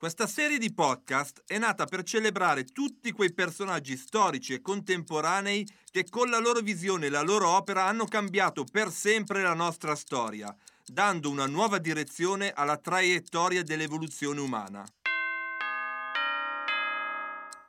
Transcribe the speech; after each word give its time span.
questa 0.00 0.26
serie 0.26 0.56
di 0.56 0.72
podcast 0.72 1.42
è 1.46 1.58
nata 1.58 1.84
per 1.84 2.04
celebrare 2.04 2.64
tutti 2.64 3.12
quei 3.12 3.34
personaggi 3.34 3.98
storici 3.98 4.54
e 4.54 4.62
contemporanei 4.62 5.68
che 5.90 6.06
con 6.08 6.30
la 6.30 6.38
loro 6.38 6.60
visione 6.60 7.04
e 7.04 7.08
la 7.10 7.20
loro 7.20 7.50
opera 7.50 7.84
hanno 7.84 8.06
cambiato 8.06 8.64
per 8.64 8.90
sempre 8.90 9.42
la 9.42 9.52
nostra 9.52 9.94
storia, 9.94 10.56
dando 10.86 11.28
una 11.28 11.44
nuova 11.44 11.76
direzione 11.76 12.50
alla 12.50 12.78
traiettoria 12.78 13.62
dell'evoluzione 13.62 14.40
umana. 14.40 14.86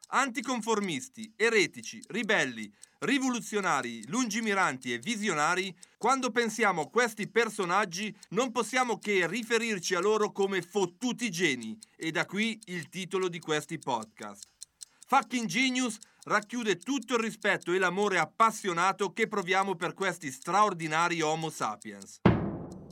Anticonformisti, 0.08 1.34
eretici, 1.36 2.02
ribelli, 2.08 2.74
rivoluzionari, 3.02 4.08
lungimiranti 4.08 4.94
e 4.94 5.00
visionari, 5.00 5.76
quando 5.98 6.32
pensiamo 6.32 6.82
a 6.82 6.90
questi 6.90 7.30
personaggi 7.30 8.16
non 8.30 8.52
possiamo 8.52 9.00
che 9.00 9.27
riferirci 9.27 9.96
a 9.96 10.00
loro 10.00 10.32
come 10.32 10.62
fottuti 10.62 11.30
geni 11.32 11.77
e 11.96 12.12
da 12.12 12.26
qui 12.26 12.60
il 12.66 12.90
titolo 12.90 13.27
di 13.27 13.40
questi 13.40 13.80
podcast. 13.80 14.48
Fucking 15.08 15.48
Genius 15.48 15.98
racchiude 16.24 16.77
tutto 16.77 17.16
il 17.16 17.22
rispetto 17.22 17.74
e 17.74 17.79
l'amore 17.79 18.20
appassionato 18.20 19.12
che 19.12 19.27
proviamo 19.27 19.76
per 19.76 19.94
questi 19.94 20.32
straordinari 20.32 21.22
Homo 21.22 21.49
sapiens. 21.49 22.22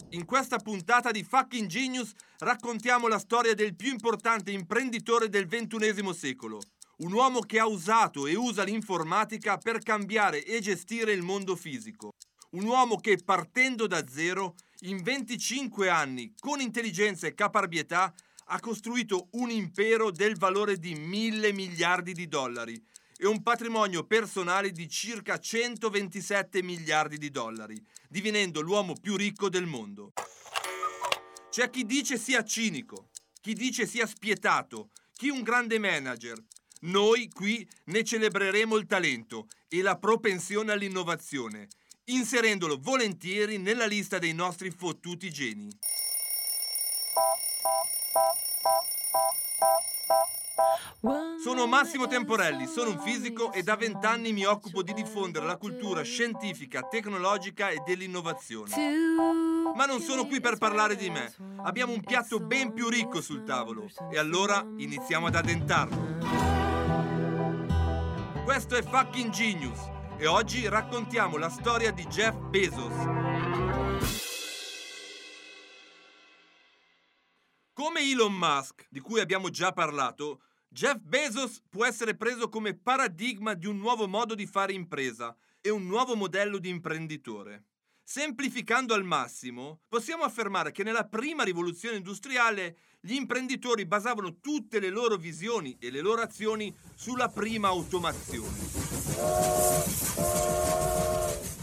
In 0.09 0.25
questa 0.25 0.57
puntata 0.57 1.11
di 1.11 1.23
Fucking 1.23 1.67
Genius 1.67 2.13
raccontiamo 2.39 3.07
la 3.07 3.19
storia 3.19 3.53
del 3.53 3.75
più 3.75 3.91
importante 3.91 4.49
imprenditore 4.49 5.29
del 5.29 5.47
XXI 5.47 6.13
secolo, 6.15 6.59
un 6.99 7.13
uomo 7.13 7.39
che 7.39 7.59
ha 7.59 7.67
usato 7.67 8.27
e 8.27 8.35
usa 8.35 8.63
l'informatica 8.63 9.57
per 9.57 9.79
cambiare 9.79 10.43
e 10.43 10.59
gestire 10.59 11.13
il 11.13 11.21
mondo 11.21 11.55
fisico. 11.55 12.11
Un 12.51 12.65
uomo 12.65 12.97
che 12.97 13.17
partendo 13.23 13.87
da 13.87 14.05
zero, 14.07 14.55
in 14.81 15.01
25 15.01 15.89
anni, 15.89 16.33
con 16.39 16.59
intelligenza 16.59 17.27
e 17.27 17.33
caparbietà, 17.33 18.13
ha 18.51 18.59
costruito 18.59 19.27
un 19.33 19.49
impero 19.49 20.11
del 20.11 20.35
valore 20.35 20.77
di 20.77 20.95
mille 20.95 21.53
miliardi 21.53 22.13
di 22.13 22.27
dollari 22.27 22.83
e 23.15 23.27
un 23.27 23.43
patrimonio 23.43 24.05
personale 24.05 24.71
di 24.71 24.89
circa 24.89 25.37
127 25.37 26.63
miliardi 26.63 27.17
di 27.17 27.29
dollari, 27.29 27.81
divenendo 28.09 28.61
l'uomo 28.61 28.95
più 28.99 29.15
ricco 29.15 29.49
del 29.49 29.67
mondo. 29.67 30.13
C'è 31.49 31.69
chi 31.69 31.85
dice 31.85 32.17
sia 32.17 32.43
cinico, 32.43 33.09
chi 33.39 33.53
dice 33.53 33.85
sia 33.85 34.07
spietato, 34.07 34.89
chi 35.13 35.29
un 35.29 35.43
grande 35.43 35.77
manager, 35.77 36.41
noi 36.81 37.29
qui 37.29 37.67
ne 37.85 38.03
celebreremo 38.03 38.75
il 38.75 38.85
talento 38.85 39.47
e 39.67 39.81
la 39.81 39.97
propensione 39.97 40.71
all'innovazione, 40.71 41.67
inserendolo 42.05 42.77
volentieri 42.79 43.57
nella 43.57 43.85
lista 43.85 44.17
dei 44.17 44.33
nostri 44.33 44.71
fottuti 44.71 45.29
geni. 45.29 45.69
Sono 51.41 51.65
Massimo 51.67 52.07
Temporelli, 52.07 52.67
sono 52.67 52.89
un 52.89 52.99
fisico 52.99 53.53
e 53.53 53.63
da 53.63 53.77
vent'anni 53.77 54.33
mi 54.33 54.43
occupo 54.43 54.83
di 54.83 54.93
diffondere 54.93 55.45
la 55.45 55.55
cultura 55.55 56.01
scientifica, 56.01 56.81
tecnologica 56.81 57.69
e 57.69 57.81
dell'innovazione. 57.85 58.75
Ma 59.73 59.85
non 59.85 60.01
sono 60.01 60.27
qui 60.27 60.41
per 60.41 60.57
parlare 60.57 60.97
di 60.97 61.09
me. 61.09 61.33
Abbiamo 61.63 61.93
un 61.93 62.01
piatto 62.01 62.39
ben 62.39 62.73
più 62.73 62.89
ricco 62.89 63.21
sul 63.21 63.43
tavolo 63.43 63.89
e 64.11 64.17
allora 64.17 64.65
iniziamo 64.77 65.27
ad 65.27 65.35
addentarlo. 65.35 66.48
Questo 68.49 68.75
è 68.75 68.81
Fucking 68.81 69.29
Genius 69.29 69.79
e 70.17 70.25
oggi 70.25 70.67
raccontiamo 70.67 71.37
la 71.37 71.49
storia 71.49 71.91
di 71.91 72.03
Jeff 72.07 72.35
Bezos. 72.35 72.95
Come 77.71 77.99
Elon 77.99 78.33
Musk, 78.33 78.87
di 78.89 79.01
cui 79.01 79.19
abbiamo 79.19 79.51
già 79.51 79.71
parlato, 79.71 80.41
Jeff 80.67 80.97
Bezos 80.97 81.61
può 81.69 81.85
essere 81.85 82.15
preso 82.15 82.49
come 82.49 82.75
paradigma 82.75 83.53
di 83.53 83.67
un 83.67 83.77
nuovo 83.77 84.07
modo 84.07 84.33
di 84.33 84.47
fare 84.47 84.73
impresa 84.73 85.37
e 85.61 85.69
un 85.69 85.85
nuovo 85.85 86.15
modello 86.15 86.57
di 86.57 86.69
imprenditore. 86.69 87.65
Semplificando 88.01 88.95
al 88.95 89.03
massimo, 89.03 89.81
possiamo 89.87 90.23
affermare 90.23 90.71
che 90.71 90.81
nella 90.81 91.05
prima 91.05 91.43
rivoluzione 91.43 91.97
industriale 91.97 92.77
gli 93.01 93.13
imprenditori 93.13 93.85
basavano 93.85 94.39
tutte 94.39 94.79
le 94.79 94.89
loro 94.89 95.15
visioni 95.15 95.77
e 95.79 95.89
le 95.89 96.01
loro 96.01 96.21
azioni 96.21 96.75
sulla 96.95 97.29
prima 97.29 97.69
automazione. 97.69 98.57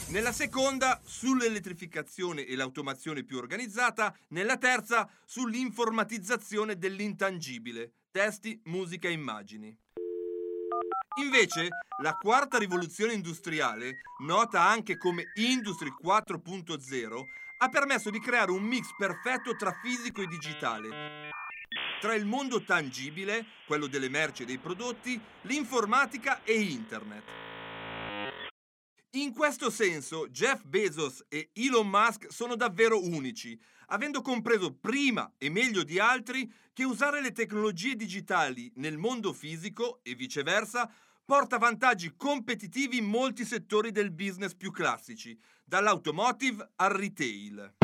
Nella 0.08 0.32
seconda 0.32 1.00
sull'elettrificazione 1.04 2.46
e 2.46 2.56
l'automazione 2.56 3.22
più 3.22 3.36
organizzata, 3.36 4.16
nella 4.28 4.56
terza 4.56 5.08
sull'informatizzazione 5.26 6.78
dell'intangibile, 6.78 7.92
testi, 8.10 8.58
musica 8.64 9.08
e 9.08 9.12
immagini. 9.12 9.76
Invece, 11.22 11.68
la 12.02 12.14
quarta 12.14 12.56
rivoluzione 12.56 13.12
industriale, 13.12 14.00
nota 14.22 14.62
anche 14.62 14.96
come 14.96 15.32
Industry 15.34 15.92
4.0, 16.02 17.22
ha 17.58 17.68
permesso 17.68 18.10
di 18.10 18.20
creare 18.20 18.50
un 18.50 18.62
mix 18.62 18.88
perfetto 18.96 19.56
tra 19.56 19.72
fisico 19.72 20.20
e 20.20 20.26
digitale, 20.26 21.30
tra 22.00 22.14
il 22.14 22.26
mondo 22.26 22.62
tangibile, 22.62 23.46
quello 23.66 23.86
delle 23.86 24.08
merci 24.08 24.42
e 24.42 24.46
dei 24.46 24.58
prodotti, 24.58 25.18
l'informatica 25.42 26.42
e 26.42 26.60
internet. 26.60 27.24
In 29.12 29.32
questo 29.32 29.70
senso, 29.70 30.28
Jeff 30.28 30.62
Bezos 30.64 31.24
e 31.28 31.48
Elon 31.54 31.88
Musk 31.88 32.30
sono 32.30 32.54
davvero 32.54 33.02
unici, 33.02 33.58
avendo 33.86 34.20
compreso 34.20 34.74
prima 34.74 35.32
e 35.38 35.48
meglio 35.48 35.82
di 35.84 35.98
altri 35.98 36.52
che 36.74 36.84
usare 36.84 37.22
le 37.22 37.32
tecnologie 37.32 37.96
digitali 37.96 38.70
nel 38.76 38.98
mondo 38.98 39.32
fisico 39.32 40.00
e 40.02 40.14
viceversa 40.14 40.92
porta 41.24 41.56
vantaggi 41.56 42.14
competitivi 42.14 42.98
in 42.98 43.06
molti 43.06 43.46
settori 43.46 43.90
del 43.90 44.12
business 44.12 44.54
più 44.54 44.70
classici, 44.70 45.36
dall'automotive 45.66 46.70
al 46.76 46.90
retail. 46.90 47.74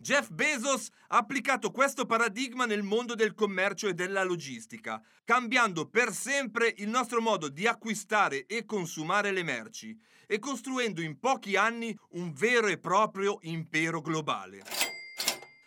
Jeff 0.00 0.30
Bezos 0.30 0.88
ha 1.08 1.18
applicato 1.18 1.70
questo 1.70 2.06
paradigma 2.06 2.64
nel 2.64 2.82
mondo 2.82 3.14
del 3.14 3.34
commercio 3.34 3.86
e 3.86 3.92
della 3.92 4.24
logistica, 4.24 5.02
cambiando 5.24 5.90
per 5.90 6.14
sempre 6.14 6.74
il 6.78 6.88
nostro 6.88 7.20
modo 7.20 7.50
di 7.50 7.66
acquistare 7.66 8.46
e 8.46 8.64
consumare 8.64 9.30
le 9.30 9.42
merci 9.42 9.94
e 10.26 10.38
costruendo 10.38 11.02
in 11.02 11.18
pochi 11.18 11.56
anni 11.56 11.94
un 12.12 12.32
vero 12.32 12.68
e 12.68 12.78
proprio 12.78 13.40
impero 13.42 14.00
globale. 14.00 14.62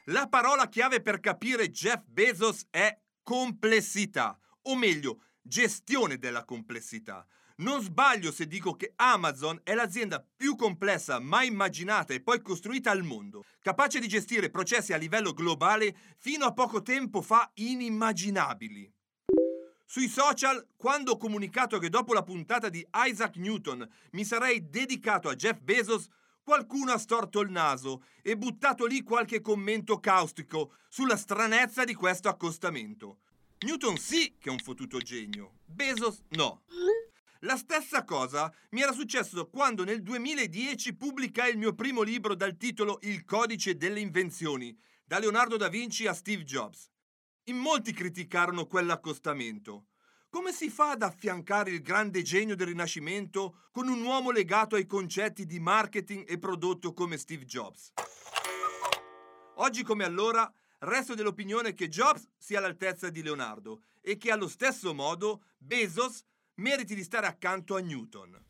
La 0.05 0.27
parola 0.27 0.67
chiave 0.67 0.99
per 0.99 1.19
capire 1.19 1.69
Jeff 1.69 2.01
Bezos 2.07 2.65
è 2.71 2.97
complessità, 3.21 4.37
o 4.63 4.75
meglio, 4.75 5.21
gestione 5.43 6.17
della 6.17 6.43
complessità. 6.43 7.25
Non 7.63 7.81
sbaglio 7.81 8.33
se 8.33 8.45
dico 8.45 8.75
che 8.75 8.91
Amazon 8.97 9.61
è 9.63 9.73
l'azienda 9.73 10.21
più 10.35 10.57
complessa 10.57 11.19
mai 11.19 11.47
immaginata 11.47 12.13
e 12.13 12.19
poi 12.21 12.41
costruita 12.41 12.91
al 12.91 13.03
mondo, 13.03 13.45
capace 13.61 13.99
di 13.99 14.07
gestire 14.09 14.49
processi 14.49 14.91
a 14.91 14.97
livello 14.97 15.31
globale 15.31 15.95
fino 16.17 16.43
a 16.43 16.51
poco 16.51 16.81
tempo 16.81 17.21
fa 17.21 17.49
inimmaginabili. 17.53 18.91
Sui 19.85 20.09
social, 20.09 20.67
quando 20.75 21.13
ho 21.13 21.17
comunicato 21.17 21.79
che 21.79 21.87
dopo 21.87 22.11
la 22.11 22.23
puntata 22.23 22.67
di 22.67 22.85
Isaac 23.05 23.37
Newton 23.37 23.89
mi 24.11 24.25
sarei 24.25 24.69
dedicato 24.69 25.29
a 25.29 25.35
Jeff 25.35 25.59
Bezos, 25.61 26.09
qualcuno 26.43 26.91
ha 26.91 26.97
storto 26.97 27.39
il 27.39 27.49
naso 27.49 28.03
e 28.21 28.35
buttato 28.35 28.85
lì 28.85 29.03
qualche 29.03 29.39
commento 29.39 30.01
caustico 30.01 30.73
sulla 30.89 31.15
stranezza 31.15 31.85
di 31.85 31.93
questo 31.93 32.27
accostamento. 32.27 33.19
Newton 33.59 33.95
sì 33.95 34.35
che 34.37 34.49
è 34.49 34.51
un 34.51 34.59
fottuto 34.59 34.97
genio, 34.97 35.59
Bezos 35.63 36.23
no. 36.31 36.63
La 37.45 37.57
stessa 37.57 38.05
cosa 38.05 38.53
mi 38.69 38.81
era 38.81 38.93
successo 38.93 39.49
quando 39.49 39.83
nel 39.83 40.01
2010 40.01 40.95
pubblicai 40.95 41.51
il 41.51 41.57
mio 41.57 41.73
primo 41.73 42.01
libro 42.01 42.35
dal 42.35 42.55
titolo 42.55 42.99
Il 43.01 43.25
codice 43.25 43.75
delle 43.75 43.99
invenzioni, 43.99 44.73
da 45.03 45.19
Leonardo 45.19 45.57
da 45.57 45.67
Vinci 45.67 46.07
a 46.07 46.13
Steve 46.13 46.43
Jobs. 46.43 46.89
In 47.45 47.57
molti 47.57 47.91
criticarono 47.91 48.65
quell'accostamento. 48.65 49.87
Come 50.29 50.53
si 50.53 50.69
fa 50.69 50.91
ad 50.91 51.01
affiancare 51.01 51.71
il 51.71 51.81
grande 51.81 52.21
genio 52.21 52.55
del 52.55 52.67
Rinascimento 52.67 53.67
con 53.73 53.89
un 53.89 54.01
uomo 54.01 54.31
legato 54.31 54.75
ai 54.75 54.85
concetti 54.85 55.45
di 55.45 55.59
marketing 55.59 56.23
e 56.25 56.39
prodotto 56.39 56.93
come 56.93 57.17
Steve 57.17 57.43
Jobs? 57.43 57.91
Oggi 59.55 59.83
come 59.83 60.05
allora 60.05 60.49
Resto 60.85 61.13
dell'opinione 61.13 61.73
che 61.73 61.87
Jobs 61.87 62.27
sia 62.37 62.57
all'altezza 62.57 63.09
di 63.09 63.23
Leonardo 63.23 63.83
e 64.01 64.17
che 64.17 64.31
allo 64.31 64.49
stesso 64.49 64.93
modo 64.93 65.43
Bezos 65.57 66.23
meriti 66.55 66.93
di 66.93 67.03
stare 67.03 67.25
accanto 67.25 67.75
a 67.75 67.79
Newton. 67.79 68.45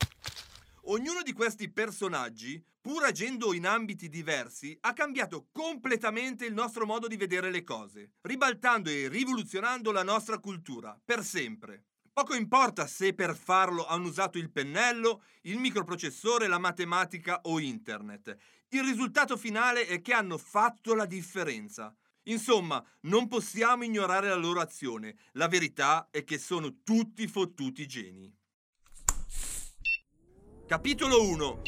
Ognuno 0.88 1.22
di 1.22 1.32
questi 1.32 1.72
personaggi, 1.72 2.62
pur 2.82 3.06
agendo 3.06 3.54
in 3.54 3.66
ambiti 3.66 4.10
diversi, 4.10 4.78
ha 4.82 4.92
cambiato 4.92 5.48
completamente 5.54 6.46
il 6.46 6.54
nostro 6.54 6.86
modo 6.86 7.08
di 7.08 7.16
vedere 7.16 7.50
le 7.50 7.64
cose, 7.64 8.16
ribaltando 8.22 8.90
e 8.90 9.08
rivoluzionando 9.08 9.92
la 9.92 10.04
nostra 10.04 10.40
cultura, 10.40 11.00
per 11.04 11.24
sempre. 11.24 11.86
Poco 12.12 12.36
importa 12.36 12.86
se 12.86 13.14
per 13.14 13.36
farlo 13.36 13.88
hanno 13.88 14.08
usato 14.08 14.38
il 14.38 14.52
pennello, 14.52 15.24
il 15.44 15.58
microprocessore, 15.58 16.48
la 16.48 16.60
matematica 16.60 17.40
o 17.44 17.60
internet. 17.60 18.38
Il 18.70 18.84
risultato 18.84 19.38
finale 19.38 19.88
è 19.88 20.02
che 20.02 20.14
hanno 20.14 20.38
fatto 20.38 20.94
la 20.94 21.06
differenza. 21.06 21.96
Insomma, 22.24 22.84
non 23.02 23.28
possiamo 23.28 23.84
ignorare 23.84 24.30
la 24.30 24.36
loro 24.36 24.62
azione. 24.62 25.16
La 25.34 25.48
verità 25.48 26.08
è 26.12 26.24
che 26.24 26.38
sono 26.38 26.81
tutti 26.84 27.28
fottuti 27.28 27.86
geni. 27.88 28.34
Capitolo 30.66 31.22
1 31.22 31.62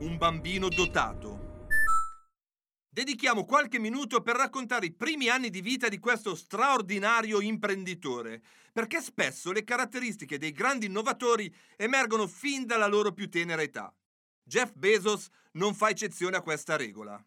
Un 0.00 0.16
bambino 0.16 0.68
dotato 0.68 1.48
dedichiamo 2.98 3.44
qualche 3.44 3.78
minuto 3.78 4.22
per 4.22 4.34
raccontare 4.34 4.86
i 4.86 4.92
primi 4.92 5.28
anni 5.28 5.50
di 5.50 5.60
vita 5.60 5.88
di 5.88 6.00
questo 6.00 6.34
straordinario 6.34 7.40
imprenditore, 7.40 8.42
perché 8.72 9.00
spesso 9.00 9.52
le 9.52 9.62
caratteristiche 9.62 10.36
dei 10.36 10.50
grandi 10.50 10.86
innovatori 10.86 11.54
emergono 11.76 12.26
fin 12.26 12.66
dalla 12.66 12.88
loro 12.88 13.12
più 13.12 13.30
tenera 13.30 13.62
età. 13.62 13.94
Jeff 14.42 14.72
Bezos 14.74 15.28
non 15.52 15.74
fa 15.74 15.90
eccezione 15.90 16.38
a 16.38 16.42
questa 16.42 16.74
regola. 16.74 17.24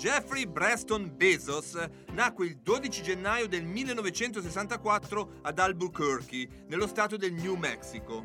Jeffrey 0.00 0.48
Preston 0.48 1.14
Bezos 1.14 1.76
nacque 2.14 2.46
il 2.46 2.56
12 2.56 3.02
gennaio 3.02 3.46
del 3.46 3.64
1964 3.64 5.40
ad 5.42 5.58
Albuquerque, 5.58 6.64
nello 6.68 6.86
stato 6.86 7.18
del 7.18 7.34
New 7.34 7.54
Mexico. 7.56 8.24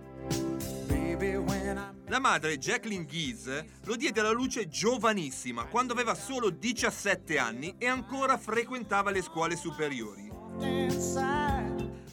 La 2.06 2.20
madre, 2.20 2.58
Jacqueline 2.60 3.06
Geese, 3.06 3.72
lo 3.84 3.98
diede 3.98 4.22
alla 4.22 4.32
luce 4.32 4.70
giovanissima, 4.70 5.66
quando 5.66 5.92
aveva 5.92 6.16
solo 6.16 6.50
17 6.50 7.38
anni 7.38 7.76
e 7.78 7.88
ancora 7.88 8.38
frequentava 8.38 9.12
le 9.12 9.22
scuole 9.22 9.58
superiori. 9.58 10.32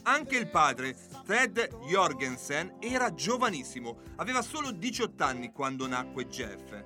Anche 0.03 0.37
il 0.37 0.49
padre, 0.49 0.97
Ted 1.25 1.69
Jorgensen, 1.87 2.79
era 2.81 3.15
giovanissimo, 3.15 3.99
aveva 4.17 4.43
solo 4.43 4.73
18 4.73 5.23
anni 5.23 5.53
quando 5.53 5.87
nacque 5.87 6.27
Jeff. 6.27 6.83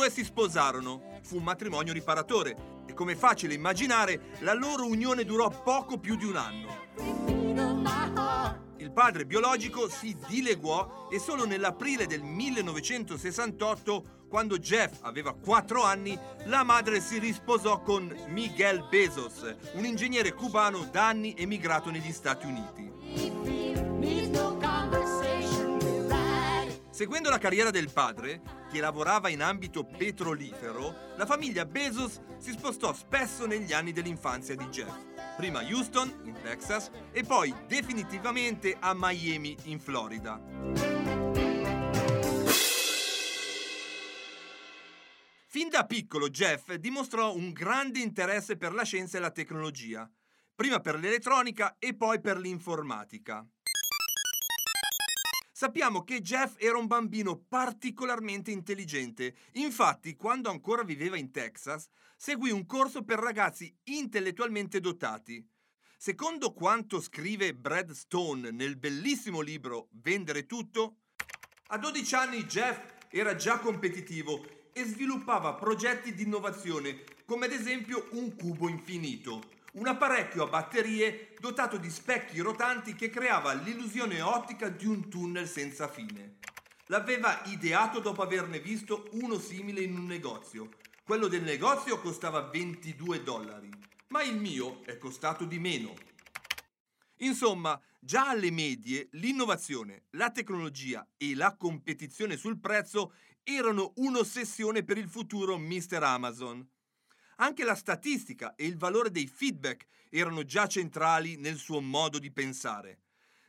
Due 0.00 0.10
si 0.10 0.24
sposarono, 0.24 1.18
fu 1.20 1.36
un 1.36 1.42
matrimonio 1.42 1.92
riparatore. 1.92 2.56
E 2.86 2.94
come 2.94 3.14
facile 3.14 3.52
immaginare, 3.52 4.30
la 4.38 4.54
loro 4.54 4.86
unione 4.86 5.26
durò 5.26 5.50
poco 5.50 5.98
più 5.98 6.16
di 6.16 6.24
un 6.24 6.36
anno. 6.36 6.68
Il 8.78 8.90
padre 8.92 9.26
biologico 9.26 9.90
si 9.90 10.16
dileguò 10.26 11.08
e 11.12 11.18
solo 11.18 11.44
nell'aprile 11.44 12.06
del 12.06 12.22
1968, 12.22 14.24
quando 14.30 14.56
Jeff 14.56 15.00
aveva 15.02 15.34
4 15.34 15.82
anni, 15.82 16.18
la 16.44 16.62
madre 16.62 17.02
si 17.02 17.18
risposò 17.18 17.82
con 17.82 18.10
Miguel 18.28 18.86
Bezos, 18.88 19.54
un 19.74 19.84
ingegnere 19.84 20.32
cubano 20.32 20.88
da 20.90 21.08
anni 21.08 21.34
emigrato 21.36 21.90
negli 21.90 22.12
Stati 22.12 22.46
Uniti. 22.46 22.90
Seguendo 26.88 27.28
la 27.28 27.38
carriera 27.38 27.70
del 27.70 27.90
padre, 27.90 28.40
che 28.70 28.80
lavorava 28.80 29.28
in 29.28 29.42
ambito 29.42 29.84
petrolifero, 29.84 31.14
la 31.16 31.26
famiglia 31.26 31.64
Bezos 31.64 32.20
si 32.38 32.52
spostò 32.52 32.92
spesso 32.92 33.46
negli 33.46 33.72
anni 33.72 33.92
dell'infanzia 33.92 34.54
di 34.54 34.66
Jeff 34.66 35.08
prima 35.40 35.60
a 35.60 35.62
Houston, 35.62 36.20
in 36.24 36.34
Texas, 36.42 36.90
e 37.12 37.24
poi 37.24 37.54
definitivamente 37.66 38.76
a 38.78 38.92
Miami, 38.94 39.56
in 39.64 39.80
Florida. 39.80 40.38
Fin 45.46 45.70
da 45.70 45.86
piccolo 45.86 46.28
Jeff 46.28 46.74
dimostrò 46.74 47.34
un 47.34 47.52
grande 47.52 48.00
interesse 48.00 48.58
per 48.58 48.74
la 48.74 48.84
scienza 48.84 49.16
e 49.16 49.20
la 49.22 49.30
tecnologia, 49.30 50.06
prima 50.54 50.78
per 50.80 50.96
l'elettronica 50.96 51.76
e 51.78 51.96
poi 51.96 52.20
per 52.20 52.36
l'informatica. 52.36 53.42
Sappiamo 55.60 56.04
che 56.04 56.22
Jeff 56.22 56.54
era 56.56 56.78
un 56.78 56.86
bambino 56.86 57.36
particolarmente 57.36 58.50
intelligente, 58.50 59.34
infatti 59.56 60.16
quando 60.16 60.48
ancora 60.48 60.82
viveva 60.82 61.18
in 61.18 61.30
Texas 61.30 61.86
seguì 62.16 62.50
un 62.50 62.64
corso 62.64 63.04
per 63.04 63.18
ragazzi 63.18 63.70
intellettualmente 63.84 64.80
dotati. 64.80 65.46
Secondo 65.98 66.54
quanto 66.54 66.98
scrive 66.98 67.54
Brad 67.54 67.90
Stone 67.90 68.50
nel 68.52 68.78
bellissimo 68.78 69.42
libro 69.42 69.88
Vendere 69.90 70.46
tutto, 70.46 71.00
a 71.66 71.76
12 71.76 72.14
anni 72.14 72.46
Jeff 72.46 72.94
era 73.10 73.34
già 73.34 73.58
competitivo 73.58 74.42
e 74.72 74.82
sviluppava 74.84 75.52
progetti 75.52 76.14
di 76.14 76.22
innovazione, 76.22 77.04
come 77.26 77.44
ad 77.44 77.52
esempio 77.52 78.08
un 78.12 78.34
cubo 78.34 78.66
infinito, 78.66 79.42
un 79.72 79.86
apparecchio 79.86 80.44
a 80.44 80.48
batterie 80.48 81.34
dotato 81.38 81.76
di 81.76 81.90
specchi 81.90 82.40
rotanti 82.40 82.94
che 82.94 83.08
creava 83.08 83.52
l'illusione 83.52 84.20
ottica 84.20 84.68
di 84.68 84.86
un 84.86 85.08
tunnel 85.08 85.48
senza 85.48 85.88
fine. 85.88 86.38
L'aveva 86.86 87.42
ideato 87.44 88.00
dopo 88.00 88.22
averne 88.22 88.58
visto 88.58 89.08
uno 89.12 89.38
simile 89.38 89.82
in 89.82 89.96
un 89.96 90.06
negozio. 90.06 90.70
Quello 91.04 91.28
del 91.28 91.42
negozio 91.42 92.00
costava 92.00 92.40
22 92.42 93.22
dollari, 93.22 93.70
ma 94.08 94.22
il 94.22 94.36
mio 94.36 94.82
è 94.84 94.98
costato 94.98 95.44
di 95.44 95.58
meno. 95.58 95.94
Insomma, 97.18 97.80
già 97.98 98.30
alle 98.30 98.50
medie 98.50 99.08
l'innovazione, 99.12 100.04
la 100.10 100.30
tecnologia 100.30 101.06
e 101.16 101.34
la 101.34 101.54
competizione 101.56 102.36
sul 102.36 102.58
prezzo 102.58 103.12
erano 103.44 103.92
un'ossessione 103.96 104.82
per 104.82 104.98
il 104.98 105.08
futuro 105.08 105.58
Mr. 105.58 106.02
Amazon. 106.02 106.66
Anche 107.42 107.64
la 107.64 107.74
statistica 107.74 108.54
e 108.54 108.66
il 108.66 108.76
valore 108.76 109.10
dei 109.10 109.26
feedback 109.26 109.86
erano 110.10 110.44
già 110.44 110.66
centrali 110.66 111.36
nel 111.36 111.56
suo 111.56 111.80
modo 111.80 112.18
di 112.18 112.30
pensare. 112.30 112.98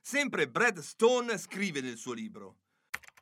Sempre 0.01 0.47
Brad 0.47 0.79
Stone 0.79 1.37
scrive 1.37 1.81
nel 1.81 1.97
suo 1.97 2.13
libro. 2.13 2.59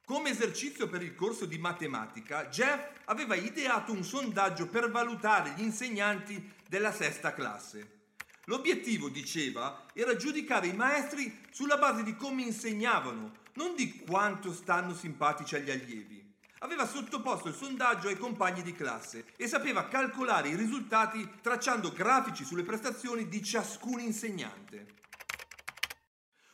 Come 0.05 0.29
esercizio 0.29 0.87
per 0.87 1.01
il 1.01 1.15
corso 1.15 1.47
di 1.47 1.57
matematica, 1.57 2.49
Jeff 2.49 2.99
aveva 3.05 3.33
ideato 3.33 3.91
un 3.91 4.03
sondaggio 4.03 4.67
per 4.67 4.91
valutare 4.91 5.55
gli 5.57 5.63
insegnanti 5.63 6.53
della 6.67 6.93
sesta 6.93 7.33
classe. 7.33 8.01
L'obiettivo, 8.45 9.09
diceva, 9.09 9.87
era 9.93 10.15
giudicare 10.15 10.67
i 10.67 10.75
maestri 10.75 11.35
sulla 11.49 11.77
base 11.77 12.03
di 12.03 12.15
come 12.15 12.43
insegnavano, 12.43 13.37
non 13.53 13.73
di 13.75 14.01
quanto 14.01 14.53
stanno 14.53 14.93
simpatici 14.93 15.55
agli 15.55 15.71
allievi 15.71 16.28
aveva 16.59 16.87
sottoposto 16.87 17.47
il 17.47 17.55
sondaggio 17.55 18.07
ai 18.07 18.17
compagni 18.17 18.61
di 18.61 18.73
classe 18.73 19.25
e 19.35 19.47
sapeva 19.47 19.87
calcolare 19.87 20.49
i 20.49 20.55
risultati 20.55 21.27
tracciando 21.41 21.91
grafici 21.91 22.43
sulle 22.43 22.63
prestazioni 22.63 23.27
di 23.27 23.43
ciascun 23.43 23.99
insegnante. 23.99 24.97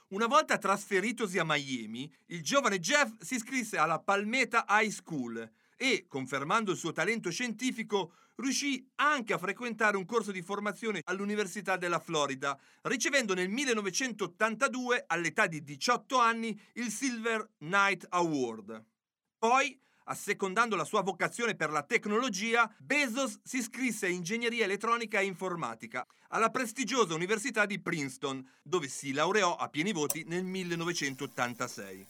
Una 0.10 0.28
volta 0.28 0.58
trasferitosi 0.58 1.40
a 1.40 1.44
Miami, 1.44 2.14
il 2.28 2.44
giovane 2.44 2.80
Jeff 2.80 3.14
si 3.20 3.36
iscrisse 3.36 3.78
alla 3.78 4.00
Palmeta 4.00 4.66
High 4.70 4.92
School 4.92 5.52
e, 5.76 6.06
confermando 6.08 6.72
il 6.72 6.78
suo 6.78 6.92
talento 6.92 7.32
scientifico, 7.32 8.14
riuscì 8.36 8.88
anche 8.96 9.34
a 9.34 9.38
frequentare 9.38 9.98
un 9.98 10.06
corso 10.06 10.32
di 10.32 10.42
formazione 10.42 11.02
all'Università 11.06 11.76
della 11.76 12.00
Florida, 12.00 12.58
ricevendo 12.84 13.34
nel 13.34 13.50
1982, 13.50 15.06
all'età 15.08 15.48
di 15.48 15.64
18 15.64 16.18
anni, 16.18 16.58
il 16.74 16.92
Silver 16.92 17.54
Knight 17.58 18.06
Award. 18.10 18.86
Poi 19.38 19.78
Assecondando 20.08 20.76
la 20.76 20.84
sua 20.84 21.02
vocazione 21.02 21.56
per 21.56 21.72
la 21.72 21.82
tecnologia, 21.82 22.72
Bezos 22.78 23.40
si 23.44 23.58
iscrisse 23.58 24.06
a 24.06 24.10
ingegneria 24.10 24.66
elettronica 24.66 25.20
e 25.20 25.26
informatica 25.26 26.06
alla 26.30 26.52
prestigiosa 26.52 27.16
Università 27.16 27.66
di 27.66 27.80
Princeton, 27.80 28.48
dove 28.62 28.88
si 28.88 29.14
laureò 29.14 29.56
a 29.56 29.68
pieni 29.68 29.94
voti 29.94 30.24
nel 30.28 30.44
1986. 30.44 32.08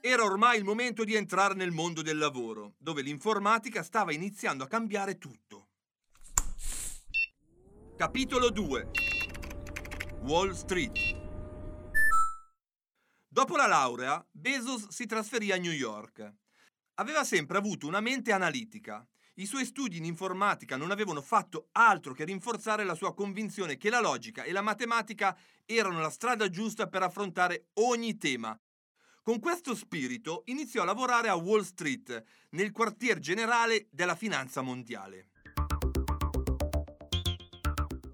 Era 0.00 0.24
ormai 0.24 0.58
il 0.58 0.64
momento 0.64 1.02
di 1.02 1.14
entrare 1.14 1.54
nel 1.54 1.70
mondo 1.72 2.02
del 2.02 2.18
lavoro, 2.18 2.74
dove 2.78 3.02
l'informatica 3.02 3.82
stava 3.82 4.12
iniziando 4.12 4.62
a 4.62 4.68
cambiare 4.68 5.18
tutto. 5.18 5.68
Capitolo 7.96 8.50
2 8.50 8.90
Wall 10.22 10.52
Street 10.52 11.21
Dopo 13.32 13.56
la 13.56 13.66
laurea, 13.66 14.22
Bezos 14.30 14.88
si 14.88 15.06
trasferì 15.06 15.52
a 15.52 15.56
New 15.56 15.72
York. 15.72 16.34
Aveva 16.96 17.24
sempre 17.24 17.56
avuto 17.56 17.86
una 17.86 18.00
mente 18.00 18.30
analitica. 18.30 19.08
I 19.36 19.46
suoi 19.46 19.64
studi 19.64 19.96
in 19.96 20.04
informatica 20.04 20.76
non 20.76 20.90
avevano 20.90 21.22
fatto 21.22 21.68
altro 21.72 22.12
che 22.12 22.26
rinforzare 22.26 22.84
la 22.84 22.94
sua 22.94 23.14
convinzione 23.14 23.78
che 23.78 23.88
la 23.88 24.00
logica 24.00 24.42
e 24.42 24.52
la 24.52 24.60
matematica 24.60 25.34
erano 25.64 26.02
la 26.02 26.10
strada 26.10 26.50
giusta 26.50 26.88
per 26.88 27.04
affrontare 27.04 27.68
ogni 27.80 28.18
tema. 28.18 28.54
Con 29.22 29.40
questo 29.40 29.74
spirito 29.74 30.42
iniziò 30.48 30.82
a 30.82 30.84
lavorare 30.84 31.30
a 31.30 31.34
Wall 31.34 31.62
Street, 31.62 32.22
nel 32.50 32.70
quartier 32.70 33.18
generale 33.18 33.88
della 33.90 34.14
finanza 34.14 34.60
mondiale. 34.60 35.30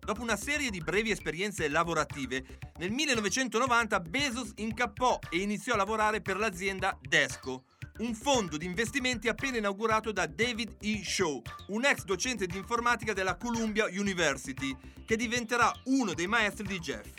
Dopo 0.08 0.22
una 0.22 0.36
serie 0.36 0.70
di 0.70 0.80
brevi 0.80 1.10
esperienze 1.10 1.68
lavorative, 1.68 2.42
nel 2.78 2.90
1990 2.90 4.00
Bezos 4.00 4.52
incappò 4.56 5.18
e 5.28 5.36
iniziò 5.36 5.74
a 5.74 5.76
lavorare 5.76 6.22
per 6.22 6.38
l'azienda 6.38 6.98
Desco, 6.98 7.64
un 7.98 8.14
fondo 8.14 8.56
di 8.56 8.64
investimenti 8.64 9.28
appena 9.28 9.58
inaugurato 9.58 10.10
da 10.10 10.24
David 10.24 10.76
E. 10.80 11.04
Shaw, 11.04 11.42
un 11.66 11.84
ex 11.84 12.04
docente 12.04 12.46
di 12.46 12.56
informatica 12.56 13.12
della 13.12 13.36
Columbia 13.36 13.84
University, 13.84 14.74
che 15.04 15.14
diventerà 15.14 15.70
uno 15.84 16.14
dei 16.14 16.26
maestri 16.26 16.66
di 16.66 16.78
Jeff. 16.78 17.10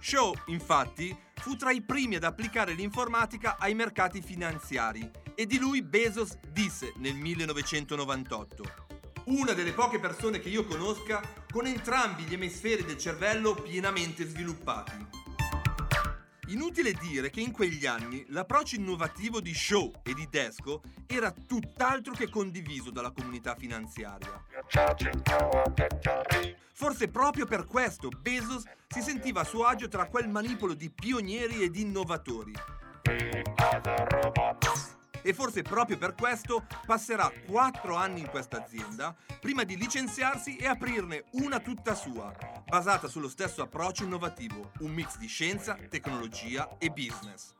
Shaw, 0.00 0.32
infatti, 0.46 1.14
fu 1.34 1.54
tra 1.56 1.70
i 1.70 1.82
primi 1.82 2.14
ad 2.14 2.24
applicare 2.24 2.72
l'informatica 2.72 3.58
ai 3.58 3.74
mercati 3.74 4.22
finanziari 4.22 5.06
e 5.34 5.44
di 5.44 5.58
lui 5.58 5.82
Bezos 5.82 6.38
disse 6.50 6.94
nel 6.96 7.14
1998 7.14 8.96
una 9.28 9.52
delle 9.52 9.72
poche 9.72 9.98
persone 9.98 10.40
che 10.40 10.48
io 10.48 10.64
conosca 10.64 11.20
con 11.50 11.66
entrambi 11.66 12.22
gli 12.24 12.34
emisferi 12.34 12.84
del 12.84 12.98
cervello 12.98 13.54
pienamente 13.54 14.24
sviluppati. 14.26 15.06
Inutile 16.48 16.92
dire 16.94 17.28
che 17.28 17.40
in 17.40 17.52
quegli 17.52 17.84
anni 17.84 18.24
l'approccio 18.28 18.76
innovativo 18.76 19.38
di 19.40 19.52
Shaw 19.52 20.00
e 20.02 20.14
di 20.14 20.26
Desco 20.30 20.80
era 21.06 21.30
tutt'altro 21.30 22.14
che 22.14 22.30
condiviso 22.30 22.90
dalla 22.90 23.10
comunità 23.10 23.54
finanziaria. 23.54 24.44
Forse 26.72 27.08
proprio 27.08 27.44
per 27.44 27.66
questo 27.66 28.08
Bezos 28.08 28.62
si 28.88 29.02
sentiva 29.02 29.40
a 29.42 29.44
suo 29.44 29.64
agio 29.64 29.88
tra 29.88 30.06
quel 30.06 30.28
manipolo 30.28 30.72
di 30.72 30.90
pionieri 30.90 31.62
ed 31.62 31.76
innovatori. 31.76 32.52
E 35.28 35.34
forse 35.34 35.60
proprio 35.60 35.98
per 35.98 36.14
questo 36.14 36.66
passerà 36.86 37.30
4 37.46 37.94
anni 37.94 38.20
in 38.20 38.30
questa 38.30 38.64
azienda 38.64 39.14
prima 39.38 39.62
di 39.62 39.76
licenziarsi 39.76 40.56
e 40.56 40.66
aprirne 40.66 41.24
una 41.32 41.60
tutta 41.60 41.94
sua, 41.94 42.34
basata 42.64 43.08
sullo 43.08 43.28
stesso 43.28 43.60
approccio 43.60 44.04
innovativo, 44.04 44.72
un 44.78 44.90
mix 44.90 45.18
di 45.18 45.26
scienza, 45.26 45.76
tecnologia 45.90 46.78
e 46.78 46.88
business. 46.88 47.52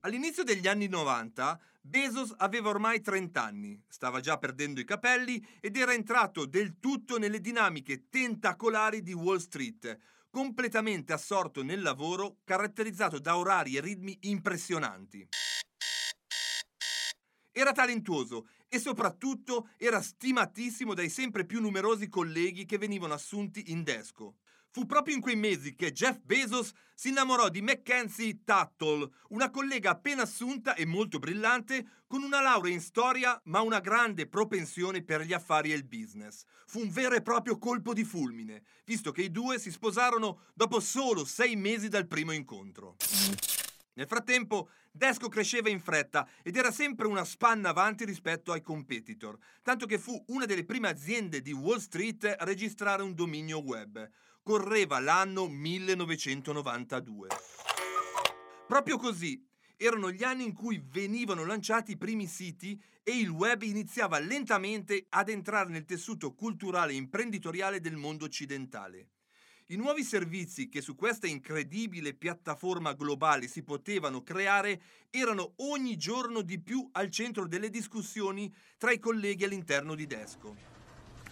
All'inizio 0.00 0.42
degli 0.42 0.66
anni 0.66 0.88
90 0.88 1.60
Bezos 1.82 2.34
aveva 2.38 2.68
ormai 2.70 3.00
30 3.00 3.42
anni, 3.42 3.82
stava 3.88 4.20
già 4.20 4.38
perdendo 4.38 4.80
i 4.80 4.84
capelli 4.84 5.44
ed 5.60 5.76
era 5.76 5.92
entrato 5.92 6.46
del 6.46 6.78
tutto 6.78 7.18
nelle 7.18 7.40
dinamiche 7.40 8.08
tentacolari 8.08 9.02
di 9.02 9.12
Wall 9.12 9.38
Street, 9.38 9.98
completamente 10.30 11.12
assorto 11.12 11.62
nel 11.62 11.82
lavoro 11.82 12.38
caratterizzato 12.44 13.18
da 13.18 13.36
orari 13.36 13.76
e 13.76 13.80
ritmi 13.80 14.16
impressionanti. 14.22 15.28
Era 17.52 17.72
talentuoso 17.72 18.48
e 18.68 18.78
soprattutto 18.78 19.70
era 19.76 20.00
stimatissimo 20.00 20.94
dai 20.94 21.10
sempre 21.10 21.44
più 21.44 21.60
numerosi 21.60 22.08
colleghi 22.08 22.64
che 22.64 22.78
venivano 22.78 23.12
assunti 23.12 23.72
in 23.72 23.82
Desco. 23.82 24.36
Fu 24.72 24.86
proprio 24.86 25.16
in 25.16 25.20
quei 25.20 25.34
mesi 25.34 25.74
che 25.74 25.90
Jeff 25.90 26.20
Bezos 26.22 26.70
si 26.94 27.08
innamorò 27.08 27.48
di 27.48 27.60
Mackenzie 27.60 28.44
Tuttle, 28.44 29.10
una 29.30 29.50
collega 29.50 29.90
appena 29.90 30.22
assunta 30.22 30.74
e 30.74 30.86
molto 30.86 31.18
brillante, 31.18 32.04
con 32.06 32.22
una 32.22 32.40
laurea 32.40 32.72
in 32.72 32.80
storia 32.80 33.40
ma 33.46 33.62
una 33.62 33.80
grande 33.80 34.28
propensione 34.28 35.02
per 35.02 35.22
gli 35.22 35.32
affari 35.32 35.72
e 35.72 35.74
il 35.74 35.84
business. 35.84 36.44
Fu 36.66 36.78
un 36.82 36.90
vero 36.90 37.16
e 37.16 37.22
proprio 37.22 37.58
colpo 37.58 37.92
di 37.92 38.04
fulmine, 38.04 38.62
visto 38.84 39.10
che 39.10 39.22
i 39.22 39.32
due 39.32 39.58
si 39.58 39.72
sposarono 39.72 40.42
dopo 40.54 40.78
solo 40.78 41.24
sei 41.24 41.56
mesi 41.56 41.88
dal 41.88 42.06
primo 42.06 42.30
incontro. 42.30 42.94
Nel 43.94 44.06
frattempo, 44.06 44.70
Desco 44.92 45.28
cresceva 45.28 45.68
in 45.68 45.80
fretta 45.80 46.28
ed 46.44 46.56
era 46.56 46.70
sempre 46.70 47.08
una 47.08 47.24
spanna 47.24 47.70
avanti 47.70 48.04
rispetto 48.04 48.52
ai 48.52 48.62
competitor, 48.62 49.36
tanto 49.62 49.84
che 49.86 49.98
fu 49.98 50.22
una 50.28 50.46
delle 50.46 50.64
prime 50.64 50.88
aziende 50.88 51.42
di 51.42 51.52
Wall 51.52 51.78
Street 51.78 52.36
a 52.38 52.44
registrare 52.44 53.02
un 53.02 53.14
dominio 53.14 53.58
web 53.58 54.08
correva 54.42 54.98
l'anno 55.00 55.48
1992. 55.48 57.28
Proprio 58.66 58.96
così, 58.96 59.44
erano 59.76 60.10
gli 60.10 60.22
anni 60.22 60.44
in 60.44 60.52
cui 60.52 60.82
venivano 60.84 61.44
lanciati 61.44 61.92
i 61.92 61.96
primi 61.96 62.26
siti 62.26 62.80
e 63.02 63.18
il 63.18 63.28
web 63.28 63.62
iniziava 63.62 64.18
lentamente 64.18 65.06
ad 65.08 65.28
entrare 65.28 65.70
nel 65.70 65.84
tessuto 65.84 66.34
culturale 66.34 66.92
e 66.92 66.96
imprenditoriale 66.96 67.80
del 67.80 67.96
mondo 67.96 68.26
occidentale. 68.26 69.08
I 69.66 69.76
nuovi 69.76 70.02
servizi 70.02 70.68
che 70.68 70.80
su 70.80 70.96
questa 70.96 71.26
incredibile 71.28 72.14
piattaforma 72.14 72.92
globale 72.92 73.46
si 73.46 73.62
potevano 73.62 74.22
creare 74.22 74.82
erano 75.10 75.54
ogni 75.58 75.96
giorno 75.96 76.42
di 76.42 76.60
più 76.60 76.88
al 76.92 77.08
centro 77.08 77.46
delle 77.46 77.70
discussioni 77.70 78.52
tra 78.76 78.90
i 78.90 78.98
colleghi 78.98 79.44
all'interno 79.44 79.94
di 79.94 80.06
Desco 80.06 80.79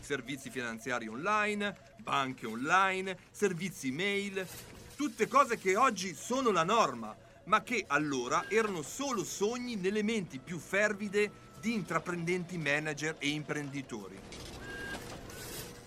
servizi 0.09 0.49
finanziari 0.49 1.07
online, 1.07 1.97
banche 1.99 2.47
online, 2.47 3.19
servizi 3.31 3.91
mail, 3.91 4.49
tutte 4.97 5.29
cose 5.29 5.59
che 5.59 5.77
oggi 5.77 6.15
sono 6.15 6.51
la 6.51 6.65
norma, 6.65 7.15
ma 7.45 7.63
che 7.63 7.85
allora 7.87 8.49
erano 8.49 8.81
solo 8.81 9.23
sogni 9.23 9.77
nelle 9.77 10.03
menti 10.03 10.39
più 10.39 10.59
fervide 10.59 11.31
di 11.61 11.75
intraprendenti 11.75 12.57
manager 12.57 13.17
e 13.19 13.29
imprenditori. 13.29 14.19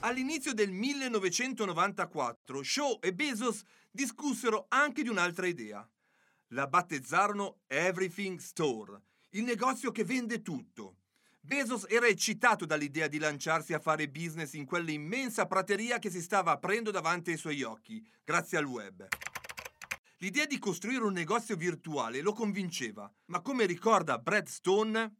All'inizio 0.02 0.54
del 0.54 0.70
1994 0.70 2.62
Shaw 2.62 3.00
e 3.02 3.16
Bezos 3.16 3.64
discussero 3.90 4.68
anche 4.70 5.02
di 5.02 5.10
un'altra 5.10 5.48
idea. 5.48 5.84
La 6.50 6.68
battezzarono 6.68 7.62
Everything 7.66 8.38
Store, 8.38 9.02
il 9.32 9.46
negozio 9.46 9.90
che 9.90 10.04
vende 10.04 10.44
tutto. 10.44 10.98
Bezos 11.44 11.86
era 11.90 12.06
eccitato 12.06 12.66
dall'idea 12.66 13.08
di 13.08 13.18
lanciarsi 13.18 13.74
a 13.74 13.80
fare 13.80 14.08
business 14.08 14.54
in 14.54 14.66
quell'immensa 14.66 15.48
prateria 15.48 15.98
che 15.98 16.12
si 16.12 16.22
stava 16.22 16.52
aprendo 16.52 16.92
davanti 16.92 17.32
ai 17.32 17.38
suoi 17.38 17.64
occhi, 17.64 18.08
grazie 18.24 18.60
al 18.60 18.66
web. 18.66 19.08
L'idea 20.18 20.46
di 20.46 20.60
costruire 20.60 21.04
un 21.04 21.14
negozio 21.14 21.56
virtuale 21.56 22.22
lo 22.22 22.32
convinceva, 22.34 23.12
ma 23.26 23.42
come 23.42 23.66
ricorda 23.66 24.20
Brad 24.20 24.46
Stone, 24.46 25.16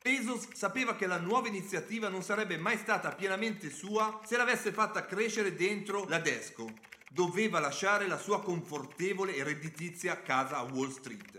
Bezos 0.00 0.52
sapeva 0.54 0.94
che 0.94 1.06
la 1.08 1.18
nuova 1.18 1.48
iniziativa 1.48 2.08
non 2.08 2.22
sarebbe 2.22 2.56
mai 2.56 2.78
stata 2.78 3.12
pienamente 3.12 3.68
sua 3.68 4.20
se 4.24 4.36
l'avesse 4.36 4.72
fatta 4.72 5.04
crescere 5.04 5.54
dentro 5.54 6.06
la 6.06 6.20
Desco. 6.20 6.72
Doveva 7.10 7.58
lasciare 7.58 8.06
la 8.06 8.16
sua 8.16 8.40
confortevole 8.40 9.34
e 9.34 9.42
redditizia 9.42 10.22
casa 10.22 10.58
a 10.58 10.62
Wall 10.62 10.92
Street. 10.92 11.38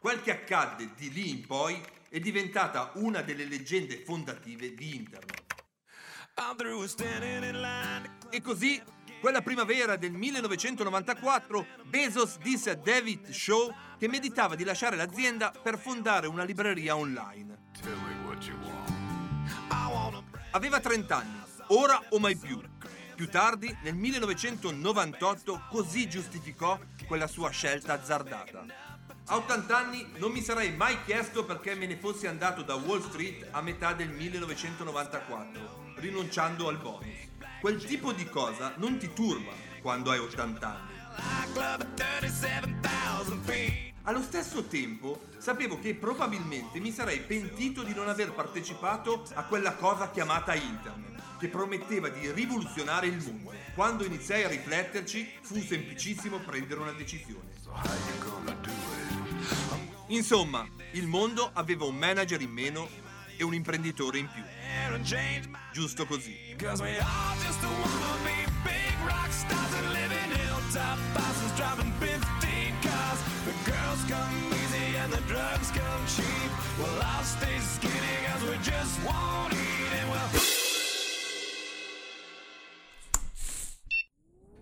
Quel 0.00 0.22
che 0.22 0.30
accadde 0.30 0.92
di 0.96 1.12
lì 1.12 1.28
in 1.30 1.44
poi 1.44 1.78
è 2.10 2.18
diventata 2.20 2.92
una 2.94 3.20
delle 3.22 3.44
leggende 3.44 4.02
fondative 4.04 4.74
di 4.74 4.94
Internet. 4.94 5.44
E 8.30 8.40
così, 8.40 8.80
quella 9.20 9.42
primavera 9.42 9.96
del 9.96 10.12
1994, 10.12 11.66
Bezos 11.84 12.38
disse 12.38 12.70
a 12.70 12.74
David 12.76 13.28
Shaw 13.30 13.74
che 13.98 14.08
meditava 14.08 14.54
di 14.54 14.64
lasciare 14.64 14.96
l'azienda 14.96 15.50
per 15.50 15.78
fondare 15.78 16.26
una 16.28 16.44
libreria 16.44 16.96
online. 16.96 17.70
Aveva 20.52 20.80
30 20.80 21.16
anni, 21.16 21.42
ora 21.68 22.00
o 22.10 22.18
mai 22.18 22.36
più. 22.36 22.60
Più 23.16 23.28
tardi, 23.28 23.76
nel 23.82 23.96
1998, 23.96 25.66
così 25.68 26.08
giustificò 26.08 26.78
quella 27.06 27.26
sua 27.26 27.50
scelta 27.50 27.94
azzardata. 27.94 28.87
A 29.30 29.36
80 29.36 29.76
anni 29.76 30.06
non 30.16 30.32
mi 30.32 30.40
sarei 30.40 30.74
mai 30.74 30.96
chiesto 31.04 31.44
perché 31.44 31.74
me 31.74 31.84
ne 31.86 31.98
fossi 31.98 32.26
andato 32.26 32.62
da 32.62 32.76
Wall 32.76 33.02
Street 33.02 33.48
a 33.50 33.60
metà 33.60 33.92
del 33.92 34.08
1994, 34.08 35.92
rinunciando 35.96 36.66
al 36.66 36.78
bonus. 36.78 37.14
Quel 37.60 37.84
tipo 37.84 38.12
di 38.12 38.24
cosa 38.24 38.72
non 38.76 38.96
ti 38.96 39.12
turba 39.12 39.52
quando 39.82 40.10
hai 40.12 40.18
80 40.18 40.66
anni. 40.66 40.96
Allo 44.04 44.22
stesso 44.22 44.64
tempo 44.64 45.24
sapevo 45.36 45.78
che 45.78 45.94
probabilmente 45.94 46.80
mi 46.80 46.90
sarei 46.90 47.20
pentito 47.20 47.82
di 47.82 47.92
non 47.92 48.08
aver 48.08 48.32
partecipato 48.32 49.24
a 49.34 49.44
quella 49.44 49.74
cosa 49.74 50.10
chiamata 50.10 50.54
internet, 50.54 51.36
che 51.38 51.48
prometteva 51.48 52.08
di 52.08 52.32
rivoluzionare 52.32 53.08
il 53.08 53.22
mondo. 53.22 53.52
Quando 53.74 54.06
iniziai 54.06 54.44
a 54.44 54.48
rifletterci 54.48 55.32
fu 55.42 55.60
semplicissimo 55.60 56.38
prendere 56.38 56.80
una 56.80 56.92
decisione. 56.92 57.50
Insomma, 60.08 60.66
il 60.92 61.06
mondo 61.06 61.50
aveva 61.52 61.84
un 61.84 61.96
manager 61.96 62.40
in 62.40 62.50
meno 62.50 62.88
e 63.36 63.44
un 63.44 63.54
imprenditore 63.54 64.18
in 64.18 64.28
più. 64.28 64.42
Giusto 65.72 66.06
così. 66.06 66.54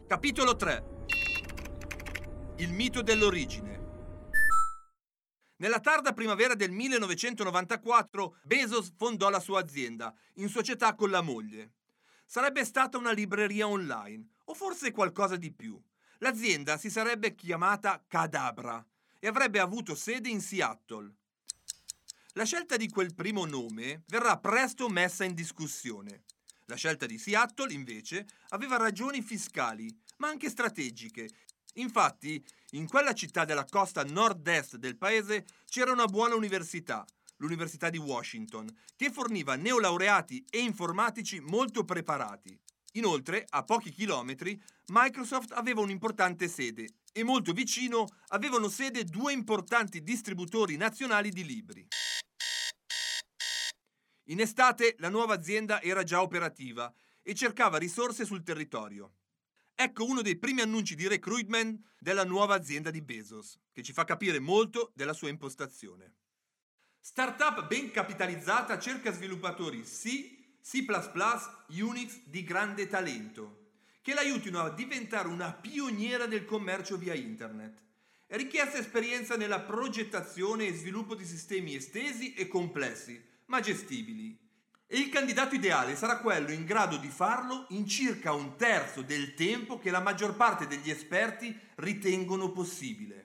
Capitolo 0.06 0.54
3 0.54 0.84
Il 2.58 2.72
mito 2.72 3.02
dell'origine 3.02 3.75
nella 5.58 5.80
tarda 5.80 6.12
primavera 6.12 6.54
del 6.54 6.70
1994 6.70 8.38
Bezos 8.42 8.92
fondò 8.96 9.30
la 9.30 9.40
sua 9.40 9.60
azienda, 9.60 10.14
in 10.34 10.48
società 10.48 10.94
con 10.94 11.10
la 11.10 11.22
moglie. 11.22 11.72
Sarebbe 12.26 12.64
stata 12.64 12.98
una 12.98 13.12
libreria 13.12 13.66
online, 13.66 14.26
o 14.44 14.54
forse 14.54 14.90
qualcosa 14.90 15.36
di 15.36 15.52
più. 15.52 15.80
L'azienda 16.18 16.76
si 16.76 16.90
sarebbe 16.90 17.34
chiamata 17.34 18.04
Cadabra 18.06 18.84
e 19.18 19.28
avrebbe 19.28 19.58
avuto 19.58 19.94
sede 19.94 20.28
in 20.28 20.40
Seattle. 20.40 21.12
La 22.32 22.44
scelta 22.44 22.76
di 22.76 22.88
quel 22.88 23.14
primo 23.14 23.46
nome 23.46 24.02
verrà 24.08 24.38
presto 24.38 24.88
messa 24.88 25.24
in 25.24 25.34
discussione. 25.34 26.24
La 26.66 26.74
scelta 26.74 27.06
di 27.06 27.16
Seattle, 27.16 27.72
invece, 27.72 28.26
aveva 28.48 28.76
ragioni 28.76 29.22
fiscali, 29.22 29.88
ma 30.18 30.28
anche 30.28 30.50
strategiche. 30.50 31.30
Infatti, 31.78 32.42
in 32.70 32.88
quella 32.88 33.12
città 33.12 33.44
della 33.44 33.64
costa 33.64 34.02
nord-est 34.02 34.76
del 34.76 34.96
paese 34.96 35.44
c'era 35.68 35.92
una 35.92 36.06
buona 36.06 36.34
università, 36.34 37.04
l'Università 37.36 37.90
di 37.90 37.98
Washington, 37.98 38.68
che 38.96 39.10
forniva 39.10 39.56
neolaureati 39.56 40.44
e 40.48 40.60
informatici 40.60 41.40
molto 41.40 41.84
preparati. 41.84 42.58
Inoltre, 42.92 43.44
a 43.50 43.62
pochi 43.62 43.90
chilometri, 43.90 44.60
Microsoft 44.86 45.52
aveva 45.52 45.82
un'importante 45.82 46.48
sede 46.48 46.88
e 47.12 47.22
molto 47.24 47.52
vicino 47.52 48.06
avevano 48.28 48.68
sede 48.68 49.04
due 49.04 49.32
importanti 49.32 50.02
distributori 50.02 50.76
nazionali 50.76 51.30
di 51.30 51.44
libri. 51.44 51.86
In 54.28 54.40
estate 54.40 54.96
la 54.98 55.10
nuova 55.10 55.34
azienda 55.34 55.82
era 55.82 56.02
già 56.02 56.22
operativa 56.22 56.92
e 57.22 57.34
cercava 57.34 57.76
risorse 57.76 58.24
sul 58.24 58.42
territorio. 58.42 59.12
Ecco 59.78 60.06
uno 60.06 60.22
dei 60.22 60.38
primi 60.38 60.62
annunci 60.62 60.94
di 60.94 61.06
recruitment 61.06 61.78
della 61.98 62.24
nuova 62.24 62.54
azienda 62.54 62.90
di 62.90 63.02
Bezos, 63.02 63.60
che 63.72 63.82
ci 63.82 63.92
fa 63.92 64.04
capire 64.04 64.38
molto 64.38 64.90
della 64.94 65.12
sua 65.12 65.28
impostazione. 65.28 66.14
Startup 66.98 67.66
ben 67.66 67.90
capitalizzata 67.90 68.78
cerca 68.78 69.12
sviluppatori 69.12 69.82
C, 69.82 70.62
C++, 70.62 70.86
Unix 71.78 72.20
di 72.24 72.42
grande 72.42 72.86
talento, 72.86 73.72
che 74.00 74.14
l'aiutino 74.14 74.60
a 74.60 74.70
diventare 74.70 75.28
una 75.28 75.52
pioniera 75.52 76.24
del 76.24 76.46
commercio 76.46 76.96
via 76.96 77.12
internet. 77.12 77.82
Richiesta 78.28 78.78
esperienza 78.78 79.36
nella 79.36 79.60
progettazione 79.60 80.68
e 80.68 80.72
sviluppo 80.72 81.14
di 81.14 81.26
sistemi 81.26 81.74
estesi 81.74 82.32
e 82.32 82.48
complessi, 82.48 83.22
ma 83.44 83.60
gestibili. 83.60 84.45
E 84.88 84.98
il 84.98 85.08
candidato 85.08 85.56
ideale 85.56 85.96
sarà 85.96 86.18
quello 86.18 86.52
in 86.52 86.64
grado 86.64 86.96
di 86.96 87.08
farlo 87.08 87.66
in 87.70 87.88
circa 87.88 88.32
un 88.32 88.56
terzo 88.56 89.02
del 89.02 89.34
tempo 89.34 89.80
che 89.80 89.90
la 89.90 90.00
maggior 90.00 90.36
parte 90.36 90.68
degli 90.68 90.90
esperti 90.90 91.58
ritengono 91.76 92.52
possibile. 92.52 93.24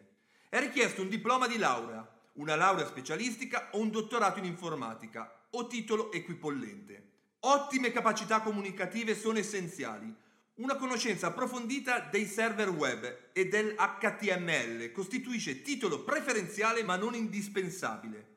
È 0.50 0.60
richiesto 0.60 1.04
un 1.04 1.08
diploma 1.08 1.48
di 1.48 1.60
laurea, 1.60 2.08
una 2.34 2.56
laurea 2.56 2.88
specialistica 2.88 3.70
o 3.74 3.80
un 3.80 3.92
dottorato 3.92 4.40
in 4.40 4.46
informatica 4.46 5.46
o 5.52 5.68
titolo 5.68 6.12
equipollente. 6.12 7.10
Ottime 7.42 7.92
capacità 7.92 8.42
comunicative 8.42 9.16
sono 9.16 9.38
essenziali. 9.38 10.12
Una 10.56 10.76
conoscenza 10.76 11.28
approfondita 11.28 12.00
dei 12.00 12.26
server 12.26 12.70
web 12.70 13.30
e 13.34 13.48
del 13.48 13.76
HTML 13.76 14.92
costituisce 14.92 15.62
titolo 15.62 16.04
preferenziale 16.04 16.84
ma 16.84 16.96
non 16.96 17.14
indispensabile. 17.14 18.30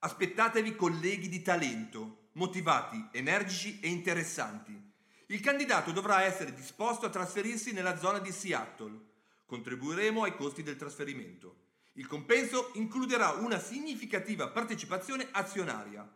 Aspettatevi 0.00 0.76
colleghi 0.76 1.28
di 1.28 1.42
talento, 1.42 2.17
motivati, 2.32 3.08
energici 3.12 3.80
e 3.80 3.88
interessanti. 3.88 4.78
Il 5.26 5.40
candidato 5.40 5.92
dovrà 5.92 6.22
essere 6.22 6.54
disposto 6.54 7.06
a 7.06 7.10
trasferirsi 7.10 7.72
nella 7.72 7.98
zona 7.98 8.18
di 8.18 8.32
Seattle. 8.32 8.98
Contribuiremo 9.44 10.22
ai 10.22 10.34
costi 10.34 10.62
del 10.62 10.76
trasferimento. 10.76 11.66
Il 11.94 12.06
compenso 12.06 12.70
includerà 12.74 13.30
una 13.32 13.58
significativa 13.58 14.48
partecipazione 14.48 15.28
azionaria. 15.32 16.08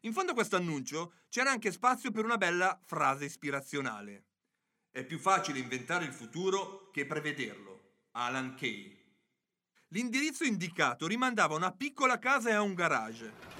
In 0.00 0.12
fondo 0.12 0.32
a 0.32 0.34
questo 0.34 0.56
annuncio 0.56 1.12
c'era 1.28 1.50
anche 1.50 1.70
spazio 1.70 2.10
per 2.10 2.24
una 2.24 2.38
bella 2.38 2.80
frase 2.84 3.26
ispirazionale. 3.26 4.24
È 4.90 5.04
più 5.04 5.18
facile 5.18 5.58
inventare 5.58 6.04
il 6.04 6.12
futuro 6.12 6.90
che 6.90 7.04
prevederlo. 7.04 8.06
Alan 8.12 8.54
Kay. 8.56 8.96
L'indirizzo 9.88 10.44
indicato 10.44 11.06
rimandava 11.06 11.54
a 11.54 11.58
una 11.58 11.72
piccola 11.72 12.18
casa 12.18 12.50
e 12.50 12.54
a 12.54 12.62
un 12.62 12.74
garage. 12.74 13.57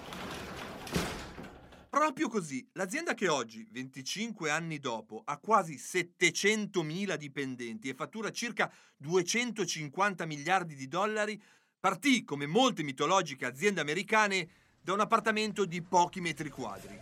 Proprio 1.89 2.29
così, 2.29 2.69
l'azienda 2.73 3.15
che 3.15 3.29
oggi, 3.29 3.67
25 3.71 4.51
anni 4.51 4.79
dopo, 4.79 5.23
ha 5.25 5.39
quasi 5.39 5.77
700.000 5.77 7.15
dipendenti 7.15 7.89
e 7.89 7.95
fattura 7.95 8.31
circa 8.31 8.71
250 8.99 10.27
miliardi 10.27 10.75
di 10.75 10.87
dollari, 10.87 11.43
partì, 11.81 12.25
come 12.25 12.47
molte 12.47 12.83
mitologiche 12.83 13.47
aziende 13.47 13.81
americane, 13.81 14.49
da 14.83 14.93
un 14.93 15.01
appartamento 15.01 15.65
di 15.65 15.81
pochi 15.81 16.21
metri 16.21 16.51
quadri. 16.51 16.99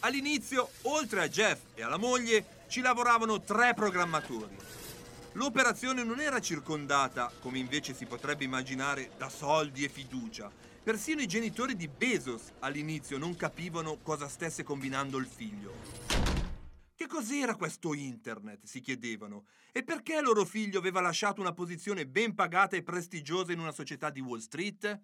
All'inizio, 0.00 0.68
oltre 0.82 1.22
a 1.22 1.28
Jeff 1.28 1.60
e 1.74 1.82
alla 1.82 1.96
moglie, 1.96 2.64
ci 2.68 2.82
lavoravano 2.82 3.40
tre 3.40 3.72
programmatori. 3.72 4.56
L'operazione 5.32 6.04
non 6.04 6.20
era 6.20 6.40
circondata, 6.40 7.32
come 7.40 7.58
invece 7.58 7.94
si 7.94 8.04
potrebbe 8.04 8.44
immaginare, 8.44 9.10
da 9.16 9.30
soldi 9.30 9.82
e 9.82 9.88
fiducia. 9.88 10.50
Persino 10.86 11.20
i 11.20 11.26
genitori 11.26 11.74
di 11.74 11.88
Bezos 11.88 12.52
all'inizio 12.60 13.18
non 13.18 13.34
capivano 13.34 13.98
cosa 14.02 14.28
stesse 14.28 14.62
combinando 14.62 15.18
il 15.18 15.26
figlio. 15.26 15.72
Che 16.94 17.08
cos'era 17.08 17.56
questo 17.56 17.92
internet? 17.92 18.64
si 18.66 18.80
chiedevano. 18.80 19.46
E 19.72 19.82
perché 19.82 20.20
loro 20.20 20.44
figlio 20.44 20.78
aveva 20.78 21.00
lasciato 21.00 21.40
una 21.40 21.52
posizione 21.52 22.06
ben 22.06 22.36
pagata 22.36 22.76
e 22.76 22.84
prestigiosa 22.84 23.50
in 23.50 23.58
una 23.58 23.72
società 23.72 24.10
di 24.10 24.20
Wall 24.20 24.38
Street? 24.38 25.00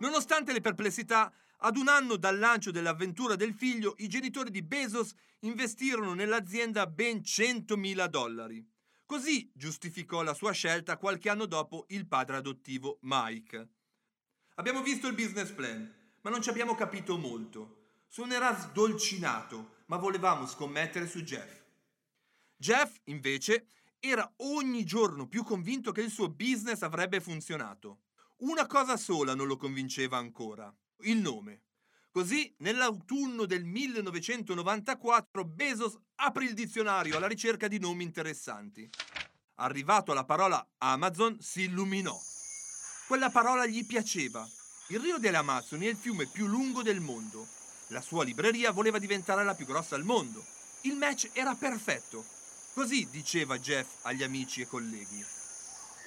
Nonostante 0.00 0.52
le 0.52 0.60
perplessità, 0.60 1.32
ad 1.60 1.78
un 1.78 1.88
anno 1.88 2.16
dal 2.16 2.38
lancio 2.38 2.70
dell'avventura 2.70 3.34
del 3.34 3.54
figlio, 3.54 3.94
i 3.96 4.08
genitori 4.08 4.50
di 4.50 4.62
Bezos 4.62 5.14
investirono 5.40 6.12
nell'azienda 6.12 6.86
ben 6.86 7.20
100.000 7.20 8.06
dollari. 8.08 8.62
Così 9.06 9.50
giustificò 9.54 10.20
la 10.20 10.34
sua 10.34 10.52
scelta 10.52 10.98
qualche 10.98 11.30
anno 11.30 11.46
dopo 11.46 11.86
il 11.88 12.06
padre 12.06 12.36
adottivo 12.36 12.98
Mike. 13.00 13.70
Abbiamo 14.58 14.82
visto 14.82 15.06
il 15.06 15.14
business 15.14 15.50
plan, 15.52 15.88
ma 16.22 16.30
non 16.30 16.42
ci 16.42 16.48
abbiamo 16.48 16.74
capito 16.74 17.16
molto. 17.16 17.76
Suonerà 18.08 18.58
sdolcinato, 18.58 19.76
ma 19.86 19.98
volevamo 19.98 20.48
scommettere 20.48 21.06
su 21.06 21.22
Jeff. 21.22 21.62
Jeff, 22.56 22.96
invece, 23.04 23.66
era 24.00 24.28
ogni 24.38 24.84
giorno 24.84 25.28
più 25.28 25.44
convinto 25.44 25.92
che 25.92 26.00
il 26.00 26.10
suo 26.10 26.28
business 26.28 26.82
avrebbe 26.82 27.20
funzionato. 27.20 28.00
Una 28.38 28.66
cosa 28.66 28.96
sola 28.96 29.36
non 29.36 29.46
lo 29.46 29.56
convinceva 29.56 30.16
ancora 30.16 30.74
il 31.02 31.18
nome. 31.18 31.62
Così, 32.10 32.52
nell'autunno 32.58 33.46
del 33.46 33.64
1994, 33.64 35.44
Bezos 35.44 35.96
apre 36.16 36.46
il 36.46 36.54
dizionario 36.54 37.16
alla 37.16 37.28
ricerca 37.28 37.68
di 37.68 37.78
nomi 37.78 38.02
interessanti. 38.02 38.90
Arrivato 39.56 40.10
alla 40.10 40.24
parola 40.24 40.68
Amazon, 40.78 41.38
si 41.40 41.62
illuminò. 41.62 42.18
Quella 43.08 43.30
parola 43.30 43.64
gli 43.64 43.86
piaceva. 43.86 44.46
Il 44.88 45.00
Rio 45.00 45.16
delle 45.16 45.38
Amazzoni 45.38 45.86
è 45.86 45.88
il 45.88 45.96
fiume 45.96 46.26
più 46.26 46.46
lungo 46.46 46.82
del 46.82 47.00
mondo. 47.00 47.48
La 47.86 48.02
sua 48.02 48.22
libreria 48.22 48.70
voleva 48.70 48.98
diventare 48.98 49.44
la 49.44 49.54
più 49.54 49.64
grossa 49.64 49.94
al 49.94 50.04
mondo. 50.04 50.44
Il 50.82 50.94
match 50.94 51.30
era 51.32 51.54
perfetto. 51.54 52.22
Così 52.74 53.08
diceva 53.10 53.58
Jeff 53.58 54.04
agli 54.04 54.22
amici 54.22 54.60
e 54.60 54.66
colleghi. 54.66 55.24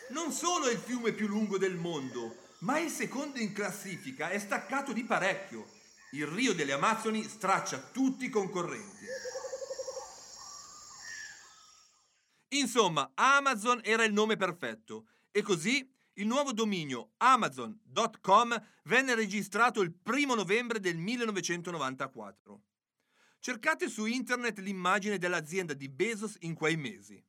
Non 0.10 0.32
solo 0.32 0.68
è 0.68 0.74
il 0.74 0.78
fiume 0.78 1.12
più 1.14 1.26
lungo 1.26 1.58
del 1.58 1.76
mondo, 1.76 2.36
ma 2.60 2.78
il 2.78 2.92
secondo 2.92 3.40
in 3.40 3.52
classifica 3.52 4.30
è 4.30 4.38
staccato 4.38 4.94
di 4.94 5.04
parecchio. 5.04 5.66
Il 6.12 6.28
Rio 6.28 6.54
delle 6.54 6.74
Amazzoni 6.74 7.28
straccia 7.28 7.80
tutti 7.80 8.26
i 8.26 8.30
concorrenti. 8.30 9.06
Insomma, 12.50 13.10
Amazon 13.16 13.80
era 13.84 14.04
il 14.04 14.14
nome 14.14 14.38
perfetto 14.38 15.08
e 15.32 15.42
così 15.42 15.91
il 16.16 16.28
nuovo 16.28 16.52
dominio 16.52 17.12
amazon.com 17.18 18.66
venne 18.84 19.16
registrato 19.16 19.82
il 19.82 19.94
1 20.04 20.34
novembre 20.34 20.80
del 20.80 20.98
1994. 20.98 22.64
Cercate 23.40 23.88
su 23.88 24.06
internet 24.06 24.60
l'immagine 24.60 25.18
dell'azienda 25.18 25.74
di 25.74 25.88
Bezos 25.88 26.36
in 26.42 26.54
quei 26.54 26.76
mesi. 26.76 27.24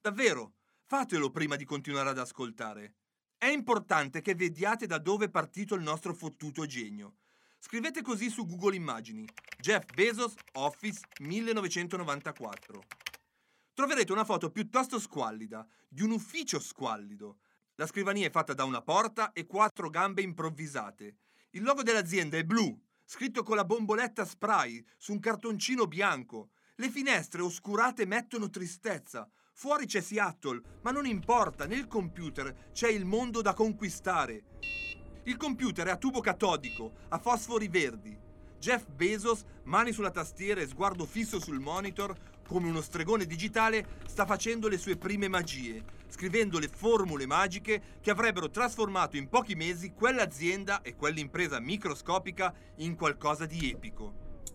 Davvero, 0.00 0.54
fatelo 0.84 1.30
prima 1.30 1.56
di 1.56 1.64
continuare 1.64 2.10
ad 2.10 2.18
ascoltare. 2.18 2.94
È 3.36 3.46
importante 3.46 4.20
che 4.20 4.34
vediate 4.34 4.86
da 4.86 4.98
dove 4.98 5.26
è 5.26 5.30
partito 5.30 5.74
il 5.74 5.82
nostro 5.82 6.14
fottuto 6.14 6.66
genio. 6.66 7.16
Scrivete 7.58 8.00
così 8.00 8.30
su 8.30 8.46
Google 8.46 8.76
Immagini. 8.76 9.26
Jeff 9.58 9.92
Bezos 9.92 10.34
Office 10.52 11.00
1994. 11.18 12.84
Troverete 13.74 14.12
una 14.12 14.24
foto 14.24 14.50
piuttosto 14.50 14.98
squallida, 14.98 15.66
di 15.88 16.02
un 16.02 16.12
ufficio 16.12 16.58
squallido. 16.58 17.40
La 17.80 17.86
scrivania 17.86 18.26
è 18.26 18.30
fatta 18.30 18.52
da 18.52 18.64
una 18.64 18.82
porta 18.82 19.32
e 19.32 19.46
quattro 19.46 19.88
gambe 19.88 20.20
improvvisate. 20.20 21.16
Il 21.52 21.62
logo 21.62 21.82
dell'azienda 21.82 22.36
è 22.36 22.44
blu, 22.44 22.78
scritto 23.06 23.42
con 23.42 23.56
la 23.56 23.64
bomboletta 23.64 24.26
spray 24.26 24.84
su 24.98 25.12
un 25.12 25.18
cartoncino 25.18 25.86
bianco. 25.86 26.50
Le 26.74 26.90
finestre 26.90 27.40
oscurate 27.40 28.04
mettono 28.04 28.50
tristezza. 28.50 29.26
Fuori 29.54 29.86
c'è 29.86 30.02
Seattle, 30.02 30.60
ma 30.82 30.90
non 30.90 31.06
importa, 31.06 31.64
nel 31.64 31.86
computer 31.86 32.68
c'è 32.70 32.90
il 32.90 33.06
mondo 33.06 33.40
da 33.40 33.54
conquistare. 33.54 34.44
Il 35.22 35.38
computer 35.38 35.86
è 35.86 35.90
a 35.92 35.96
tubo 35.96 36.20
catodico, 36.20 36.92
a 37.08 37.18
fosfori 37.18 37.68
verdi. 37.68 38.14
Jeff 38.58 38.90
Bezos, 38.90 39.42
mani 39.62 39.92
sulla 39.92 40.10
tastiera 40.10 40.60
e 40.60 40.66
sguardo 40.66 41.06
fisso 41.06 41.40
sul 41.40 41.60
monitor, 41.60 42.14
come 42.50 42.68
uno 42.68 42.80
stregone 42.80 43.26
digitale, 43.26 44.00
sta 44.08 44.26
facendo 44.26 44.66
le 44.66 44.76
sue 44.76 44.96
prime 44.96 45.28
magie, 45.28 45.84
scrivendo 46.08 46.58
le 46.58 46.66
formule 46.66 47.24
magiche 47.24 47.98
che 48.00 48.10
avrebbero 48.10 48.50
trasformato 48.50 49.16
in 49.16 49.28
pochi 49.28 49.54
mesi 49.54 49.92
quell'azienda 49.92 50.82
e 50.82 50.96
quell'impresa 50.96 51.60
microscopica 51.60 52.52
in 52.78 52.96
qualcosa 52.96 53.46
di 53.46 53.70
epico. 53.70 54.48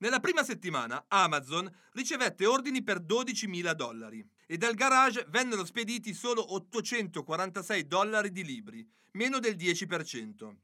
Nella 0.00 0.20
prima 0.20 0.44
settimana 0.44 1.06
Amazon 1.08 1.70
ricevette 1.94 2.44
ordini 2.44 2.82
per 2.82 3.00
12.000 3.00 3.72
dollari 3.72 4.22
e 4.46 4.58
dal 4.58 4.74
garage 4.74 5.24
vennero 5.30 5.64
spediti 5.64 6.12
solo 6.12 6.54
846 6.56 7.86
dollari 7.86 8.32
di 8.32 8.44
libri, 8.44 8.86
meno 9.12 9.38
del 9.38 9.56
10%. 9.56 10.54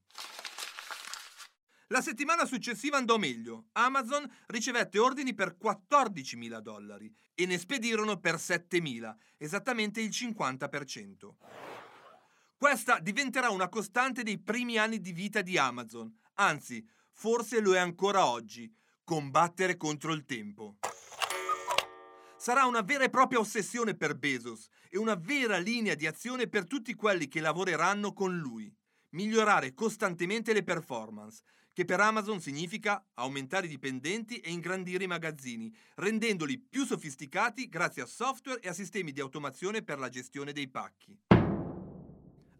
La 1.90 2.01
settimana 2.01 2.46
successiva 2.46 2.96
andò 2.96 3.16
meglio. 3.16 3.66
Amazon 3.72 4.29
ricevette 4.46 4.99
ordini 4.99 5.35
per 5.35 5.57
14.000 5.61 6.59
dollari 6.59 7.14
e 7.33 7.46
ne 7.46 7.59
spedirono 7.59 8.18
per 8.18 8.37
7.000, 8.37 9.14
esattamente 9.37 10.01
il 10.01 10.09
50%. 10.09 11.35
Questa 12.57 12.99
diventerà 12.99 13.51
una 13.51 13.68
costante 13.68 14.25
dei 14.25 14.40
primi 14.40 14.79
anni 14.79 15.01
di 15.01 15.12
vita 15.12 15.42
di 15.42 15.59
Amazon, 15.59 16.12
anzi, 16.35 16.85
forse 17.12 17.61
lo 17.61 17.75
è 17.75 17.79
ancora 17.79 18.27
oggi, 18.27 18.75
combattere 19.05 19.77
contro 19.77 20.12
il 20.12 20.25
tempo. 20.25 20.79
Sarà 22.37 22.64
una 22.64 22.81
vera 22.81 23.05
e 23.05 23.11
propria 23.11 23.38
ossessione 23.38 23.94
per 23.94 24.16
Bezos 24.16 24.66
e 24.88 24.99
una 24.99 25.14
vera 25.14 25.59
linea 25.59 25.94
di 25.94 26.07
azione 26.07 26.49
per 26.49 26.66
tutti 26.66 26.94
quelli 26.94 27.29
che 27.29 27.40
lavoreranno 27.40 28.12
con 28.12 28.37
lui. 28.37 28.75
Migliorare 29.11 29.72
costantemente 29.72 30.53
le 30.53 30.62
performance, 30.62 31.42
che 31.76 31.84
per 31.84 32.00
Amazon 32.00 32.40
significa 32.40 33.06
aumentare 33.16 33.66
i 33.66 33.68
dipendenti 33.68 34.38
e 34.38 34.50
ingrandire 34.50 35.04
i 35.04 35.06
magazzini, 35.06 35.70
rendendoli 35.96 36.58
più 36.58 36.86
sofisticati 36.86 37.68
grazie 37.68 38.00
a 38.00 38.06
software 38.06 38.60
e 38.60 38.68
a 38.68 38.72
sistemi 38.72 39.12
di 39.12 39.20
automazione 39.20 39.82
per 39.82 39.98
la 39.98 40.08
gestione 40.08 40.54
dei 40.54 40.70
pacchi. 40.70 41.14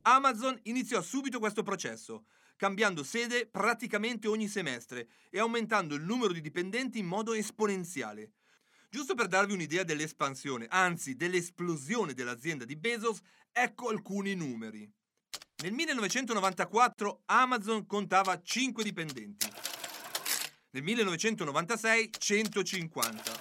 Amazon 0.03 0.61
iniziò 0.65 1.01
subito 1.01 1.39
questo 1.39 1.63
processo, 1.63 2.27
cambiando 2.57 3.03
sede 3.03 3.47
praticamente 3.47 4.29
ogni 4.29 4.49
semestre 4.49 5.09
e 5.31 5.39
aumentando 5.39 5.95
il 5.95 6.03
numero 6.03 6.35
di 6.35 6.43
dipendenti 6.43 6.99
in 6.99 7.07
modo 7.07 7.33
esponenziale. 7.33 8.33
Giusto 8.91 9.15
per 9.15 9.29
darvi 9.29 9.55
un'idea 9.55 9.83
dell'espansione, 9.83 10.67
anzi 10.69 11.17
dell'esplosione 11.17 12.13
dell'azienda 12.13 12.67
di 12.67 12.77
Bezos, 12.77 13.21
ecco 13.51 13.89
alcuni 13.89 14.35
numeri. 14.35 14.93
Nel 15.63 15.73
1994 15.73 17.23
Amazon 17.25 17.87
contava 17.87 18.43
5 18.43 18.85
dipendenti. 18.85 19.51
Nel 20.73 20.83
1996 20.83 22.11
150. 22.19 23.33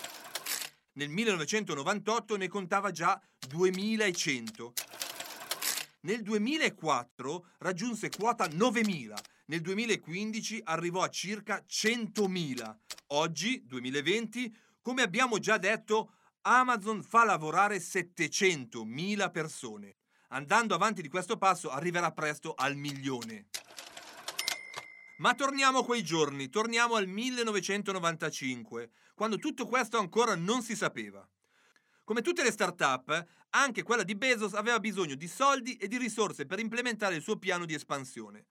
Nel 0.94 1.10
1998 1.10 2.38
ne 2.38 2.48
contava 2.48 2.92
già 2.92 3.22
2100. 3.50 4.74
Nel 6.04 6.22
2004 6.22 7.48
raggiunse 7.58 8.10
quota 8.10 8.48
9000. 8.50 9.16
Nel 9.48 9.60
2015 9.60 10.62
arrivò 10.64 11.02
a 11.04 11.10
circa 11.10 11.66
100.000. 11.68 12.78
Oggi, 13.08 13.66
2020, 13.66 14.56
come 14.82 15.02
abbiamo 15.02 15.38
già 15.40 15.58
detto, 15.58 16.14
Amazon 16.44 17.04
fa 17.04 17.26
lavorare 17.26 17.80
700.000 17.80 19.32
persone 19.32 19.96
andando 20.36 20.76
avanti 20.76 21.02
di 21.02 21.08
questo 21.08 21.38
passo 21.38 21.70
arriverà 21.70 22.12
presto 22.12 22.54
al 22.56 22.76
milione. 22.76 23.48
Ma 25.18 25.34
torniamo 25.34 25.80
a 25.80 25.86
quei 25.86 26.04
giorni, 26.04 26.50
torniamo 26.50 26.96
al 26.96 27.08
1995, 27.08 28.90
quando 29.16 29.38
tutto 29.38 29.66
questo 29.66 29.98
ancora 29.98 30.36
non 30.36 30.62
si 30.62 30.76
sapeva. 30.76 31.26
Come 32.04 32.22
tutte 32.22 32.44
le 32.44 32.52
start-up, 32.52 33.26
anche 33.52 33.82
quella 33.82 34.04
di 34.04 34.16
Bezos 34.16 34.54
aveva 34.54 34.82
bisogno 34.82 35.16
di 35.16 35.28
soldi 35.30 35.78
e 35.78 35.88
di 35.88 35.98
risorse 35.98 36.46
per 36.46 36.60
implementare 36.60 37.16
il 37.16 37.22
suo 37.22 37.38
piano 37.38 37.64
di 37.64 37.74
espansione. 37.74 38.48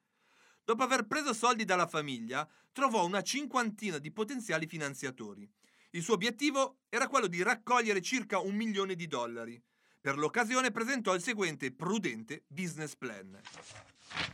Dopo 0.64 0.82
aver 0.82 1.06
preso 1.06 1.34
soldi 1.34 1.66
dalla 1.66 1.86
famiglia, 1.86 2.48
trovò 2.72 3.04
una 3.04 3.20
cinquantina 3.20 3.98
di 3.98 4.10
potenziali 4.10 4.66
finanziatori. 4.66 5.46
Il 5.90 6.02
suo 6.02 6.14
obiettivo 6.14 6.78
era 6.88 7.08
quello 7.08 7.26
di 7.26 7.42
raccogliere 7.42 8.00
circa 8.00 8.38
un 8.38 8.54
milione 8.54 8.94
di 8.94 9.06
dollari. 9.06 9.62
Per 10.04 10.18
l'occasione 10.18 10.70
presentò 10.70 11.14
il 11.14 11.22
seguente 11.22 11.72
prudente 11.72 12.42
business 12.48 12.94
plan. 12.94 13.40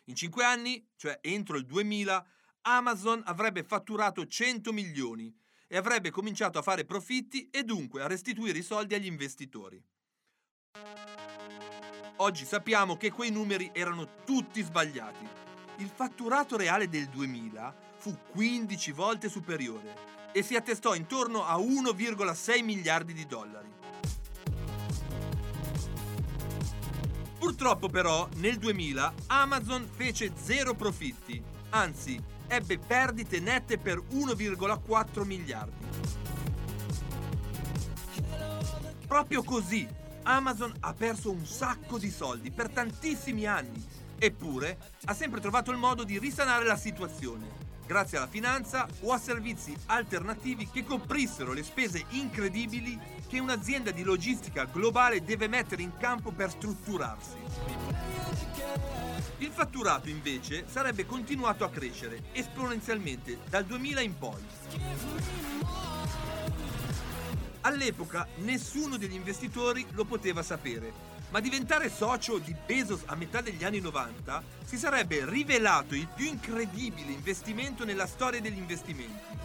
In 0.06 0.16
cinque 0.16 0.44
anni, 0.44 0.84
cioè 0.96 1.20
entro 1.22 1.56
il 1.56 1.64
2000, 1.64 2.26
Amazon 2.62 3.22
avrebbe 3.24 3.62
fatturato 3.62 4.26
100 4.26 4.72
milioni 4.72 5.32
e 5.68 5.76
avrebbe 5.76 6.10
cominciato 6.10 6.58
a 6.58 6.62
fare 6.62 6.84
profitti 6.84 7.50
e 7.50 7.62
dunque 7.62 8.02
a 8.02 8.08
restituire 8.08 8.58
i 8.58 8.64
soldi 8.64 8.94
agli 8.96 9.06
investitori. 9.06 9.80
Oggi 12.16 12.44
sappiamo 12.44 12.96
che 12.96 13.12
quei 13.12 13.30
numeri 13.30 13.70
erano 13.72 14.24
tutti 14.24 14.62
sbagliati. 14.62 15.24
Il 15.76 15.88
fatturato 15.94 16.56
reale 16.56 16.88
del 16.88 17.06
2000 17.06 17.76
fu 17.96 18.18
15 18.32 18.90
volte 18.90 19.28
superiore 19.28 20.32
e 20.32 20.42
si 20.42 20.56
attestò 20.56 20.96
intorno 20.96 21.44
a 21.46 21.54
1,6 21.58 22.64
miliardi 22.64 23.12
di 23.12 23.24
dollari. 23.24 23.79
Purtroppo 27.40 27.88
però 27.88 28.28
nel 28.34 28.58
2000 28.58 29.14
Amazon 29.28 29.88
fece 29.90 30.32
zero 30.36 30.74
profitti, 30.74 31.42
anzi 31.70 32.22
ebbe 32.46 32.76
perdite 32.76 33.40
nette 33.40 33.78
per 33.78 33.98
1,4 34.12 35.24
miliardi. 35.24 35.86
Proprio 39.06 39.42
così 39.42 39.88
Amazon 40.24 40.70
ha 40.80 40.92
perso 40.92 41.30
un 41.30 41.46
sacco 41.46 41.98
di 41.98 42.10
soldi 42.10 42.50
per 42.50 42.68
tantissimi 42.68 43.46
anni, 43.46 43.82
eppure 44.18 44.76
ha 45.06 45.14
sempre 45.14 45.40
trovato 45.40 45.70
il 45.70 45.78
modo 45.78 46.04
di 46.04 46.18
risanare 46.18 46.66
la 46.66 46.76
situazione 46.76 47.69
grazie 47.90 48.18
alla 48.18 48.28
finanza 48.28 48.86
o 49.00 49.12
a 49.12 49.18
servizi 49.18 49.76
alternativi 49.86 50.68
che 50.70 50.84
coprissero 50.84 51.52
le 51.52 51.64
spese 51.64 52.04
incredibili 52.10 52.96
che 53.26 53.40
un'azienda 53.40 53.90
di 53.90 54.04
logistica 54.04 54.64
globale 54.66 55.24
deve 55.24 55.48
mettere 55.48 55.82
in 55.82 55.96
campo 55.98 56.30
per 56.30 56.50
strutturarsi. 56.50 57.36
Il 59.38 59.50
fatturato 59.50 60.08
invece 60.08 60.66
sarebbe 60.68 61.04
continuato 61.04 61.64
a 61.64 61.70
crescere 61.70 62.26
esponenzialmente 62.30 63.38
dal 63.48 63.64
2000 63.64 64.00
in 64.02 64.16
poi. 64.16 64.44
All'epoca 67.62 68.24
nessuno 68.36 68.98
degli 68.98 69.14
investitori 69.14 69.84
lo 69.94 70.04
poteva 70.04 70.44
sapere 70.44 71.09
ma 71.30 71.40
diventare 71.40 71.88
socio 71.88 72.38
di 72.38 72.54
Bezos 72.66 73.02
a 73.06 73.14
metà 73.14 73.40
degli 73.40 73.64
anni 73.64 73.80
90 73.80 74.42
si 74.64 74.76
sarebbe 74.76 75.28
rivelato 75.28 75.94
il 75.94 76.08
più 76.08 76.26
incredibile 76.26 77.12
investimento 77.12 77.84
nella 77.84 78.06
storia 78.06 78.40
degli 78.40 78.58
investimenti. 78.58 79.38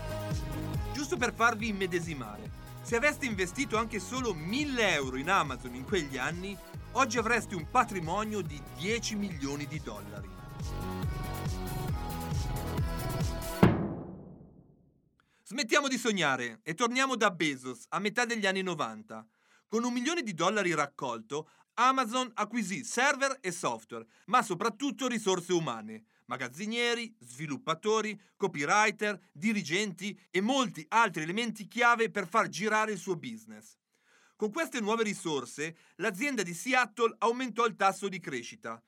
Giusto 0.94 1.18
per 1.18 1.34
farvi 1.34 1.68
immedesimare, 1.70 2.64
se 2.82 2.96
aveste 2.96 3.26
investito 3.26 3.78
anche 3.78 4.00
solo 4.00 4.34
1000 4.34 4.94
euro 4.94 5.18
in 5.18 5.30
Amazon 5.30 5.76
in 5.76 5.86
quegli 5.86 6.18
anni, 6.18 6.58
oggi 6.94 7.18
avreste 7.18 7.56
un 7.56 7.70
patrimonio 7.70 8.42
di 8.42 8.62
10 8.78 9.16
milioni 9.16 9.68
di 9.68 9.82
dollari. 9.84 10.30
Smettiamo 15.44 15.88
di 15.88 15.98
sognare 15.98 16.60
e 16.64 16.74
torniamo 16.74 17.16
da 17.16 17.30
Bezos 17.30 17.86
a 17.90 18.00
metà 18.00 18.26
degli 18.26 18.48
anni 18.48 18.64
90. 18.64 19.26
Con 19.68 19.84
un 19.84 19.94
milione 19.94 20.22
di 20.22 20.34
dollari 20.34 20.74
raccolto, 20.74 21.50
Amazon 21.76 22.32
acquisì 22.36 22.84
server 22.84 23.38
e 23.42 23.52
software, 23.52 24.06
ma 24.26 24.42
soprattutto 24.42 25.08
risorse 25.08 25.52
umane, 25.52 26.04
magazzinieri, 26.26 27.16
sviluppatori, 27.20 28.20
copywriter, 28.38 29.20
dirigenti 29.32 30.18
e 30.32 30.42
molti 30.42 30.86
altri 30.90 31.24
elementi 31.24 31.68
chiave 31.68 32.10
per 32.10 32.28
far 32.28 32.48
girare 32.48 32.94
il 32.94 32.98
suo 32.98 33.16
business. 33.18 33.78
Con 34.38 34.52
queste 34.52 34.80
nuove 34.80 35.04
risorse, 35.04 35.78
l'azienda 35.96 36.44
di 36.44 36.54
Seattle 36.54 37.16
aumentò 37.20 37.66
il 37.66 37.76
tasso 37.76 38.08
di 38.08 38.20
crescita. 38.20 38.82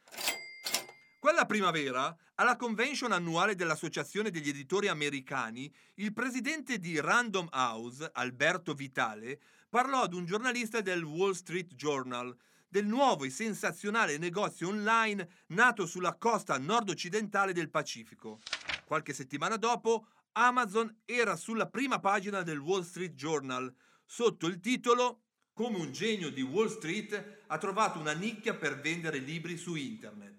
Quella 1.19 1.45
primavera, 1.45 2.15
alla 2.35 2.55
convention 2.55 3.11
annuale 3.11 3.55
dell'Associazione 3.55 4.29
degli 4.29 4.49
editori 4.49 4.87
americani, 4.87 5.73
il 5.95 6.13
presidente 6.13 6.79
di 6.79 6.99
Random 7.01 7.49
House, 7.51 8.09
Alberto 8.13 8.73
Vitale, 8.73 9.41
parlò 9.69 10.03
ad 10.03 10.13
un 10.13 10.25
giornalista 10.25 10.79
del 10.79 11.03
Wall 11.03 11.33
Street 11.33 11.73
Journal 11.73 12.33
del 12.67 12.85
nuovo 12.85 13.23
e 13.23 13.29
sensazionale 13.29 14.17
negozio 14.17 14.69
online 14.69 15.27
nato 15.47 15.85
sulla 15.85 16.15
costa 16.15 16.57
nord-occidentale 16.57 17.53
del 17.53 17.69
Pacifico. 17.69 18.39
Qualche 18.85 19.13
settimana 19.13 19.57
dopo, 19.57 20.07
Amazon 20.33 21.01
era 21.05 21.35
sulla 21.35 21.67
prima 21.67 21.99
pagina 21.99 22.43
del 22.43 22.59
Wall 22.59 22.83
Street 22.83 23.13
Journal 23.13 23.73
sotto 24.05 24.47
il 24.47 24.59
titolo 24.59 25.21
Come 25.53 25.77
un 25.77 25.91
genio 25.91 26.29
di 26.29 26.41
Wall 26.41 26.69
Street 26.69 27.43
ha 27.47 27.57
trovato 27.57 27.97
una 27.97 28.13
nicchia 28.13 28.55
per 28.55 28.79
vendere 28.79 29.17
libri 29.17 29.57
su 29.57 29.75
internet. 29.75 30.35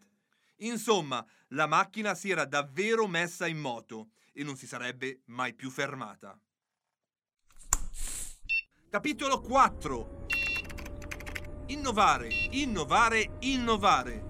Insomma, 0.58 1.24
la 1.48 1.66
macchina 1.66 2.14
si 2.14 2.30
era 2.30 2.44
davvero 2.44 3.06
messa 3.08 3.46
in 3.46 3.58
moto 3.58 4.10
e 4.32 4.44
non 4.44 4.56
si 4.56 4.66
sarebbe 4.66 5.22
mai 5.26 5.54
più 5.54 5.70
fermata. 5.70 6.38
Capitolo 8.88 9.40
4 9.40 10.27
Innovare, 11.70 12.28
innovare, 12.52 13.36
innovare. 13.40 14.24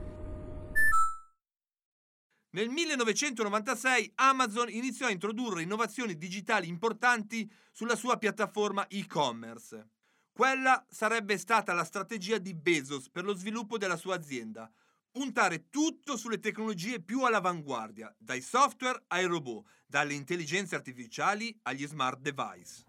Nel 2.50 2.68
1996 2.68 4.10
Amazon 4.16 4.68
iniziò 4.68 5.06
a 5.06 5.10
introdurre 5.10 5.62
innovazioni 5.62 6.16
digitali 6.16 6.66
importanti 6.66 7.48
sulla 7.70 7.94
sua 7.94 8.16
piattaforma 8.16 8.88
e-commerce. 8.88 9.90
Quella 10.32 10.84
sarebbe 10.90 11.38
stata 11.38 11.72
la 11.74 11.84
strategia 11.84 12.38
di 12.38 12.54
Bezos 12.54 13.08
per 13.08 13.22
lo 13.22 13.36
sviluppo 13.36 13.78
della 13.78 13.96
sua 13.96 14.16
azienda, 14.16 14.68
puntare 15.08 15.68
tutto 15.70 16.16
sulle 16.16 16.40
tecnologie 16.40 17.00
più 17.00 17.22
all'avanguardia, 17.22 18.12
dai 18.18 18.40
software 18.40 19.04
ai 19.06 19.26
robot, 19.26 19.64
dalle 19.86 20.14
intelligenze 20.14 20.74
artificiali 20.74 21.56
agli 21.62 21.86
smart 21.86 22.18
device. 22.18 22.84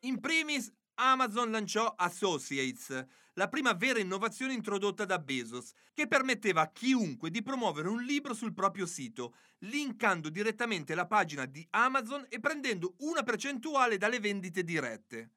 In 0.00 0.18
primis 0.20 0.70
Amazon 1.02 1.50
lanciò 1.50 1.94
Associates, 1.96 3.06
la 3.32 3.48
prima 3.48 3.72
vera 3.72 3.98
innovazione 3.98 4.52
introdotta 4.52 5.06
da 5.06 5.18
Bezos, 5.18 5.72
che 5.94 6.06
permetteva 6.06 6.60
a 6.60 6.70
chiunque 6.70 7.30
di 7.30 7.42
promuovere 7.42 7.88
un 7.88 8.02
libro 8.02 8.34
sul 8.34 8.52
proprio 8.52 8.84
sito, 8.84 9.34
linkando 9.60 10.28
direttamente 10.28 10.94
la 10.94 11.06
pagina 11.06 11.46
di 11.46 11.66
Amazon 11.70 12.26
e 12.28 12.38
prendendo 12.38 12.96
una 12.98 13.22
percentuale 13.22 13.96
dalle 13.96 14.20
vendite 14.20 14.62
dirette. 14.62 15.30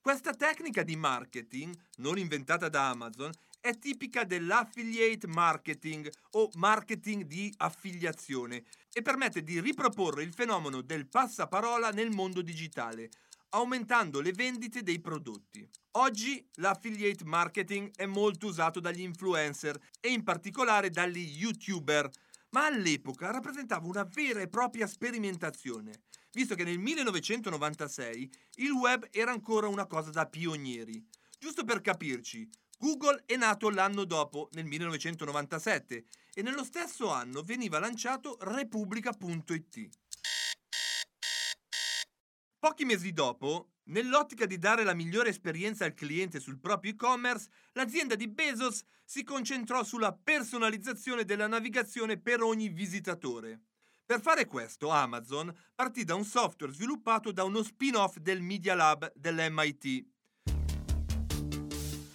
Questa 0.00 0.34
tecnica 0.34 0.84
di 0.84 0.94
marketing, 0.94 1.76
non 1.96 2.16
inventata 2.16 2.68
da 2.68 2.90
Amazon, 2.90 3.32
è 3.60 3.76
tipica 3.76 4.22
dell'affiliate 4.22 5.26
marketing 5.26 6.08
o 6.32 6.48
marketing 6.54 7.24
di 7.24 7.52
affiliazione 7.56 8.62
e 8.92 9.02
permette 9.02 9.42
di 9.42 9.60
riproporre 9.60 10.22
il 10.22 10.32
fenomeno 10.32 10.80
del 10.80 11.08
passaparola 11.08 11.90
nel 11.90 12.10
mondo 12.10 12.40
digitale, 12.40 13.10
aumentando 13.54 14.20
le 14.20 14.32
vendite 14.32 14.82
dei 14.82 15.00
prodotti. 15.00 15.68
Oggi 15.92 16.46
l'affiliate 16.54 17.24
marketing 17.24 17.94
è 17.94 18.06
molto 18.06 18.46
usato 18.46 18.80
dagli 18.80 19.02
influencer 19.02 19.78
e 20.00 20.08
in 20.08 20.22
particolare 20.22 20.90
dagli 20.90 21.36
youtuber, 21.38 22.08
ma 22.50 22.66
all'epoca 22.66 23.30
rappresentava 23.30 23.86
una 23.86 24.04
vera 24.04 24.40
e 24.40 24.48
propria 24.48 24.86
sperimentazione, 24.86 26.02
visto 26.32 26.54
che 26.54 26.64
nel 26.64 26.78
1996 26.78 28.32
il 28.56 28.70
web 28.70 29.08
era 29.10 29.32
ancora 29.32 29.68
una 29.68 29.86
cosa 29.86 30.10
da 30.10 30.26
pionieri. 30.26 31.04
Giusto 31.38 31.64
per 31.64 31.80
capirci, 31.80 32.48
Google 32.78 33.22
è 33.26 33.36
nato 33.36 33.70
l'anno 33.70 34.04
dopo, 34.04 34.48
nel 34.52 34.64
1997, 34.64 36.04
e 36.34 36.42
nello 36.42 36.64
stesso 36.64 37.10
anno 37.10 37.42
veniva 37.42 37.78
lanciato 37.78 38.38
Repubblica.it. 38.40 40.01
Pochi 42.62 42.84
mesi 42.84 43.12
dopo, 43.12 43.70
nell'ottica 43.86 44.46
di 44.46 44.56
dare 44.56 44.84
la 44.84 44.94
migliore 44.94 45.30
esperienza 45.30 45.84
al 45.84 45.94
cliente 45.94 46.38
sul 46.38 46.60
proprio 46.60 46.92
e-commerce, 46.92 47.48
l'azienda 47.72 48.14
di 48.14 48.28
Bezos 48.28 48.84
si 49.04 49.24
concentrò 49.24 49.82
sulla 49.82 50.12
personalizzazione 50.12 51.24
della 51.24 51.48
navigazione 51.48 52.20
per 52.20 52.40
ogni 52.40 52.68
visitatore. 52.68 53.62
Per 54.06 54.20
fare 54.20 54.46
questo, 54.46 54.90
Amazon 54.90 55.52
partì 55.74 56.04
da 56.04 56.14
un 56.14 56.22
software 56.24 56.72
sviluppato 56.72 57.32
da 57.32 57.42
uno 57.42 57.64
spin-off 57.64 58.18
del 58.18 58.42
Media 58.42 58.76
Lab 58.76 59.12
dell'MIT. 59.16 60.06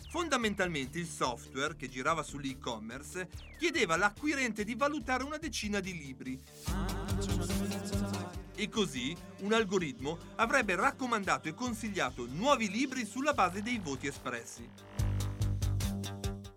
Fondamentalmente 0.10 0.98
il 0.98 1.08
software, 1.08 1.76
che 1.76 1.90
girava 1.90 2.24
sull'e-commerce, 2.24 3.28
chiedeva 3.58 3.96
all'acquirente 3.96 4.64
di 4.64 4.76
valutare 4.76 5.26
una 5.26 5.38
decina 5.38 5.82
di 5.82 5.92
libri 5.92 6.42
e 8.58 8.70
così 8.70 9.16
un 9.42 9.54
algoritmo 9.54 10.18
avrebbe 10.36 10.76
raccomandato 10.76 11.48
e 11.48 11.54
consigliato 11.54 12.26
nuovi 12.28 12.70
libri 12.70 13.06
sulla 13.06 13.34
base 13.34 13.62
dei 13.62 13.78
voti 13.78 14.08
espressi. 14.08 14.68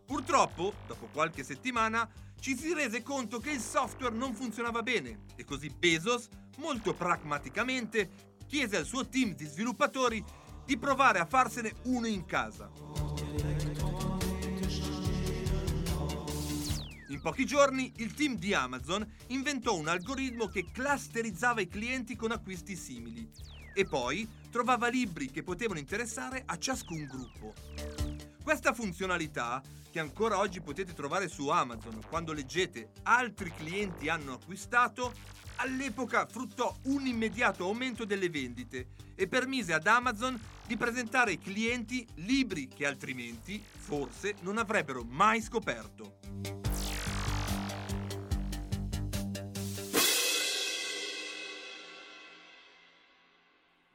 Purtroppo, 0.06 0.72
dopo 0.86 1.08
qualche 1.12 1.44
settimana, 1.44 2.08
ci 2.40 2.56
si 2.56 2.72
rese 2.72 3.02
conto 3.02 3.38
che 3.38 3.50
il 3.50 3.60
software 3.60 4.16
non 4.16 4.34
funzionava 4.34 4.82
bene 4.82 5.26
e 5.36 5.44
così 5.44 5.68
Bezos, 5.68 6.28
molto 6.56 6.94
pragmaticamente, 6.94 8.10
chiese 8.46 8.78
al 8.78 8.86
suo 8.86 9.06
team 9.06 9.34
di 9.34 9.44
sviluppatori 9.44 10.24
di 10.64 10.78
provare 10.78 11.18
a 11.18 11.26
farsene 11.26 11.74
uno 11.84 12.06
in 12.06 12.24
casa. 12.24 12.70
Pochi 17.20 17.44
giorni 17.44 17.92
il 17.96 18.14
team 18.14 18.36
di 18.36 18.54
Amazon 18.54 19.06
inventò 19.26 19.76
un 19.76 19.88
algoritmo 19.88 20.46
che 20.46 20.70
clusterizzava 20.72 21.60
i 21.60 21.68
clienti 21.68 22.16
con 22.16 22.30
acquisti 22.30 22.74
simili 22.74 23.30
e 23.74 23.84
poi 23.84 24.26
trovava 24.50 24.88
libri 24.88 25.30
che 25.30 25.42
potevano 25.42 25.78
interessare 25.78 26.42
a 26.46 26.56
ciascun 26.56 27.04
gruppo. 27.04 27.52
Questa 28.42 28.72
funzionalità, 28.72 29.62
che 29.90 30.00
ancora 30.00 30.38
oggi 30.38 30.62
potete 30.62 30.94
trovare 30.94 31.28
su 31.28 31.48
Amazon 31.48 32.00
quando 32.08 32.32
leggete 32.32 32.92
altri 33.02 33.52
clienti 33.54 34.08
hanno 34.08 34.32
acquistato, 34.32 35.12
all'epoca 35.56 36.26
fruttò 36.26 36.74
un 36.84 37.06
immediato 37.06 37.64
aumento 37.64 38.06
delle 38.06 38.30
vendite 38.30 38.92
e 39.14 39.28
permise 39.28 39.74
ad 39.74 39.86
Amazon 39.86 40.40
di 40.66 40.78
presentare 40.78 41.32
ai 41.32 41.38
clienti 41.38 42.08
libri 42.14 42.66
che 42.66 42.86
altrimenti 42.86 43.62
forse 43.62 44.36
non 44.40 44.56
avrebbero 44.56 45.04
mai 45.04 45.42
scoperto. 45.42 46.69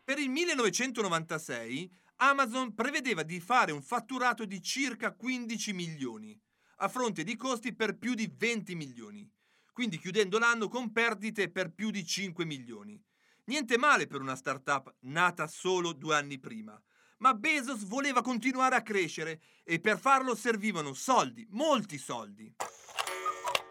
Per 0.06 0.20
il 0.20 0.30
1996 0.30 1.92
Amazon 2.18 2.76
prevedeva 2.76 3.24
di 3.24 3.40
fare 3.40 3.72
un 3.72 3.82
fatturato 3.82 4.46
di 4.46 4.62
circa 4.62 5.16
15 5.16 5.74
milioni, 5.74 6.40
a 6.78 6.88
fronte 6.90 7.24
di 7.24 7.36
costi 7.36 7.74
per 7.74 7.98
più 7.98 8.14
di 8.14 8.32
20 8.32 8.76
milioni, 8.76 9.28
quindi 9.74 9.98
chiudendo 9.98 10.38
l'anno 10.38 10.68
con 10.68 10.92
perdite 10.92 11.50
per 11.50 11.74
più 11.74 11.90
di 11.90 12.06
5 12.06 12.46
milioni. 12.46 13.04
Niente 13.46 13.80
male 13.80 14.06
per 14.06 14.22
una 14.22 14.36
startup 14.36 14.96
nata 15.00 15.48
solo 15.48 15.92
due 15.92 16.16
anni 16.16 16.38
prima, 16.38 16.80
ma 17.18 17.34
Bezos 17.34 17.84
voleva 17.86 18.22
continuare 18.22 18.76
a 18.76 18.84
crescere 18.84 19.42
e 19.64 19.80
per 19.80 19.98
farlo 19.98 20.36
servivano 20.36 20.94
soldi, 20.94 21.48
molti 21.50 21.98
soldi. 21.98 22.54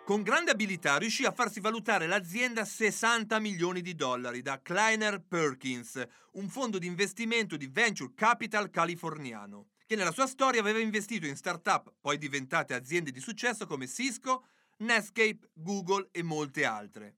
Con 0.05 0.21
grande 0.21 0.51
abilità 0.51 0.99
riuscì 0.99 1.25
a 1.25 1.33
farsi 1.33 1.61
valutare 1.61 2.07
l'azienda 2.07 2.61
a 2.61 2.67
60 2.67 3.39
milioni 3.39 3.81
di 3.81 3.95
dollari 3.95 4.43
da 4.43 4.61
Kleiner 4.61 5.23
Perkins, 5.27 6.07
un 6.33 6.51
fondo 6.51 6.77
di 6.77 6.87
investimento 6.87 7.57
di 7.57 7.69
venture 7.69 8.13
capital 8.15 8.69
californiano, 8.69 9.69
che 9.87 9.97
nella 9.97 10.13
sua 10.13 10.27
storia 10.27 10.61
aveva 10.61 10.79
investito 10.79 11.25
in 11.25 11.37
start-up 11.37 11.91
poi 12.03 12.19
diventate 12.19 12.75
aziende 12.75 13.13
di 13.13 13.21
successo 13.21 13.67
come 13.67 13.89
Cisco, 13.89 14.45
Netscape, 14.81 15.49
Google 15.55 16.09
e 16.11 16.23
molte 16.23 16.67
altre. 16.67 17.15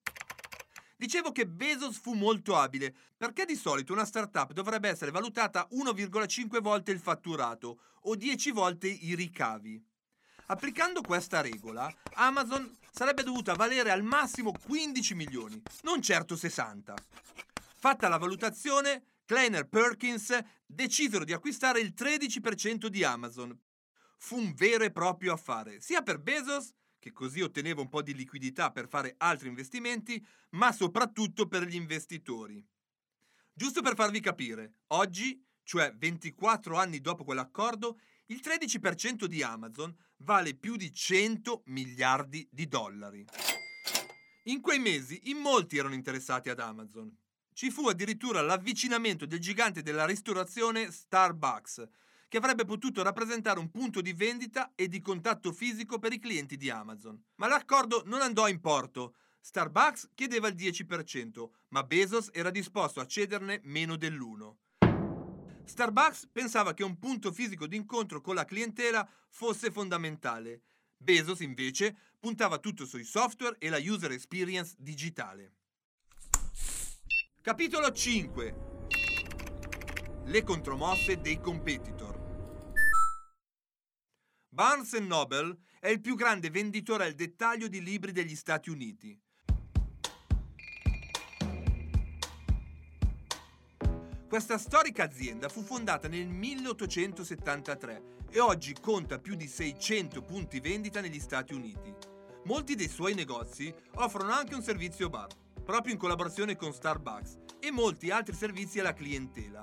Dicevo 0.96 1.33
che 1.33 1.49
Bezos 1.49 1.99
fu 1.99 2.12
molto 2.12 2.55
abile, 2.55 2.94
perché 3.16 3.46
di 3.46 3.57
solito 3.57 3.94
una 3.94 4.05
startup 4.05 4.53
dovrebbe 4.53 4.88
essere 4.88 5.11
valutata 5.11 5.66
1,5 5.72 6.61
volte 6.61 6.92
il 6.92 7.01
fatturato 7.01 7.81
o 8.03 8.14
10 8.14 8.53
volte 8.53 8.87
i 8.87 9.16
ricavi. 9.16 9.85
Applicando 10.49 11.01
questa 11.01 11.41
regola, 11.41 11.93
Amazon 12.15 12.73
sarebbe 12.93 13.25
dovuta 13.25 13.55
valere 13.55 13.91
al 13.91 14.05
massimo 14.05 14.53
15 14.53 15.15
milioni, 15.15 15.61
non 15.83 16.01
certo 16.01 16.37
60. 16.37 16.95
Fatta 17.79 18.07
la 18.07 18.17
valutazione, 18.17 19.03
Kleiner 19.25 19.67
Perkins 19.67 20.39
decisero 20.65 21.25
di 21.25 21.33
acquistare 21.33 21.81
il 21.81 21.95
13% 21.97 22.87
di 22.87 23.03
Amazon. 23.03 23.59
Fu 24.19 24.37
un 24.39 24.55
vero 24.55 24.85
e 24.85 24.93
proprio 24.93 25.33
affare, 25.33 25.81
sia 25.81 26.03
per 26.03 26.21
Bezos, 26.21 26.73
che 27.01 27.11
così 27.11 27.41
otteneva 27.41 27.81
un 27.81 27.89
po' 27.89 28.03
di 28.03 28.15
liquidità 28.15 28.71
per 28.71 28.87
fare 28.87 29.17
altri 29.19 29.49
investimenti, 29.49 30.25
ma 30.51 30.71
soprattutto 30.71 31.49
per 31.49 31.65
gli 31.65 31.75
investitori. 31.75 32.65
Giusto 33.53 33.83
per 33.83 33.97
farvi 33.97 34.21
capire, 34.21 34.75
oggi, 34.89 35.45
cioè 35.65 35.93
24 35.93 36.79
anni 36.79 37.01
dopo 37.01 37.25
quell'accordo, 37.25 37.99
il 38.27 38.41
13% 38.43 39.27
di 39.27 39.43
Amazon 39.43 39.95
vale 40.19 40.55
più 40.55 40.77
di 40.77 40.93
100 40.93 41.62
miliardi 41.67 42.49
di 42.51 42.67
dollari. 42.67 43.25
In 44.45 44.61
quei 44.61 44.79
mesi 44.79 45.21
in 45.25 45.39
molti 45.39 45.77
erano 45.77 45.95
interessati 45.95 46.49
ad 46.49 46.61
Amazon. 46.61 47.15
Ci 47.53 47.71
fu 47.71 47.89
addirittura 47.89 48.43
l'avvicinamento 48.43 49.27
del 49.27 49.39
gigante 49.39 49.83
della 49.83 50.05
ristorazione 50.05 50.91
Starbucks, 50.91 51.89
che 52.29 52.37
avrebbe 52.39 52.65
potuto 52.65 53.03
rappresentare 53.03 53.61
un 53.61 53.71
punto 53.71 54.01
di 54.01 54.12
vendita 54.12 54.73
e 54.75 54.89
di 54.89 55.01
contatto 55.01 55.53
fisico 55.53 55.99
per 55.99 56.12
i 56.12 56.19
clienti 56.19 56.57
di 56.57 56.69
Amazon. 56.69 57.21
Ma 57.37 57.47
l'accordo 57.47 58.03
non 58.07 58.21
andò 58.21 58.49
in 58.49 58.61
porto. 58.61 59.15
Starbucks 59.41 60.11
chiedeva 60.15 60.49
il 60.49 60.55
10%, 60.55 61.49
ma 61.69 61.85
Bezos 61.85 62.31
era 62.33 62.51
disposto 62.51 63.01
a 63.01 63.07
cederne 63.07 63.61
meno 63.62 63.97
dell'1%. 63.97 64.66
Starbucks 65.67 66.29
pensava 66.31 66.75
che 66.75 66.85
un 66.85 66.97
punto 66.99 67.33
fisico 67.33 67.67
di 67.67 67.77
incontro 67.77 68.21
con 68.21 68.37
la 68.37 68.45
clientela 68.45 69.07
fosse 69.29 69.71
fondamentale. 69.71 70.63
Bezos, 70.97 71.41
invece, 71.41 71.97
puntava 72.19 72.59
tutto 72.59 72.87
sui 72.87 73.05
software 73.05 73.57
e 73.59 73.69
la 73.69 73.79
user 73.79 74.13
experience 74.13 74.75
digitale. 74.79 75.55
Capitolo 77.43 77.93
5 77.93 78.55
Le 80.25 80.43
contromosse 80.43 81.21
dei 81.21 81.41
competitor 81.41 82.15
Barnes 84.49 84.95
Noble 84.95 85.59
è 85.81 85.89
il 85.89 86.01
più 86.01 86.15
grande 86.15 86.49
venditore 86.49 87.05
al 87.05 87.13
dettaglio 87.13 87.69
di 87.69 87.83
libri 87.83 88.13
degli 88.13 88.35
Stati 88.35 88.71
Uniti. 88.71 89.21
Questa 94.29 94.59
storica 94.59 95.05
azienda 95.05 95.49
fu 95.49 95.62
fondata 95.62 96.09
nel 96.09 96.27
1873 96.27 98.03
e 98.29 98.41
oggi 98.41 98.75
conta 98.81 99.21
più 99.21 99.37
di 99.37 99.47
600 99.47 100.21
punti 100.23 100.59
vendita 100.59 101.01
negli 101.01 101.21
Stati 101.21 101.55
Uniti. 101.55 101.95
Molti 102.47 102.75
dei 102.75 102.89
suoi 102.89 103.15
negozi 103.15 103.73
offrono 103.95 104.33
anche 104.33 104.57
un 104.57 104.62
servizio 104.62 105.09
bar, 105.09 105.29
proprio 105.65 105.93
in 105.93 105.99
collaborazione 106.01 106.57
con 106.57 106.73
Starbucks, 106.73 107.39
e 107.61 107.71
molti 107.71 108.11
altri 108.11 108.35
servizi 108.35 108.81
alla 108.81 108.95
clientela. 108.95 109.62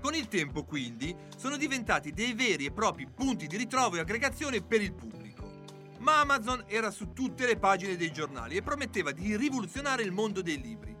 Con 0.00 0.14
il 0.14 0.28
tempo, 0.28 0.62
quindi, 0.62 1.16
sono 1.36 1.56
diventati 1.56 2.12
dei 2.12 2.32
veri 2.32 2.66
e 2.66 2.72
propri 2.72 3.08
punti 3.12 3.48
di 3.48 3.56
ritrovo 3.56 3.96
e 3.96 4.00
aggregazione 4.00 4.62
per 4.62 4.80
il 4.80 4.92
pubblico. 4.92 5.50
Ma 5.98 6.20
Amazon 6.20 6.62
era 6.68 6.92
su 6.92 7.12
tutte 7.12 7.44
le 7.44 7.56
pagine 7.56 7.96
dei 7.96 8.12
giornali 8.12 8.54
e 8.54 8.62
prometteva 8.62 9.10
di 9.10 9.36
rivoluzionare 9.36 10.04
il 10.04 10.12
mondo 10.12 10.42
dei 10.42 10.60
libri 10.60 10.92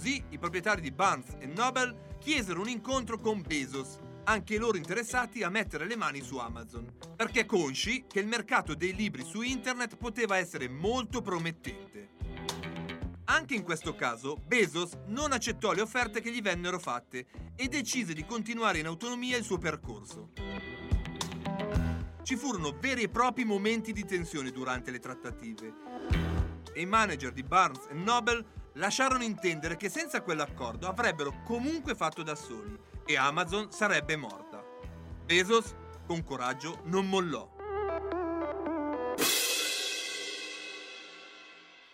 Così 0.00 0.24
i 0.30 0.38
proprietari 0.38 0.80
di 0.80 0.92
Barnes 0.92 1.36
Noble 1.54 2.16
chiesero 2.20 2.62
un 2.62 2.70
incontro 2.70 3.18
con 3.18 3.42
Bezos, 3.42 3.98
anche 4.24 4.56
loro 4.56 4.78
interessati 4.78 5.42
a 5.42 5.50
mettere 5.50 5.86
le 5.86 5.94
mani 5.94 6.22
su 6.22 6.38
Amazon, 6.38 6.90
perché 7.14 7.44
consci 7.44 8.06
che 8.08 8.18
il 8.18 8.26
mercato 8.26 8.74
dei 8.74 8.94
libri 8.94 9.22
su 9.22 9.42
internet 9.42 9.98
poteva 9.98 10.38
essere 10.38 10.70
molto 10.70 11.20
promettente. 11.20 12.12
Anche 13.24 13.54
in 13.54 13.62
questo 13.62 13.94
caso 13.94 14.36
Bezos 14.36 14.96
non 15.08 15.32
accettò 15.32 15.74
le 15.74 15.82
offerte 15.82 16.22
che 16.22 16.32
gli 16.32 16.40
vennero 16.40 16.78
fatte 16.78 17.26
e 17.54 17.68
decise 17.68 18.14
di 18.14 18.24
continuare 18.24 18.78
in 18.78 18.86
autonomia 18.86 19.36
il 19.36 19.44
suo 19.44 19.58
percorso. 19.58 20.30
Ci 22.22 22.36
furono 22.36 22.74
veri 22.80 23.02
e 23.02 23.10
propri 23.10 23.44
momenti 23.44 23.92
di 23.92 24.06
tensione 24.06 24.50
durante 24.50 24.90
le 24.90 24.98
trattative 24.98 25.74
e 26.72 26.80
i 26.80 26.86
manager 26.86 27.32
di 27.32 27.42
Barnes 27.42 27.86
Noble 27.90 28.59
lasciarono 28.74 29.24
intendere 29.24 29.76
che 29.76 29.88
senza 29.88 30.22
quell'accordo 30.22 30.88
avrebbero 30.88 31.42
comunque 31.44 31.94
fatto 31.94 32.22
da 32.22 32.34
soli 32.34 32.78
e 33.04 33.16
Amazon 33.16 33.72
sarebbe 33.72 34.16
morta. 34.16 34.64
Bezos, 35.24 35.74
con 36.06 36.22
coraggio, 36.24 36.80
non 36.84 37.08
mollò. 37.08 37.58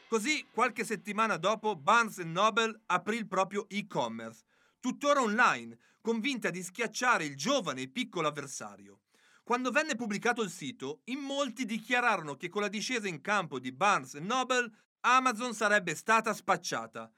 Così, 0.08 0.46
qualche 0.52 0.84
settimana 0.84 1.36
dopo, 1.36 1.74
Barnes 1.74 2.18
Noble 2.18 2.82
aprì 2.86 3.16
il 3.16 3.26
proprio 3.26 3.68
e-commerce, 3.68 4.44
tuttora 4.78 5.20
online, 5.20 5.78
convinta 6.00 6.50
di 6.50 6.62
schiacciare 6.62 7.24
il 7.24 7.36
giovane 7.36 7.82
e 7.82 7.88
piccolo 7.88 8.28
avversario. 8.28 9.00
Quando 9.42 9.70
venne 9.70 9.96
pubblicato 9.96 10.42
il 10.42 10.50
sito, 10.50 11.00
in 11.04 11.18
molti 11.18 11.64
dichiararono 11.64 12.36
che 12.36 12.48
con 12.48 12.62
la 12.62 12.68
discesa 12.68 13.08
in 13.08 13.20
campo 13.20 13.58
di 13.58 13.72
Barnes 13.72 14.14
Noble 14.14 14.70
Amazon 15.08 15.54
sarebbe 15.54 15.94
stata 15.94 16.34
spacciata. 16.34 17.08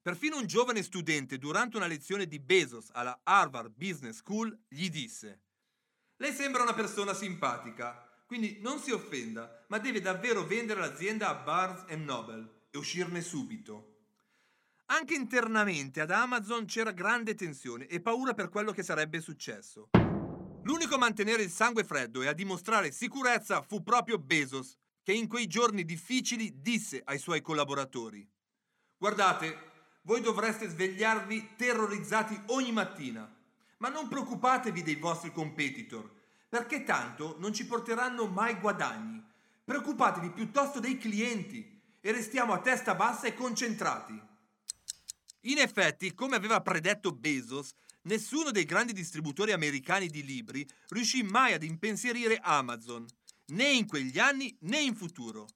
Perfino 0.00 0.38
un 0.38 0.46
giovane 0.46 0.82
studente 0.82 1.36
durante 1.36 1.76
una 1.76 1.86
lezione 1.86 2.26
di 2.26 2.40
Bezos 2.40 2.88
alla 2.92 3.20
Harvard 3.22 3.74
Business 3.76 4.16
School 4.16 4.58
gli 4.66 4.88
disse 4.88 5.42
Lei 6.16 6.32
sembra 6.32 6.62
una 6.62 6.72
persona 6.72 7.12
simpatica, 7.12 8.10
quindi 8.24 8.60
non 8.62 8.78
si 8.78 8.90
offenda, 8.90 9.66
ma 9.68 9.76
deve 9.78 10.00
davvero 10.00 10.46
vendere 10.46 10.80
l'azienda 10.80 11.28
a 11.28 11.34
Barnes 11.34 11.84
Noble 11.98 12.68
e 12.70 12.78
uscirne 12.78 13.20
subito. 13.20 13.98
Anche 14.86 15.12
internamente 15.12 16.00
ad 16.00 16.12
Amazon 16.12 16.64
c'era 16.64 16.92
grande 16.92 17.34
tensione 17.34 17.86
e 17.86 18.00
paura 18.00 18.32
per 18.32 18.48
quello 18.48 18.72
che 18.72 18.82
sarebbe 18.82 19.20
successo. 19.20 19.90
L'unico 20.62 20.94
a 20.94 20.98
mantenere 20.98 21.42
il 21.42 21.50
sangue 21.50 21.84
freddo 21.84 22.22
e 22.22 22.28
a 22.28 22.32
dimostrare 22.32 22.90
sicurezza 22.92 23.60
fu 23.60 23.82
proprio 23.82 24.18
Bezos, 24.18 24.78
che 25.02 25.12
in 25.12 25.28
quei 25.28 25.46
giorni 25.46 25.84
difficili 25.84 26.60
disse 26.60 27.00
ai 27.04 27.18
suoi 27.18 27.40
collaboratori, 27.40 28.26
guardate, 28.96 29.68
voi 30.02 30.20
dovreste 30.20 30.68
svegliarvi 30.68 31.54
terrorizzati 31.56 32.40
ogni 32.46 32.72
mattina, 32.72 33.30
ma 33.78 33.88
non 33.88 34.08
preoccupatevi 34.08 34.82
dei 34.82 34.96
vostri 34.96 35.32
competitor, 35.32 36.10
perché 36.48 36.84
tanto 36.84 37.36
non 37.38 37.52
ci 37.52 37.66
porteranno 37.66 38.26
mai 38.26 38.58
guadagni. 38.58 39.22
Preoccupatevi 39.64 40.30
piuttosto 40.30 40.80
dei 40.80 40.98
clienti 40.98 41.80
e 42.00 42.12
restiamo 42.12 42.52
a 42.52 42.60
testa 42.60 42.94
bassa 42.94 43.26
e 43.26 43.34
concentrati. 43.34 44.20
In 45.44 45.58
effetti, 45.58 46.12
come 46.12 46.36
aveva 46.36 46.60
predetto 46.60 47.12
Bezos, 47.12 47.72
nessuno 48.02 48.50
dei 48.50 48.64
grandi 48.64 48.92
distributori 48.92 49.52
americani 49.52 50.08
di 50.08 50.24
libri 50.24 50.66
riuscì 50.88 51.22
mai 51.22 51.52
ad 51.52 51.62
impensierire 51.62 52.38
Amazon 52.42 53.06
né 53.50 53.68
in 53.70 53.86
quegli 53.86 54.18
anni 54.18 54.56
né 54.62 54.80
in 54.80 54.94
futuro. 54.94 55.46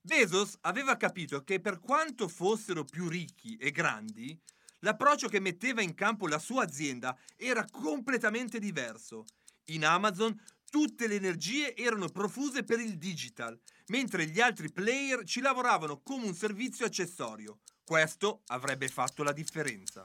Bezos 0.00 0.56
aveva 0.62 0.96
capito 0.96 1.44
che 1.44 1.60
per 1.60 1.78
quanto 1.78 2.28
fossero 2.28 2.84
più 2.84 3.08
ricchi 3.08 3.56
e 3.56 3.70
grandi, 3.70 4.38
l'approccio 4.80 5.28
che 5.28 5.40
metteva 5.40 5.82
in 5.82 5.94
campo 5.94 6.26
la 6.26 6.38
sua 6.38 6.64
azienda 6.64 7.16
era 7.36 7.64
completamente 7.70 8.58
diverso. 8.58 9.24
In 9.66 9.84
Amazon 9.84 10.40
tutte 10.70 11.06
le 11.06 11.16
energie 11.16 11.76
erano 11.76 12.08
profuse 12.08 12.64
per 12.64 12.80
il 12.80 12.96
digital, 12.96 13.60
mentre 13.88 14.26
gli 14.26 14.40
altri 14.40 14.72
player 14.72 15.24
ci 15.24 15.40
lavoravano 15.40 16.00
come 16.00 16.26
un 16.26 16.34
servizio 16.34 16.86
accessorio. 16.86 17.60
Questo 17.84 18.42
avrebbe 18.46 18.88
fatto 18.88 19.22
la 19.22 19.32
differenza. 19.32 20.04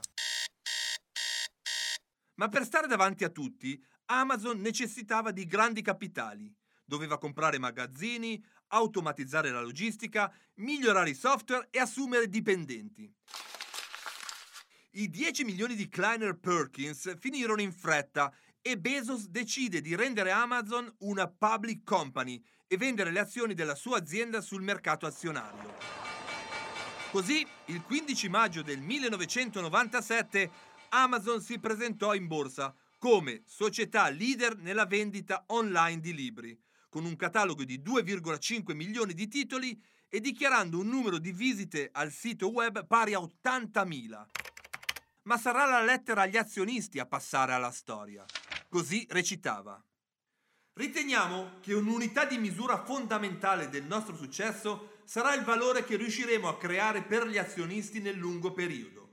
Ma 2.34 2.48
per 2.48 2.64
stare 2.64 2.86
davanti 2.86 3.24
a 3.24 3.30
tutti, 3.30 3.82
Amazon 4.06 4.60
necessitava 4.60 5.30
di 5.30 5.46
grandi 5.46 5.80
capitali 5.80 6.54
doveva 6.86 7.18
comprare 7.18 7.58
magazzini, 7.58 8.42
automatizzare 8.68 9.50
la 9.50 9.60
logistica, 9.60 10.32
migliorare 10.54 11.10
i 11.10 11.14
software 11.14 11.68
e 11.70 11.80
assumere 11.80 12.28
dipendenti. 12.28 13.12
I 14.92 15.10
10 15.10 15.44
milioni 15.44 15.74
di 15.74 15.88
Kleiner 15.88 16.38
Perkins 16.38 17.18
finirono 17.18 17.60
in 17.60 17.72
fretta 17.72 18.32
e 18.62 18.78
Bezos 18.78 19.28
decide 19.28 19.80
di 19.80 19.94
rendere 19.94 20.30
Amazon 20.30 20.90
una 21.00 21.28
public 21.28 21.84
company 21.84 22.42
e 22.66 22.76
vendere 22.76 23.10
le 23.10 23.20
azioni 23.20 23.54
della 23.54 23.74
sua 23.74 23.98
azienda 23.98 24.40
sul 24.40 24.62
mercato 24.62 25.06
azionario. 25.06 25.74
Così, 27.10 27.46
il 27.66 27.82
15 27.82 28.28
maggio 28.28 28.62
del 28.62 28.80
1997, 28.80 30.50
Amazon 30.90 31.40
si 31.42 31.58
presentò 31.58 32.14
in 32.14 32.26
borsa 32.26 32.74
come 32.98 33.42
società 33.44 34.08
leader 34.08 34.56
nella 34.56 34.86
vendita 34.86 35.44
online 35.48 36.00
di 36.00 36.14
libri 36.14 36.58
con 36.96 37.04
un 37.04 37.16
catalogo 37.16 37.62
di 37.62 37.82
2,5 37.84 38.74
milioni 38.74 39.12
di 39.12 39.28
titoli 39.28 39.78
e 40.08 40.18
dichiarando 40.18 40.78
un 40.78 40.88
numero 40.88 41.18
di 41.18 41.30
visite 41.30 41.90
al 41.92 42.10
sito 42.10 42.48
web 42.48 42.86
pari 42.86 43.12
a 43.12 43.18
80.000. 43.18 44.24
Ma 45.24 45.36
sarà 45.36 45.66
la 45.66 45.82
lettera 45.82 46.22
agli 46.22 46.38
azionisti 46.38 46.98
a 46.98 47.04
passare 47.04 47.52
alla 47.52 47.70
storia. 47.70 48.24
Così 48.70 49.06
recitava. 49.10 49.78
Riteniamo 50.72 51.58
che 51.60 51.74
un'unità 51.74 52.24
di 52.24 52.38
misura 52.38 52.82
fondamentale 52.82 53.68
del 53.68 53.84
nostro 53.84 54.16
successo 54.16 55.00
sarà 55.04 55.34
il 55.34 55.44
valore 55.44 55.84
che 55.84 55.96
riusciremo 55.96 56.48
a 56.48 56.56
creare 56.56 57.02
per 57.02 57.26
gli 57.26 57.36
azionisti 57.36 58.00
nel 58.00 58.16
lungo 58.16 58.54
periodo. 58.54 59.05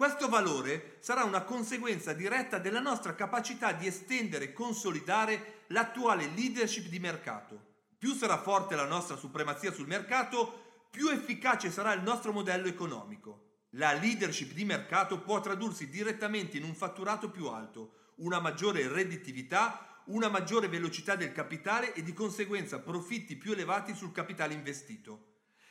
Questo 0.00 0.30
valore 0.30 0.96
sarà 1.00 1.24
una 1.24 1.42
conseguenza 1.42 2.14
diretta 2.14 2.56
della 2.56 2.80
nostra 2.80 3.14
capacità 3.14 3.72
di 3.72 3.86
estendere 3.86 4.44
e 4.46 4.52
consolidare 4.54 5.64
l'attuale 5.66 6.26
leadership 6.34 6.86
di 6.86 6.98
mercato. 6.98 7.60
Più 7.98 8.14
sarà 8.14 8.38
forte 8.38 8.74
la 8.76 8.86
nostra 8.86 9.16
supremazia 9.16 9.70
sul 9.70 9.86
mercato, 9.86 10.86
più 10.90 11.10
efficace 11.10 11.70
sarà 11.70 11.92
il 11.92 12.00
nostro 12.00 12.32
modello 12.32 12.66
economico. 12.66 13.58
La 13.72 13.92
leadership 13.92 14.54
di 14.54 14.64
mercato 14.64 15.20
può 15.20 15.38
tradursi 15.40 15.90
direttamente 15.90 16.56
in 16.56 16.64
un 16.64 16.74
fatturato 16.74 17.30
più 17.30 17.48
alto, 17.48 18.12
una 18.20 18.40
maggiore 18.40 18.88
redditività, 18.88 20.00
una 20.06 20.28
maggiore 20.28 20.68
velocità 20.68 21.14
del 21.14 21.32
capitale 21.32 21.92
e 21.92 22.02
di 22.02 22.14
conseguenza 22.14 22.78
profitti 22.78 23.36
più 23.36 23.52
elevati 23.52 23.94
sul 23.94 24.12
capitale 24.12 24.54
investito. 24.54 25.26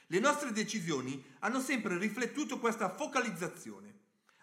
Le 0.06 0.20
nostre 0.20 0.52
decisioni 0.52 1.24
hanno 1.40 1.60
sempre 1.60 1.98
riflettuto 1.98 2.60
questa 2.60 2.94
focalizzazione. 2.94 3.89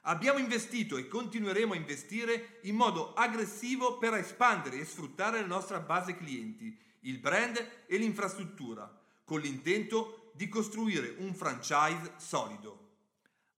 Abbiamo 0.08 0.38
investito 0.38 0.96
e 0.96 1.08
continueremo 1.08 1.72
a 1.72 1.76
investire 1.76 2.60
in 2.62 2.76
modo 2.76 3.12
aggressivo 3.14 3.98
per 3.98 4.14
espandere 4.14 4.78
e 4.78 4.84
sfruttare 4.84 5.40
la 5.40 5.46
nostra 5.46 5.80
base 5.80 6.16
clienti, 6.16 6.78
il 7.00 7.18
brand 7.18 7.84
e 7.86 7.96
l'infrastruttura, 7.96 8.88
con 9.24 9.40
l'intento 9.40 10.30
di 10.34 10.48
costruire 10.48 11.16
un 11.18 11.34
franchise 11.34 12.12
solido. 12.18 12.84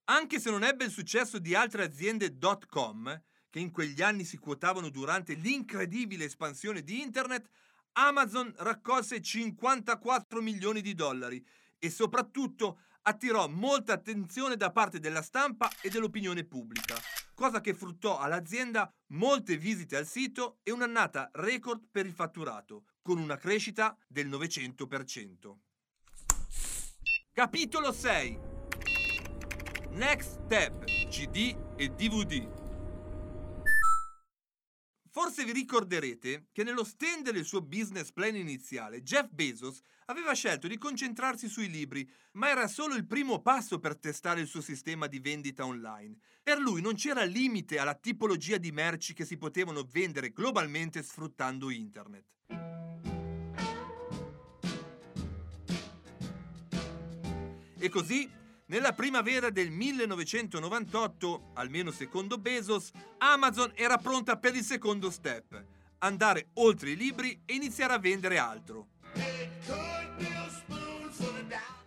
Anche 0.05 0.39
se 0.39 0.49
non 0.49 0.63
ebbe 0.63 0.85
il 0.85 0.91
successo 0.91 1.37
di 1.37 1.53
altre 1.53 1.83
aziende 1.83 2.35
.com, 2.67 3.21
che 3.51 3.59
in 3.59 3.69
quegli 3.69 4.01
anni 4.01 4.23
si 4.23 4.37
quotavano 4.37 4.89
durante 4.89 5.35
l'incredibile 5.35 6.25
espansione 6.25 6.81
di 6.81 6.99
Internet, 6.99 7.47
Amazon 7.93 8.51
raccolse 8.57 9.21
54 9.21 10.41
milioni 10.41 10.81
di 10.81 10.95
dollari 10.95 11.45
e 11.77 11.91
soprattutto 11.91 12.79
attirò 13.09 13.47
molta 13.47 13.93
attenzione 13.93 14.55
da 14.55 14.71
parte 14.71 14.99
della 14.99 15.23
stampa 15.23 15.67
e 15.81 15.89
dell'opinione 15.89 16.43
pubblica, 16.43 16.95
cosa 17.33 17.59
che 17.59 17.73
fruttò 17.73 18.19
all'azienda 18.19 18.91
molte 19.07 19.57
visite 19.57 19.97
al 19.97 20.05
sito 20.05 20.59
e 20.63 20.71
un'annata 20.71 21.29
record 21.33 21.87
per 21.91 22.05
il 22.05 22.13
fatturato, 22.13 22.83
con 23.01 23.17
una 23.17 23.35
crescita 23.37 23.97
del 24.07 24.29
900%. 24.29 25.55
Capitolo 27.33 27.91
6 27.91 28.39
Next 29.91 30.43
Step. 30.45 30.83
CD 31.09 31.55
e 31.75 31.89
DVD 31.89 32.58
Forse 35.21 35.43
vi 35.43 35.51
ricorderete 35.51 36.47
che 36.53 36.63
nello 36.63 36.85
stendere 36.85 37.39
il 37.39 37.43
suo 37.43 37.61
business 37.61 38.09
plan 38.09 38.37
iniziale, 38.37 39.03
Jeff 39.03 39.27
Bezos 39.29 39.81
aveva 40.05 40.33
scelto 40.33 40.65
di 40.65 40.77
concentrarsi 40.77 41.49
sui 41.49 41.69
libri, 41.69 42.09
ma 42.35 42.47
era 42.47 42.69
solo 42.69 42.95
il 42.95 43.05
primo 43.05 43.41
passo 43.41 43.79
per 43.79 43.97
testare 43.97 44.39
il 44.39 44.47
suo 44.47 44.61
sistema 44.61 45.07
di 45.07 45.19
vendita 45.19 45.65
online. 45.65 46.15
Per 46.41 46.57
lui 46.59 46.79
non 46.79 46.93
c'era 46.93 47.25
limite 47.25 47.79
alla 47.79 47.95
tipologia 47.95 48.55
di 48.55 48.71
merci 48.71 49.13
che 49.13 49.25
si 49.25 49.35
potevano 49.35 49.85
vendere 49.91 50.31
globalmente 50.31 51.03
sfruttando 51.03 51.69
internet. 51.69 52.25
E 57.77 57.89
così 57.89 58.38
nella 58.69 58.93
primavera 58.93 59.49
del 59.49 59.71
1998, 59.71 61.51
almeno 61.55 61.91
secondo 61.91 62.37
Bezos, 62.37 62.91
Amazon 63.17 63.71
era 63.75 63.97
pronta 63.97 64.37
per 64.37 64.55
il 64.55 64.63
secondo 64.63 65.09
step, 65.09 65.63
andare 65.99 66.49
oltre 66.55 66.91
i 66.91 66.95
libri 66.95 67.41
e 67.45 67.55
iniziare 67.55 67.93
a 67.93 67.99
vendere 67.99 68.37
altro. 68.37 68.87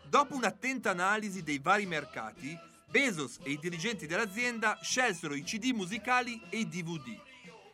Dopo 0.09 0.35
un'attenta 0.35 0.91
analisi 0.91 1.43
dei 1.43 1.59
vari 1.59 1.87
mercati, 1.87 2.59
Bezos 2.91 3.39
e 3.43 3.53
i 3.53 3.59
dirigenti 3.59 4.07
dell'azienda 4.07 4.79
scelsero 4.83 5.35
i 5.35 5.43
CD 5.43 5.71
musicali 5.73 6.41
e 6.51 6.59
i 6.59 6.69
DVD. 6.69 7.17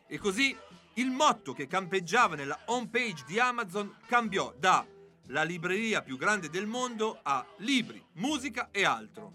E 0.06 0.18
così 0.18 0.56
il 0.94 1.10
motto 1.10 1.52
che 1.54 1.66
campeggiava 1.66 2.36
nella 2.36 2.58
homepage 2.66 3.24
di 3.26 3.40
Amazon 3.40 3.96
cambiò 4.06 4.54
da 4.56 4.86
la 5.28 5.42
libreria 5.42 6.02
più 6.02 6.16
grande 6.16 6.48
del 6.48 6.66
mondo 6.66 7.18
ha 7.22 7.44
libri, 7.58 8.02
musica 8.14 8.68
e 8.70 8.84
altro. 8.84 9.32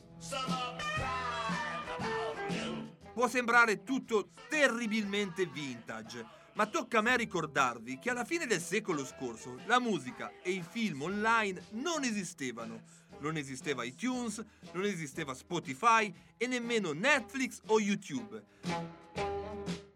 Può 3.14 3.28
sembrare 3.28 3.84
tutto 3.84 4.30
terribilmente 4.50 5.46
vintage, 5.46 6.26
ma 6.54 6.66
tocca 6.66 7.00
a 7.00 7.02
me 7.02 7.16
ricordarvi 7.16 8.00
che 8.00 8.10
alla 8.10 8.26
fine 8.26 8.48
del 8.48 8.62
secolo 8.62 9.06
scorso 9.06 9.60
la 9.66 9.80
musica 9.80 10.32
e 10.41 10.52
i 10.52 10.64
film 10.68 11.04
online 11.04 11.66
non 11.72 12.04
esistevano. 12.04 12.82
Non 13.20 13.38
esisteva 13.38 13.84
iTunes, 13.84 14.44
non 14.72 14.86
esisteva 14.86 15.34
Spotify 15.34 16.14
e 16.36 16.48
nemmeno 16.48 16.91
Netflix 16.91 17.62
o 17.68 17.80
YouTube. 17.80 18.44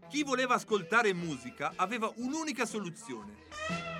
Chi 0.07 0.23
voleva 0.23 0.53
ascoltare 0.53 1.13
musica 1.13 1.73
aveva 1.75 2.09
un'unica 2.15 2.65
soluzione 2.65 3.96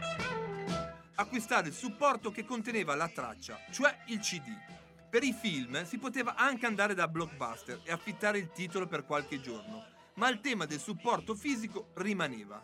acquistare 1.20 1.68
il 1.68 1.74
supporto 1.74 2.32
che 2.32 2.46
conteneva 2.46 2.96
la 2.96 3.08
traccia, 3.08 3.60
cioè 3.72 3.96
il 4.08 4.20
CD. 4.20 4.56
Per 5.10 5.24
i 5.24 5.34
film 5.34 5.86
si 5.86 5.98
poteva 5.98 6.36
anche 6.36 6.66
andare 6.66 6.94
da 6.94 7.08
Blockbuster 7.08 7.82
e 7.84 7.92
affittare 7.92 8.38
il 8.38 8.52
titolo 8.52 8.88
per 8.88 9.06
qualche 9.06 9.40
giorno, 9.40 9.86
ma 10.16 10.30
il 10.30 10.42
tema 10.42 10.66
del 10.66 10.80
supporto 10.80 11.34
fisico 11.34 11.92
rimaneva. 11.96 12.62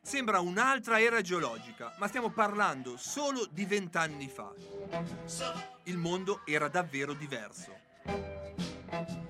Sembra 0.00 0.40
un'altra 0.40 1.00
era 1.00 1.22
geologica, 1.22 1.94
ma 1.98 2.08
stiamo 2.08 2.30
parlando 2.30 2.96
solo 2.96 3.46
di 3.50 3.64
vent'anni 3.64 4.28
fa. 4.28 4.52
Il 5.84 5.96
mondo 5.96 6.42
era 6.44 6.68
davvero 6.68 7.14
diverso. 7.14 9.23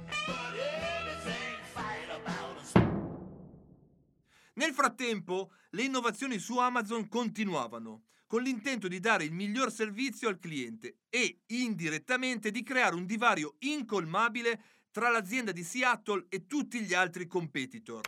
Nel 4.55 4.73
frattempo, 4.73 5.53
le 5.71 5.83
innovazioni 5.83 6.39
su 6.39 6.59
Amazon 6.59 7.09
continuavano, 7.09 8.05
con 8.27 8.43
l'intento 8.43 8.87
di 8.87 9.01
dare 9.01 9.25
il 9.25 9.33
miglior 9.33 9.73
servizio 9.73 10.29
al 10.29 10.39
cliente 10.39 10.99
e, 11.09 11.43
indirettamente, 11.47 12.51
di 12.51 12.63
creare 12.63 12.95
un 12.95 13.05
divario 13.05 13.57
incolmabile 13.61 14.63
tra 14.93 15.11
l'azienda 15.11 15.51
di 15.51 15.65
Seattle 15.65 16.27
e 16.29 16.47
tutti 16.47 16.81
gli 16.81 16.95
altri 16.95 17.27
competitor. 17.27 18.01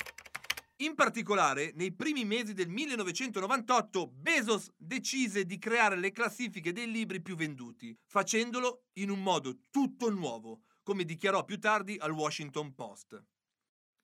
In 0.81 0.95
particolare, 0.95 1.73
nei 1.75 1.93
primi 1.93 2.25
mesi 2.25 2.53
del 2.53 2.69
1998, 2.69 4.07
Bezos 4.09 4.71
decise 4.77 5.47
di 5.47 5.59
creare 5.59 5.97
le 5.97 6.13
classifiche 6.13 6.73
dei 6.73 6.91
libri 6.91 7.23
più 7.23 7.35
venduti, 7.35 7.97
facendolo 8.07 8.85
in 8.95 9.11
un 9.11 9.21
modo 9.21 9.63
tutto 9.71 10.11
nuovo, 10.11 10.61
come 10.83 11.05
dichiarò 11.05 11.45
più 11.45 11.59
tardi 11.59 11.97
al 11.99 12.13
Washington 12.13 12.75
Post. 12.75 13.21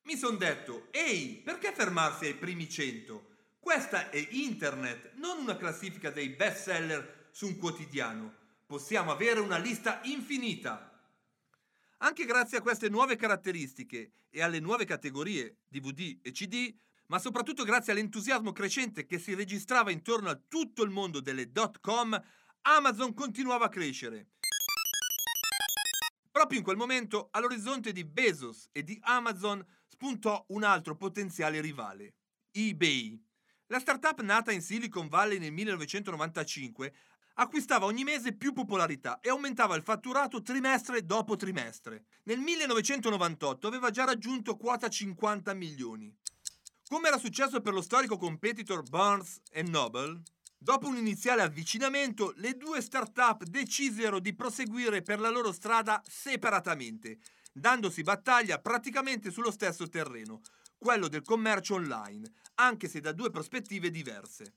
Mi 0.05 0.16
son 0.16 0.36
detto, 0.36 0.88
ehi, 0.90 1.40
perché 1.44 1.72
fermarsi 1.72 2.26
ai 2.26 2.34
primi 2.34 2.68
100? 2.68 3.30
Questa 3.61 4.11
è 4.11 4.26
internet, 4.30 5.12
non 5.14 5.38
una 5.38 5.57
classifica 5.57 6.11
dei 6.11 6.30
best 6.30 6.64
seller 6.64 7.28
su 7.30 7.46
un 7.46 7.57
quotidiano. 7.57 8.34
Possiamo 8.66 9.12
avere 9.12 9.38
una 9.38 9.59
lista 9.59 10.00
infinita. 10.05 10.90
Anche 11.98 12.24
grazie 12.24 12.59
a 12.59 12.62
queste 12.62 12.88
nuove 12.88 13.14
caratteristiche 13.14 14.11
e 14.28 14.42
alle 14.42 14.59
nuove 14.59 14.84
categorie 14.84 15.59
DVD 15.68 16.18
e 16.20 16.32
CD, 16.32 16.74
ma 17.07 17.20
soprattutto 17.20 17.62
grazie 17.62 17.92
all'entusiasmo 17.92 18.50
crescente 18.50 19.07
che 19.07 19.20
si 19.20 19.34
registrava 19.34 19.92
intorno 19.92 20.30
a 20.30 20.40
tutto 20.48 20.82
il 20.82 20.90
mondo 20.90 21.20
delle 21.20 21.53
dot 21.53 21.78
com, 21.80 22.20
Amazon 22.62 23.14
continuava 23.14 23.66
a 23.66 23.68
crescere. 23.68 24.30
Proprio 26.32 26.59
in 26.59 26.64
quel 26.64 26.76
momento, 26.76 27.28
all'orizzonte 27.30 27.92
di 27.92 28.05
Bezos 28.05 28.68
e 28.72 28.82
di 28.82 28.98
Amazon 29.03 29.64
spuntò 30.03 30.44
un 30.48 30.64
altro 30.64 30.96
potenziale 30.96 31.61
rivale, 31.61 32.14
eBay. 32.50 33.16
La 33.66 33.78
startup 33.78 34.20
nata 34.22 34.50
in 34.50 34.61
Silicon 34.61 35.07
Valley 35.07 35.38
nel 35.38 35.53
1995 35.53 36.92
acquistava 37.34 37.86
ogni 37.86 38.03
mese 38.03 38.32
più 38.32 38.53
popolarità 38.53 39.20
e 39.20 39.28
aumentava 39.28 39.76
il 39.76 39.84
fatturato 39.84 40.42
trimestre 40.42 41.07
dopo 41.07 41.36
trimestre. 41.36 42.07
Nel 42.24 42.40
1998 42.40 43.68
aveva 43.68 43.90
già 43.90 44.03
raggiunto 44.03 44.57
quota 44.57 44.88
50 44.88 45.55
milioni. 45.55 46.12
Come 46.88 47.07
era 47.07 47.16
successo 47.16 47.61
per 47.61 47.72
lo 47.72 47.80
storico 47.80 48.16
competitor 48.16 48.82
Barnes 48.82 49.40
Noble, 49.66 50.20
dopo 50.59 50.88
un 50.88 50.96
iniziale 50.96 51.42
avvicinamento, 51.42 52.32
le 52.38 52.57
due 52.57 52.82
start-up 52.82 53.44
decisero 53.44 54.18
di 54.18 54.34
proseguire 54.34 55.00
per 55.03 55.20
la 55.20 55.30
loro 55.30 55.53
strada 55.53 56.03
separatamente 56.05 57.20
dandosi 57.53 58.03
battaglia 58.03 58.59
praticamente 58.59 59.30
sullo 59.30 59.50
stesso 59.50 59.88
terreno, 59.88 60.40
quello 60.78 61.09
del 61.09 61.22
commercio 61.22 61.74
online, 61.74 62.30
anche 62.57 62.88
se 62.88 63.00
da 63.00 63.12
due 63.12 63.30
prospettive 63.30 63.90
diverse. 63.90 64.55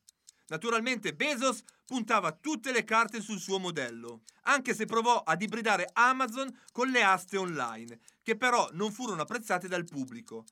Naturalmente 0.47 1.13
Bezos 1.13 1.63
puntava 1.85 2.31
tutte 2.31 2.71
le 2.71 2.83
carte 2.83 3.19
sul 3.19 3.39
suo 3.39 3.59
modello, 3.59 4.21
anche 4.43 4.73
se 4.73 4.85
provò 4.85 5.23
ad 5.23 5.41
ibridare 5.41 5.89
Amazon 5.93 6.49
con 6.71 6.89
le 6.89 7.03
aste 7.03 7.37
online, 7.37 7.99
che 8.21 8.37
però 8.37 8.69
non 8.73 8.91
furono 8.91 9.21
apprezzate 9.21 9.67
dal 9.67 9.85
pubblico. 9.85 10.45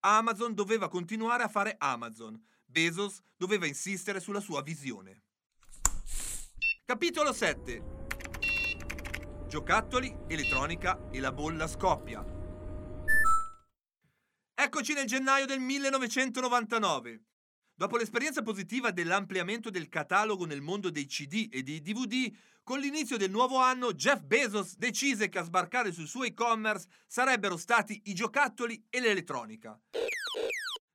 Amazon 0.00 0.54
doveva 0.54 0.88
continuare 0.88 1.42
a 1.42 1.48
fare 1.48 1.76
Amazon, 1.78 2.40
Bezos 2.64 3.20
doveva 3.36 3.66
insistere 3.66 4.18
sulla 4.18 4.40
sua 4.40 4.62
visione. 4.62 5.22
Capitolo 6.84 7.32
7 7.32 7.99
Giocattoli, 9.50 10.16
elettronica 10.28 11.08
e 11.10 11.18
la 11.18 11.32
bolla 11.32 11.66
scoppia. 11.66 12.24
Eccoci 14.54 14.92
nel 14.92 15.06
gennaio 15.06 15.44
del 15.44 15.58
1999. 15.58 17.24
Dopo 17.74 17.96
l'esperienza 17.96 18.42
positiva 18.42 18.92
dell'ampliamento 18.92 19.68
del 19.68 19.88
catalogo 19.88 20.46
nel 20.46 20.60
mondo 20.60 20.88
dei 20.88 21.06
CD 21.06 21.48
e 21.50 21.64
dei 21.64 21.82
DVD, 21.82 22.32
con 22.62 22.78
l'inizio 22.78 23.16
del 23.16 23.32
nuovo 23.32 23.56
anno 23.56 23.92
Jeff 23.92 24.20
Bezos 24.22 24.76
decise 24.76 25.28
che 25.28 25.40
a 25.40 25.42
sbarcare 25.42 25.90
sul 25.90 26.06
suo 26.06 26.22
e-commerce 26.22 26.86
sarebbero 27.08 27.56
stati 27.56 28.02
i 28.04 28.14
giocattoli 28.14 28.86
e 28.88 29.00
l'elettronica. 29.00 29.76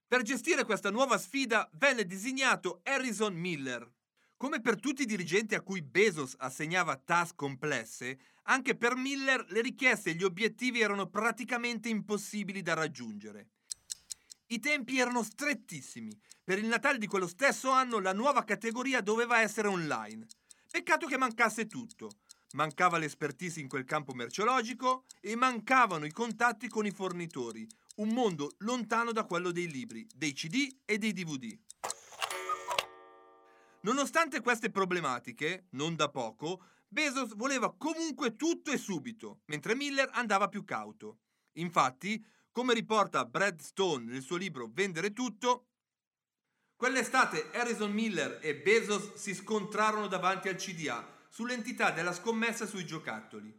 Per 0.08 0.22
gestire 0.22 0.64
questa 0.64 0.91
nuova 0.91 1.18
sfida 1.18 1.70
venne 1.74 2.06
designato 2.06 2.80
Harrison 2.84 3.34
Miller, 3.34 3.91
Come 4.38 4.60
per 4.60 4.78
tutti 4.78 5.03
i 5.03 5.06
dirigenti 5.06 5.56
a 5.56 5.62
cui 5.62 5.82
Bezos 5.82 6.36
assegnava 6.38 6.97
task 6.97 7.36
complesse, 7.36 8.20
anche 8.48 8.76
per 8.76 8.96
Miller 8.96 9.46
le 9.50 9.62
richieste 9.62 10.12
e 10.12 10.14
gli 10.14 10.24
obiettivi 10.24 10.82
erano 10.82 11.08
praticamente 11.08 11.89
impossibili 11.89 12.62
da 12.62 12.74
raggiungere. 12.74 13.50
I 14.48 14.60
tempi 14.60 15.00
erano 15.00 15.24
strettissimi. 15.24 16.18
Per 16.43 16.60
il 16.60 16.68
Natale 16.68 17.00
di 17.00 17.08
quello 17.08 17.28
stesso 17.28 17.72
anno 17.72 18.00
la 18.00 18.14
nuova 18.14 18.43
categoria 18.43 19.02
doveva 19.02 19.41
essere 19.41 19.68
online. 19.68 20.28
Peccato 20.70 21.08
che 21.08 21.18
mancasse 21.18 21.66
tutto. 21.66 22.12
Mancava 22.52 22.98
l'espertise 22.98 23.60
in 23.60 23.68
quel 23.68 23.86
campo 23.86 24.14
merceologico 24.14 25.06
e 25.20 25.36
mancavano 25.36 26.06
i 26.06 26.12
contatti 26.12 26.70
con 26.70 26.86
i 26.86 26.91
fornitori, 26.91 27.68
un 27.96 28.10
mondo 28.10 28.52
lontano 28.60 29.12
da 29.12 29.26
quello 29.26 29.52
dei 29.52 29.70
libri, 29.70 30.08
dei 30.14 30.34
CD 30.34 30.74
e 30.86 30.98
dei 30.98 31.12
DVD. 31.12 31.58
Nonostante 33.82 34.41
queste 34.41 34.70
problematiche, 34.70 35.66
non 35.72 35.96
da 35.96 36.10
poco, 36.10 36.64
Bezos 36.88 37.36
voleva 37.36 37.73
comunque 37.77 38.36
tutto 38.36 38.71
e 38.71 38.77
subito, 38.77 39.41
mentre 39.45 39.75
Miller 39.75 40.09
andava 40.13 40.47
più 40.47 40.63
cauto. 40.63 41.19
Infatti, 41.53 42.23
come 42.51 42.73
riporta 42.73 43.25
Brad 43.25 43.59
Stone 43.59 44.11
nel 44.11 44.21
suo 44.21 44.38
libro 44.38 44.69
Vendere 44.71 45.11
tutto, 45.11 45.67
quell'estate 46.75 47.51
Harrison 47.51 47.91
Miller 47.91 48.39
e 48.41 48.55
Bezos 48.55 49.15
si 49.15 49.33
scontrarono 49.33 50.07
davanti 50.07 50.47
al 50.47 50.55
CDA 50.55 51.05
sull'entità 51.29 51.91
della 51.91 52.13
scommessa 52.13 52.65
sui 52.65 52.86
giocattoli. 52.86 53.53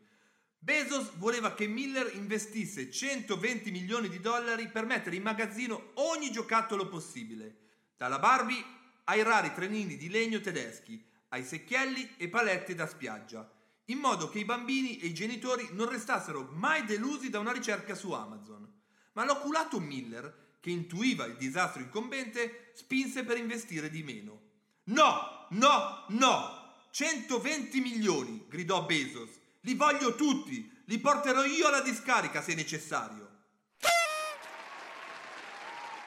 Bezos 0.58 1.14
voleva 1.16 1.54
che 1.54 1.66
Miller 1.66 2.14
investisse 2.14 2.90
120 2.90 3.70
milioni 3.70 4.08
di 4.08 4.18
dollari 4.18 4.68
per 4.68 4.86
mettere 4.86 5.16
in 5.16 5.22
magazzino 5.22 5.92
ogni 5.94 6.30
giocattolo 6.32 6.88
possibile, 6.88 7.58
dalla 7.96 8.18
Barbie 8.18 8.64
ai 9.04 9.22
rari 9.22 9.52
trenini 9.52 9.96
di 9.96 10.08
legno 10.08 10.40
tedeschi, 10.40 11.04
ai 11.28 11.44
secchielli 11.44 12.14
e 12.16 12.28
palette 12.28 12.74
da 12.74 12.86
spiaggia, 12.86 13.50
in 13.86 13.98
modo 13.98 14.28
che 14.28 14.38
i 14.38 14.44
bambini 14.44 14.98
e 14.98 15.06
i 15.06 15.14
genitori 15.14 15.68
non 15.72 15.88
restassero 15.88 16.48
mai 16.52 16.84
delusi 16.84 17.30
da 17.30 17.38
una 17.38 17.52
ricerca 17.52 17.94
su 17.94 18.12
Amazon. 18.12 18.66
Ma 19.12 19.24
l'oculato 19.24 19.78
Miller, 19.80 20.56
che 20.60 20.70
intuiva 20.70 21.24
il 21.24 21.36
disastro 21.36 21.82
incombente, 21.82 22.72
spinse 22.74 23.24
per 23.24 23.38
investire 23.38 23.88
di 23.88 24.02
meno. 24.02 24.40
No, 24.84 25.46
no, 25.50 26.04
no! 26.08 26.64
120 26.90 27.80
milioni, 27.80 28.46
gridò 28.48 28.84
Bezos. 28.84 29.30
Li 29.60 29.74
voglio 29.74 30.14
tutti, 30.14 30.70
li 30.86 30.98
porterò 30.98 31.44
io 31.44 31.68
alla 31.68 31.80
discarica 31.80 32.42
se 32.42 32.54
necessario. 32.54 33.24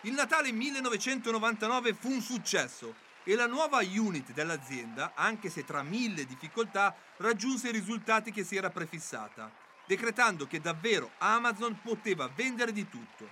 Il 0.03 0.13
Natale 0.13 0.51
1999 0.51 1.93
fu 1.93 2.09
un 2.09 2.21
successo 2.21 3.07
e 3.23 3.35
la 3.35 3.47
nuova 3.47 3.79
unit 3.79 4.31
dell'azienda, 4.31 5.13
anche 5.15 5.49
se 5.49 5.63
tra 5.63 5.83
mille 5.83 6.25
difficoltà, 6.25 6.95
raggiunse 7.17 7.69
i 7.69 7.71
risultati 7.71 8.31
che 8.31 8.43
si 8.43 8.55
era 8.55 8.69
prefissata, 8.69 9.51
decretando 9.85 10.47
che 10.47 10.59
davvero 10.59 11.11
Amazon 11.19 11.79
poteva 11.81 12.31
vendere 12.33 12.71
di 12.71 12.87
tutto. 12.87 13.27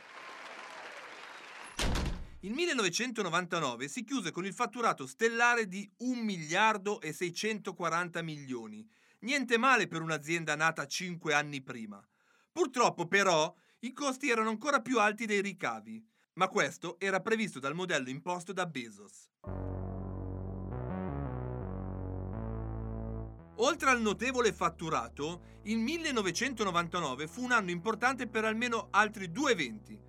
Il 2.41 2.53
1999 2.53 3.87
si 3.87 4.03
chiuse 4.03 4.31
con 4.31 4.45
il 4.45 4.53
fatturato 4.53 5.07
stellare 5.07 5.67
di 5.67 5.89
1 5.97 6.21
miliardo 6.21 7.01
e 7.01 7.11
640 7.11 8.21
milioni. 8.21 8.87
Niente 9.19 9.57
male 9.57 9.87
per 9.87 10.01
un'azienda 10.01 10.55
nata 10.55 10.85
5 10.85 11.33
anni 11.33 11.61
prima. 11.61 12.01
Purtroppo 12.51 13.07
però 13.07 13.53
i 13.79 13.93
costi 13.93 14.29
erano 14.29 14.49
ancora 14.49 14.81
più 14.81 14.99
alti 14.99 15.25
dei 15.25 15.41
ricavi 15.41 16.05
ma 16.37 16.47
questo 16.47 16.97
era 16.99 17.19
previsto 17.19 17.59
dal 17.59 17.75
modello 17.75 18.09
imposto 18.09 18.53
da 18.53 18.65
Bezos. 18.65 19.29
Oltre 23.59 23.89
al 23.89 24.01
notevole 24.01 24.53
fatturato, 24.53 25.41
il 25.63 25.79
1999 25.79 27.27
fu 27.27 27.43
un 27.43 27.51
anno 27.51 27.71
importante 27.71 28.27
per 28.27 28.45
almeno 28.45 28.87
altri 28.91 29.31
due 29.31 29.51
eventi. 29.51 29.99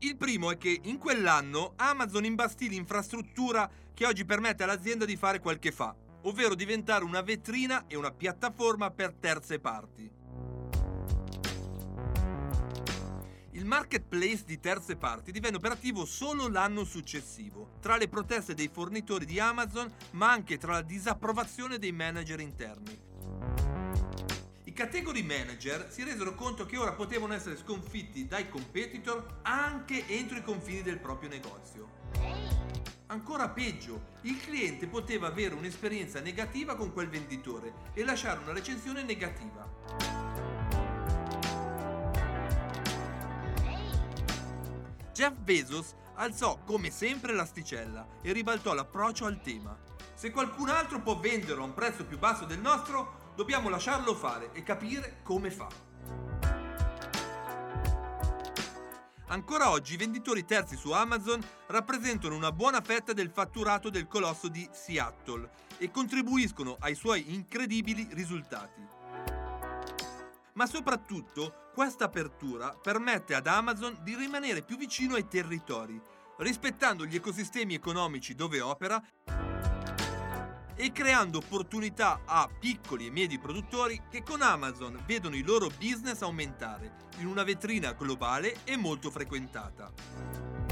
Il 0.00 0.16
primo 0.16 0.52
è 0.52 0.56
che 0.56 0.80
in 0.84 0.96
quell'anno 0.96 1.72
Amazon 1.74 2.24
imbastì 2.24 2.68
l'infrastruttura 2.68 3.68
che 3.92 4.06
oggi 4.06 4.24
permette 4.24 4.62
all'azienda 4.62 5.04
di 5.04 5.16
fare 5.16 5.40
quel 5.40 5.58
che 5.58 5.72
fa, 5.72 5.92
ovvero 6.22 6.54
diventare 6.54 7.02
una 7.02 7.20
vetrina 7.20 7.88
e 7.88 7.96
una 7.96 8.12
piattaforma 8.12 8.92
per 8.92 9.12
terze 9.14 9.58
parti. 9.58 10.08
Marketplace 13.68 14.44
di 14.46 14.58
terze 14.60 14.96
parti 14.96 15.30
divenne 15.30 15.58
operativo 15.58 16.06
solo 16.06 16.48
l'anno 16.48 16.84
successivo, 16.84 17.72
tra 17.82 17.98
le 17.98 18.08
proteste 18.08 18.54
dei 18.54 18.68
fornitori 18.68 19.26
di 19.26 19.38
Amazon, 19.38 19.92
ma 20.12 20.30
anche 20.30 20.56
tra 20.56 20.72
la 20.72 20.80
disapprovazione 20.80 21.78
dei 21.78 21.92
manager 21.92 22.40
interni. 22.40 22.98
I 24.64 24.72
category 24.72 25.22
manager 25.22 25.88
si 25.90 26.02
resero 26.02 26.34
conto 26.34 26.64
che 26.64 26.78
ora 26.78 26.94
potevano 26.94 27.34
essere 27.34 27.58
sconfitti 27.58 28.26
dai 28.26 28.48
competitor 28.48 29.40
anche 29.42 30.06
entro 30.06 30.38
i 30.38 30.42
confini 30.42 30.80
del 30.80 30.98
proprio 30.98 31.28
negozio. 31.28 31.90
Ancora 33.08 33.50
peggio, 33.50 34.00
il 34.22 34.40
cliente 34.40 34.86
poteva 34.86 35.26
avere 35.26 35.54
un'esperienza 35.54 36.20
negativa 36.20 36.74
con 36.74 36.94
quel 36.94 37.10
venditore 37.10 37.74
e 37.92 38.02
lasciare 38.02 38.40
una 38.40 38.54
recensione 38.54 39.02
negativa. 39.02 40.77
Jeff 45.18 45.34
Bezos 45.34 45.96
alzò 46.14 46.60
come 46.64 46.92
sempre 46.92 47.32
l'asticella 47.32 48.06
e 48.22 48.30
ribaltò 48.30 48.72
l'approccio 48.72 49.26
al 49.26 49.40
tema. 49.40 49.76
Se 50.14 50.30
qualcun 50.30 50.68
altro 50.68 51.00
può 51.00 51.18
venderlo 51.18 51.64
a 51.64 51.66
un 51.66 51.74
prezzo 51.74 52.04
più 52.04 52.20
basso 52.20 52.44
del 52.44 52.60
nostro, 52.60 53.32
dobbiamo 53.34 53.68
lasciarlo 53.68 54.14
fare 54.14 54.52
e 54.52 54.62
capire 54.62 55.18
come 55.24 55.50
fa. 55.50 55.66
Ancora 59.26 59.70
oggi 59.70 59.94
i 59.94 59.96
venditori 59.96 60.44
terzi 60.44 60.76
su 60.76 60.92
Amazon 60.92 61.44
rappresentano 61.66 62.36
una 62.36 62.52
buona 62.52 62.80
fetta 62.80 63.12
del 63.12 63.30
fatturato 63.30 63.90
del 63.90 64.06
colosso 64.06 64.46
di 64.46 64.68
Seattle 64.70 65.50
e 65.78 65.90
contribuiscono 65.90 66.76
ai 66.78 66.94
suoi 66.94 67.34
incredibili 67.34 68.06
risultati 68.12 68.97
ma 70.58 70.66
soprattutto 70.66 71.70
questa 71.72 72.06
apertura 72.06 72.76
permette 72.82 73.36
ad 73.36 73.46
Amazon 73.46 73.96
di 74.02 74.16
rimanere 74.16 74.62
più 74.62 74.76
vicino 74.76 75.14
ai 75.14 75.28
territori, 75.28 76.00
rispettando 76.38 77.06
gli 77.06 77.14
ecosistemi 77.14 77.74
economici 77.74 78.34
dove 78.34 78.60
opera 78.60 79.00
e 80.74 80.92
creando 80.92 81.38
opportunità 81.38 82.22
a 82.24 82.48
piccoli 82.48 83.06
e 83.06 83.10
medi 83.12 83.38
produttori 83.38 84.02
che 84.10 84.24
con 84.24 84.42
Amazon 84.42 85.00
vedono 85.06 85.36
i 85.36 85.42
loro 85.42 85.68
business 85.78 86.22
aumentare 86.22 87.06
in 87.18 87.28
una 87.28 87.44
vetrina 87.44 87.92
globale 87.92 88.56
e 88.64 88.76
molto 88.76 89.12
frequentata. 89.12 90.67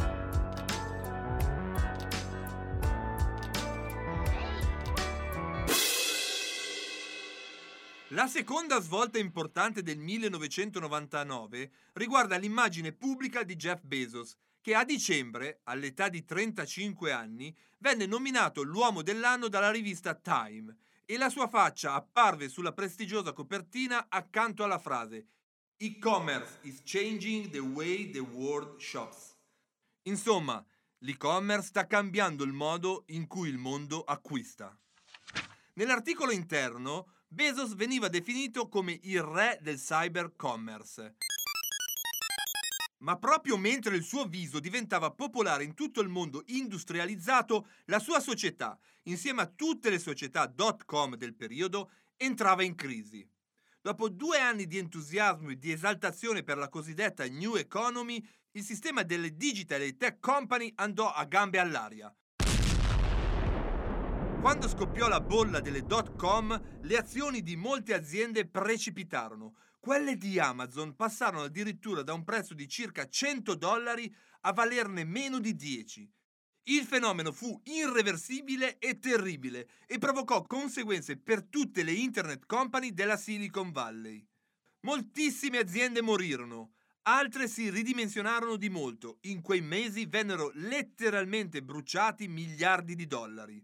La 8.11 8.29
seconda 8.29 8.81
svolta 8.81 9.19
importante 9.19 9.83
del 9.83 9.99
1999 9.99 11.73
riguarda 11.95 12.37
l'immagine 12.37 12.93
pubblica 12.93 13.43
di 13.43 13.57
Jeff 13.57 13.83
Bezos, 13.83 14.37
che 14.61 14.77
a 14.77 14.85
dicembre, 14.85 15.63
all'età 15.65 16.09
di 16.09 16.25
35 16.25 17.11
anni, 17.11 17.53
venne 17.79 18.07
nominato 18.07 18.63
l'uomo 18.63 19.03
dell'anno 19.03 19.49
dalla 19.49 19.73
rivista 19.73 20.15
Time 20.15 20.77
e 21.05 21.17
la 21.17 21.29
sua 21.29 21.49
faccia 21.49 21.95
apparve 21.95 22.49
sulla 22.49 22.73
prestigiosa 22.73 23.33
copertina 23.33 24.07
accanto 24.09 24.63
alla 24.63 24.79
frase 24.79 25.27
E-commerce 25.77 26.59
is 26.63 26.81
changing 26.85 27.51
the 27.51 27.59
way 27.59 28.09
the 28.13 28.21
world 28.21 28.79
shops. 28.79 29.37
Insomma, 30.03 30.65
l'e-commerce 30.99 31.67
sta 31.67 31.89
cambiando 31.89 32.45
il 32.45 32.53
modo 32.53 33.03
in 33.09 33.27
cui 33.27 33.49
il 33.49 33.59
mondo 33.59 34.05
acquista. 34.05 34.79
Nell'articolo 35.75 36.31
interno 36.31 37.16
Bezos 37.29 37.75
veniva 37.75 38.09
definito 38.09 38.69
come 38.69 38.99
il 39.03 39.21
re 39.21 39.59
del 39.61 39.79
cyber 39.79 40.35
commerce. 40.37 41.17
Ma 42.99 43.19
proprio 43.19 43.57
mentre 43.57 43.97
il 43.97 44.05
suo 44.05 44.27
viso 44.27 44.61
diventava 44.61 45.11
popolare 45.11 45.65
in 45.65 45.75
tutto 45.75 46.01
il 46.01 46.09
mondo 46.09 46.45
industrializzato, 46.47 47.69
la 47.87 47.99
sua 47.99 48.21
società, 48.21 48.79
insieme 49.05 49.43
a 49.43 49.47
tutte 49.47 49.91
le 49.91 49.99
società 49.99 50.47
dot 50.47 50.85
com 50.85 51.17
del 51.17 51.35
periodo, 51.35 51.91
entrava 52.17 52.63
in 52.63 52.75
crisi. 52.75 53.29
Dopo 53.81 54.09
due 54.09 54.39
anni 54.39 54.67
di 54.67 54.79
entusiasmo 54.79 55.51
e 55.51 55.59
di 55.59 55.71
esaltazione 55.71 56.43
per 56.43 56.57
la 56.57 56.69
cosiddetta 56.69 57.27
New 57.27 57.57
Economy, 57.57 58.25
il 58.53 58.63
sistema 58.63 59.03
delle 59.03 59.37
digital 59.37 59.83
e 59.83 59.97
tech 59.97 60.21
company 60.21 60.73
andò 60.77 61.13
a 61.13 61.25
gambe 61.25 61.59
all'aria. 61.59 62.13
Quando 64.47 64.69
scoppiò 64.69 65.09
la 65.09 65.21
bolla 65.21 65.59
delle 65.59 65.85
dot 65.85 66.15
com, 66.15 66.79
le 66.83 66.97
azioni 66.97 67.43
di 67.43 67.57
molte 67.57 67.95
aziende 67.95 68.47
precipitarono. 68.47 69.57
Quelle 69.81 70.17
di 70.17 70.39
Amazon 70.39 70.95
passarono 70.95 71.43
addirittura 71.43 72.05
da 72.05 72.13
un 72.13 72.23
prezzo 72.23 72.55
di 72.55 72.69
circa 72.69 73.09
100 73.09 73.57
dollari 73.57 74.15
a 74.43 74.53
valerne 74.53 75.03
meno 75.03 75.41
di 75.41 75.57
10. 75.57 76.09
Il 76.67 76.85
fenomeno 76.85 77.33
fu 77.33 77.61
irreversibile 77.65 78.79
e 78.79 79.01
terribile 79.01 79.67
e 79.85 79.99
provocò 79.99 80.43
conseguenze 80.43 81.17
per 81.17 81.43
tutte 81.43 81.83
le 81.83 81.91
internet 81.91 82.47
company 82.47 82.95
della 82.95 83.17
Silicon 83.17 83.73
Valley. 83.73 84.25
Moltissime 84.83 85.59
aziende 85.59 86.03
morirono, 86.03 86.75
altre 87.03 87.49
si 87.49 87.69
ridimensionarono 87.69 88.55
di 88.55 88.69
molto. 88.69 89.19
In 89.23 89.43
quei 89.43 89.61
mesi 89.61 90.07
vennero 90.07 90.53
letteralmente 90.55 91.65
bruciati 91.65 92.29
miliardi 92.29 92.95
di 92.95 93.09
dollari. 93.09 93.61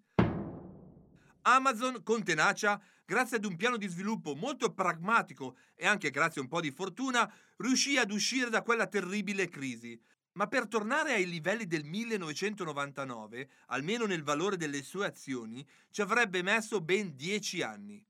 Amazon 1.43 2.03
con 2.03 2.23
tenacia, 2.23 2.81
grazie 3.05 3.37
ad 3.37 3.45
un 3.45 3.57
piano 3.57 3.77
di 3.77 3.89
sviluppo 3.89 4.35
molto 4.35 4.73
pragmatico 4.73 5.57
e 5.75 5.87
anche 5.87 6.11
grazie 6.11 6.41
a 6.41 6.45
un 6.45 6.51
po' 6.51 6.61
di 6.61 6.71
fortuna, 6.71 7.31
riuscì 7.57 7.97
ad 7.97 8.11
uscire 8.11 8.51
da 8.51 8.63
quella 8.63 8.87
terribile 8.87 9.49
crisi. 9.49 10.01
Ma 10.35 10.47
per 10.47 10.67
tornare 10.67 11.13
ai 11.13 11.29
livelli 11.29 11.67
del 11.67 11.85
1999, 11.85 13.51
almeno 13.67 14.07
nel 14.07 14.23
valore 14.23 14.57
delle 14.57 14.83
sue 14.83 15.07
azioni, 15.07 15.67
ci 15.91 16.01
avrebbe 16.01 16.43
messo 16.43 16.81
ben 16.81 17.15
10 17.15 17.63
anni. 17.63 18.05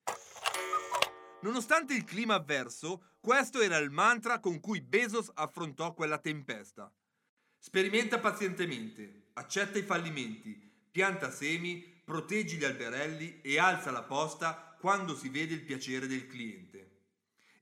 Nonostante 1.40 1.94
il 1.94 2.04
clima 2.04 2.34
avverso, 2.34 3.16
questo 3.18 3.60
era 3.60 3.76
il 3.78 3.90
mantra 3.90 4.38
con 4.38 4.60
cui 4.60 4.80
Bezos 4.80 5.30
affrontò 5.34 5.92
quella 5.94 6.18
tempesta. 6.18 6.92
Sperimenta 7.58 8.20
pazientemente, 8.20 9.30
accetta 9.32 9.78
i 9.78 9.82
fallimenti, 9.82 10.70
pianta 10.90 11.30
semi, 11.30 11.91
proteggi 12.04 12.56
gli 12.56 12.64
alberelli 12.64 13.40
e 13.42 13.58
alza 13.58 13.90
la 13.90 14.02
posta 14.02 14.76
quando 14.78 15.16
si 15.16 15.28
vede 15.28 15.54
il 15.54 15.62
piacere 15.62 16.06
del 16.06 16.26
cliente. 16.26 16.90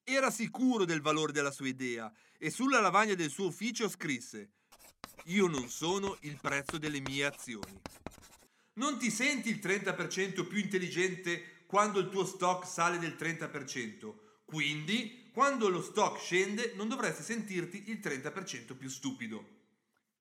Era 0.05 0.31
sicuro 0.31 0.85
del 0.85 1.03
valore 1.03 1.33
della 1.33 1.51
sua 1.51 1.69
idea 1.69 2.13
e 2.39 2.51
sulla 2.51 2.81
lavagna 2.81 3.15
del 3.15 3.31
suo 3.31 3.47
ufficio 3.47 3.89
scrisse 3.89 4.53
Io 5.27 5.47
non 5.47 5.69
sono 5.69 6.17
il 6.21 6.39
prezzo 6.41 6.79
delle 6.79 7.01
mie 7.01 7.27
azioni. 7.27 7.81
Non 8.75 8.99
ti 8.99 9.11
senti 9.11 9.51
il 9.51 9.59
30% 9.63 10.47
più 10.47 10.59
intelligente 10.59 11.65
quando 11.67 12.01
il 12.01 12.09
tuo 12.09 12.25
stock 12.25 12.67
sale 12.67 12.99
del 12.99 13.17
30%, 13.19 14.15
quindi 14.45 15.31
quando 15.33 15.69
lo 15.69 15.83
stock 15.83 16.19
scende 16.19 16.73
non 16.75 16.89
dovresti 16.89 17.23
sentirti 17.23 17.91
il 17.91 18.01
30% 18.03 18.77
più 18.77 18.89
stupido. 18.89 19.59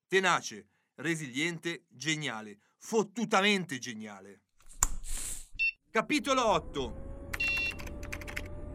Tenace, 0.06 0.66
resiliente, 1.00 1.84
geniale, 1.88 2.58
fottutamente 2.78 3.78
geniale. 3.78 4.40
Capitolo 5.90 6.46
8 6.46 7.08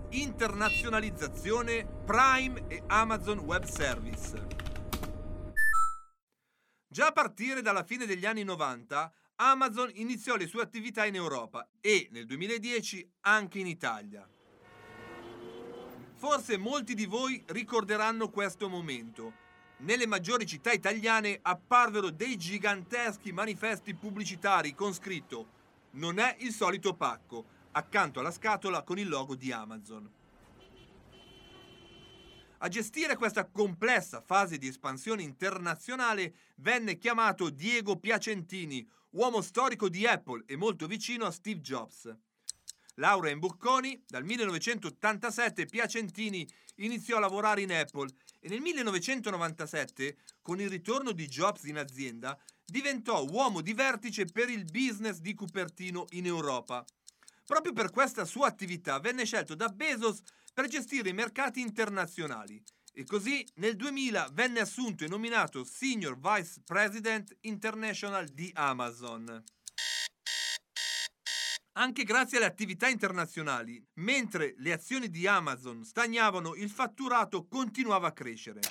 Internazionalizzazione 0.10 1.86
Prime 2.06 2.68
e 2.68 2.84
Amazon 2.88 3.40
Web 3.40 3.64
Service. 3.66 4.48
Già 6.88 7.08
a 7.08 7.12
partire 7.12 7.62
dalla 7.62 7.84
fine 7.84 8.06
degli 8.06 8.26
anni 8.26 8.44
90, 8.44 9.12
Amazon 9.38 9.92
iniziò 9.96 10.36
le 10.36 10.48
sue 10.48 10.62
attività 10.62 11.06
in 11.06 11.16
Europa 11.16 11.68
e 11.82 12.08
nel 12.12 12.26
2010 12.26 13.12
anche 13.22 13.60
in 13.60 13.68
Italia. 13.68 14.28
Forse 16.16 16.58
molti 16.58 16.94
di 16.94 17.06
voi 17.06 17.44
ricorderanno 17.48 18.30
questo 18.30 18.70
momento. 18.70 19.44
Nelle 19.78 20.08
maggiori 20.08 20.46
città 20.46 20.72
italiane 20.72 21.40
apparvero 21.42 22.10
dei 22.10 22.38
giganteschi 22.38 23.34
manifesti 23.34 23.94
pubblicitari 23.94 24.74
con 24.74 24.94
scritto 24.94 25.48
Non 25.92 26.18
è 26.18 26.38
il 26.40 26.54
solito 26.54 26.94
pacco, 26.94 27.46
accanto 27.72 28.22
alla 28.22 28.32
scatola 28.32 28.84
con 28.84 28.98
il 28.98 29.10
logo 29.10 29.36
di 29.36 29.52
Amazon. 29.52 30.10
A 32.60 32.68
gestire 32.70 33.18
questa 33.18 33.46
complessa 33.46 34.22
fase 34.22 34.58
di 34.58 34.68
espansione 34.68 35.24
internazionale 35.24 36.36
venne 36.56 36.98
chiamato 36.98 37.50
Diego 37.50 37.98
Piacentini, 37.98 38.88
uomo 39.12 39.42
storico 39.42 39.90
di 39.90 40.08
Apple 40.08 40.44
e 40.48 40.56
molto 40.56 40.88
vicino 40.88 41.26
a 41.26 41.32
Steve 41.32 41.60
Jobs. 41.60 42.16
Laurea 42.96 43.34
in 43.34 43.40
Bocconi, 43.40 44.02
dal 44.08 44.24
1987 44.24 45.66
Piacentini 45.66 46.48
iniziò 46.76 47.18
a 47.18 47.20
lavorare 47.20 47.62
in 47.62 47.74
Apple 47.74 48.10
e 48.46 48.48
nel 48.48 48.62
1997, 48.62 50.18
con 50.44 50.62
il 50.62 50.70
ritorno 50.70 51.14
di 51.14 51.26
Jobs 51.26 51.64
in 51.64 51.80
azienda, 51.80 52.38
diventò 52.64 53.26
uomo 53.26 53.62
di 53.62 53.74
vertice 53.74 54.26
per 54.26 54.50
il 54.50 54.66
business 54.66 55.18
di 55.18 55.34
Cupertino 55.34 56.06
in 56.12 56.28
Europa. 56.28 56.86
Proprio 57.44 57.74
per 57.74 57.90
questa 57.90 58.24
sua 58.24 58.46
attività 58.46 59.00
venne 59.00 59.26
scelto 59.26 59.56
da 59.56 59.70
Bezos 59.70 60.22
per 60.54 60.68
gestire 60.68 61.10
i 61.10 61.14
mercati 61.14 61.60
internazionali 61.60 62.62
e 62.94 63.04
così 63.06 63.44
nel 63.56 63.76
2000 63.76 64.30
venne 64.34 64.60
assunto 64.60 65.04
e 65.04 65.08
nominato 65.08 65.64
Senior 65.64 66.16
Vice 66.20 66.62
President 66.64 67.36
International 67.42 68.28
di 68.28 68.52
Amazon. 68.54 69.44
Anche 71.78 72.04
grazie 72.04 72.38
alle 72.38 72.46
attività 72.46 72.88
internazionali, 72.88 73.86
mentre 73.96 74.56
le 74.60 74.72
azioni 74.72 75.10
di 75.10 75.28
Amazon 75.28 75.84
stagnavano, 75.84 76.56
il 76.56 76.70
fatturato 76.70 77.48
continuava 77.48 78.08
a 78.08 78.14
crescere. 78.14 78.62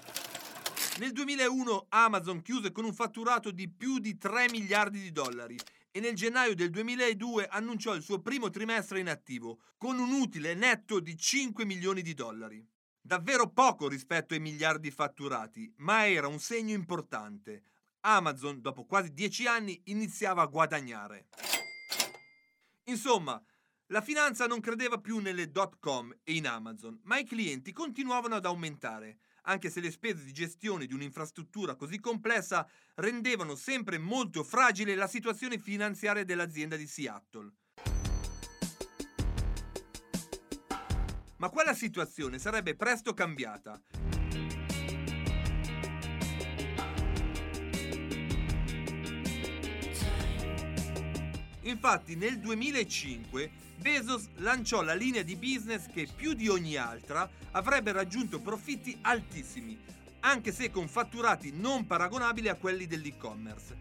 Nel 1.01 1.13
2001 1.13 1.87
Amazon 1.91 2.41
chiuse 2.41 2.73
con 2.73 2.87
un 2.87 2.95
fatturato 2.95 3.51
di 3.51 3.69
più 3.69 3.99
di 3.99 4.17
3 4.17 4.49
miliardi 4.51 5.03
di 5.03 5.13
dollari 5.13 5.59
e 5.91 6.01
nel 6.01 6.15
gennaio 6.15 6.55
del 6.55 6.71
2002 6.71 7.47
annunciò 7.47 7.95
il 7.95 8.01
suo 8.01 8.23
primo 8.23 8.49
trimestre 8.49 9.01
in 9.01 9.11
attivo, 9.11 9.61
con 9.77 9.99
un 9.99 10.11
utile 10.11 10.55
netto 10.55 10.99
di 10.99 11.15
5 11.15 11.67
milioni 11.67 12.01
di 12.01 12.15
dollari. 12.15 12.67
Davvero 12.99 13.51
poco 13.51 13.87
rispetto 13.87 14.33
ai 14.33 14.41
miliardi 14.41 14.91
fatturati, 14.91 15.71
ma 15.77 16.09
era 16.09 16.27
un 16.27 16.39
segno 16.39 16.73
importante. 16.73 17.65
Amazon, 18.01 18.63
dopo 18.63 18.87
quasi 18.87 19.13
10 19.13 19.47
anni, 19.47 19.79
iniziava 19.85 20.41
a 20.41 20.47
guadagnare. 20.47 21.27
Insomma, 22.85 23.43
la 23.87 24.03
finanza 24.03 24.47
non 24.47 24.61
credeva 24.61 24.99
più 24.99 25.19
nelle 25.19 25.51
dot 25.51 25.79
com 25.79 26.15
e 26.23 26.35
in 26.35 26.47
Amazon, 26.47 27.01
ma 27.05 27.19
i 27.19 27.25
clienti 27.25 27.73
continuavano 27.73 28.35
ad 28.35 28.45
aumentare 28.45 29.19
anche 29.47 29.71
se 29.71 29.81
le 29.81 29.91
spese 29.91 30.25
di 30.25 30.33
gestione 30.33 30.87
di 30.87 30.95
un'infrastruttura 30.95 31.75
così 31.75 32.01
complessa 32.01 32.67
rendevano 32.97 33.55
sempre 33.55 33.99
molto 33.99 34.43
fragile 34.43 34.95
la 34.95 35.07
situazione 35.07 35.59
finanziaria 35.59 36.25
dell'azienda 36.25 36.77
di 36.77 36.87
Seattle. 36.87 37.53
Ma 41.37 41.49
quella 41.51 41.75
situazione 41.75 42.39
sarebbe 42.39 42.75
presto 42.75 43.13
cambiata. 43.13 43.79
Infatti 51.65 52.15
nel 52.17 52.39
2005 52.39 53.51
Bezos 53.77 54.29
lanciò 54.37 54.83
la 54.83 54.95
linea 54.95 55.23
di 55.23 55.37
business 55.37 55.87
che 55.93 56.09
più 56.15 56.35
di 56.35 56.49
ogni 56.49 56.77
altra 56.77 57.29
avrebbe 57.53 57.93
raggiunto 57.93 58.41
profitti 58.41 58.97
altissimi, 59.03 59.79
anche 60.21 60.53
se 60.53 60.71
con 60.71 60.89
fatturati 60.89 61.53
non 61.55 61.87
paragonabili 61.87 62.49
a 62.49 62.55
quelli 62.55 62.87
dell'e-commerce. 62.87 63.77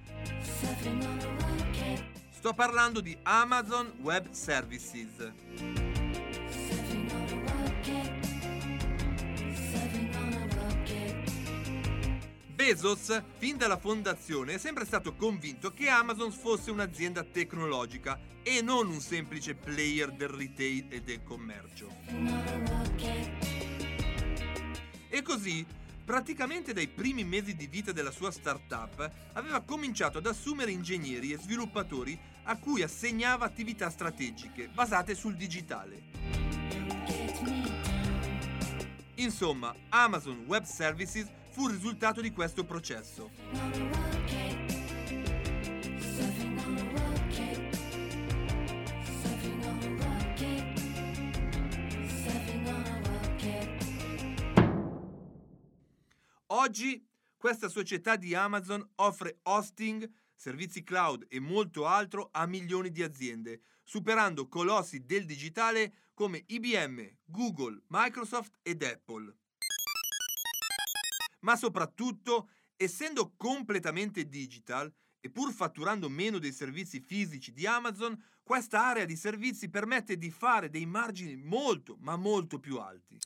Sto 2.31 2.53
parlando 2.53 3.01
di 3.01 3.15
Amazon 3.23 3.93
Web 4.01 4.31
Services. 4.31 5.31
Bezos, 12.63 13.21
fin 13.39 13.57
dalla 13.57 13.77
fondazione, 13.77 14.53
è 14.53 14.57
sempre 14.57 14.85
stato 14.85 15.15
convinto 15.15 15.73
che 15.73 15.89
Amazon 15.89 16.31
fosse 16.31 16.71
un'azienda 16.71 17.21
tecnologica 17.21 18.17
e 18.41 18.61
non 18.61 18.87
un 18.87 19.01
semplice 19.01 19.53
player 19.53 20.13
del 20.13 20.29
retail 20.29 20.85
e 20.87 21.01
del 21.01 21.21
commercio. 21.23 21.93
E 25.09 25.21
così, 25.21 25.65
praticamente 26.05 26.71
dai 26.71 26.87
primi 26.87 27.25
mesi 27.25 27.53
di 27.53 27.67
vita 27.67 27.91
della 27.91 28.11
sua 28.11 28.31
startup, 28.31 29.11
aveva 29.33 29.59
cominciato 29.59 30.19
ad 30.19 30.25
assumere 30.25 30.71
ingegneri 30.71 31.33
e 31.33 31.37
sviluppatori 31.39 32.17
a 32.43 32.57
cui 32.57 32.81
assegnava 32.81 33.43
attività 33.43 33.89
strategiche 33.89 34.69
basate 34.69 35.15
sul 35.15 35.35
digitale. 35.35 36.01
Insomma, 39.15 39.75
Amazon 39.89 40.45
Web 40.47 40.63
Services 40.63 41.41
fu 41.53 41.67
il 41.67 41.75
risultato 41.75 42.19
di 42.19 42.31
questo 42.31 42.65
processo. 42.65 43.29
Oggi 56.47 57.07
questa 57.37 57.69
società 57.69 58.15
di 58.15 58.33
Amazon 58.33 58.83
offre 58.95 59.37
hosting, 59.43 60.09
servizi 60.33 60.83
cloud 60.83 61.27
e 61.29 61.39
molto 61.39 61.85
altro 61.85 62.29
a 62.31 62.47
milioni 62.47 62.89
di 62.89 63.03
aziende, 63.03 63.61
superando 63.83 64.47
colossi 64.47 65.05
del 65.05 65.25
digitale 65.25 66.09
come 66.15 66.45
IBM, 66.47 67.17
Google, 67.25 67.83
Microsoft 67.89 68.57
ed 68.63 68.81
Apple 68.81 69.35
ma 71.43 71.55
soprattutto, 71.55 72.49
essendo 72.75 73.33
completamente 73.37 74.27
digital, 74.27 74.93
E 75.25 75.29
pur 75.29 75.53
fatturando 75.53 76.09
meno 76.09 76.37
dei 76.37 76.51
servizi 76.51 76.99
fisici 76.99 77.53
di 77.53 77.65
Amazon, 77.65 78.21
questa 78.43 78.85
area 78.85 79.05
di 79.05 79.15
servizi 79.15 79.69
permette 79.69 80.17
di 80.17 80.29
fare 80.29 80.69
dei 80.69 80.85
margini 80.85 81.37
molto, 81.37 81.95
ma 82.01 82.17
molto 82.17 82.59
più 82.59 82.77
alti. 82.77 83.17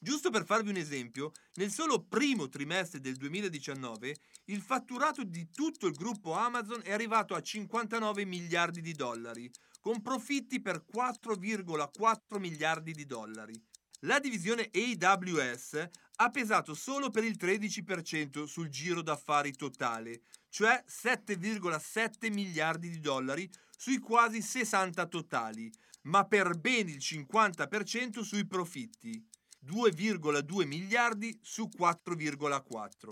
Giusto 0.00 0.30
per 0.30 0.46
farvi 0.46 0.70
un 0.70 0.76
esempio, 0.76 1.32
nel 1.56 1.70
solo 1.70 2.02
primo 2.04 2.48
trimestre 2.48 3.00
del 3.00 3.16
2019 3.16 4.16
il 4.46 4.62
fatturato 4.62 5.24
di 5.24 5.50
tutto 5.50 5.86
il 5.86 5.94
gruppo 5.94 6.32
Amazon 6.32 6.80
è 6.82 6.92
arrivato 6.92 7.34
a 7.34 7.42
59 7.42 8.24
miliardi 8.24 8.80
di 8.80 8.94
dollari, 8.94 9.50
con 9.80 10.00
profitti 10.00 10.62
per 10.62 10.86
4,4 10.90 12.38
miliardi 12.38 12.92
di 12.92 13.04
dollari. 13.04 13.62
La 14.06 14.20
divisione 14.20 14.70
AWS 14.72 15.88
ha 16.18 16.30
pesato 16.30 16.74
solo 16.74 17.10
per 17.10 17.24
il 17.24 17.36
13% 17.36 18.44
sul 18.44 18.68
giro 18.68 19.02
d'affari 19.02 19.52
totale, 19.56 20.22
cioè 20.48 20.84
7,7 20.88 22.32
miliardi 22.32 22.88
di 22.88 23.00
dollari 23.00 23.50
sui 23.76 23.98
quasi 23.98 24.42
60 24.42 25.06
totali, 25.06 25.72
ma 26.02 26.24
per 26.24 26.56
ben 26.56 26.88
il 26.88 26.98
50% 26.98 28.20
sui 28.20 28.46
profitti, 28.46 29.20
2,2 29.66 30.66
miliardi 30.66 31.36
su 31.42 31.68
4,4. 31.76 33.10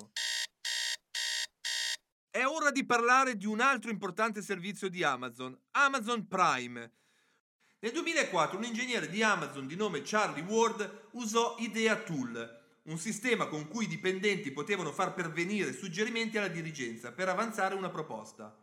È 2.30 2.45
ora 2.45 2.70
di 2.70 2.86
parlare 2.86 3.36
di 3.36 3.47
un 3.47 3.59
altro 3.59 3.90
importante 3.90 4.42
servizio 4.42 4.88
di 4.88 5.03
Amazon, 5.03 5.59
Amazon 5.72 6.28
Prime. 6.28 6.92
Nel 7.85 7.93
2004 7.93 8.57
un 8.57 8.64
ingegnere 8.64 9.11
di 9.11 9.22
Amazon 9.22 9.66
di 9.66 9.76
nome 9.76 10.01
Charlie 10.03 10.43
Ward 10.45 11.09
usò 11.11 11.57
Idea 11.59 11.95
Tool, 11.97 12.62
un 12.85 12.97
sistema 12.97 13.47
con 13.47 13.68
cui 13.68 13.85
i 13.85 13.89
dipendenti 13.89 14.53
potevano 14.53 14.91
far 14.91 15.12
pervenire 15.12 15.74
suggerimenti 15.74 16.39
alla 16.39 16.49
dirigenza 16.49 17.12
per 17.12 17.28
avanzare 17.28 17.74
una 17.74 17.91
proposta. 17.91 18.59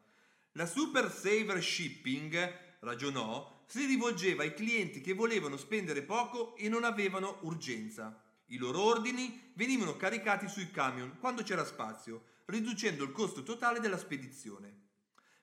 La 0.54 0.66
Super 0.66 1.12
Saver 1.12 1.62
Shipping, 1.62 2.80
ragionò, 2.80 3.64
si 3.68 3.86
rivolgeva 3.86 4.42
ai 4.42 4.56
clienti 4.56 5.02
che 5.02 5.14
volevano 5.14 5.56
spendere 5.56 6.02
poco 6.02 6.56
e 6.56 6.68
non 6.68 6.84
avevano 6.84 7.38
urgenza. 7.42 8.20
I 8.48 8.58
loro 8.58 8.82
ordini 8.82 9.52
venivano 9.54 9.98
caricati 9.98 10.48
sui 10.48 10.72
camion 10.72 11.18
quando 11.20 11.44
c'era 11.44 11.64
spazio, 11.64 12.24
riducendo 12.46 13.04
il 13.04 13.12
costo 13.12 13.44
totale 13.44 13.80
della 13.80 14.00
spedizione. 14.00 14.90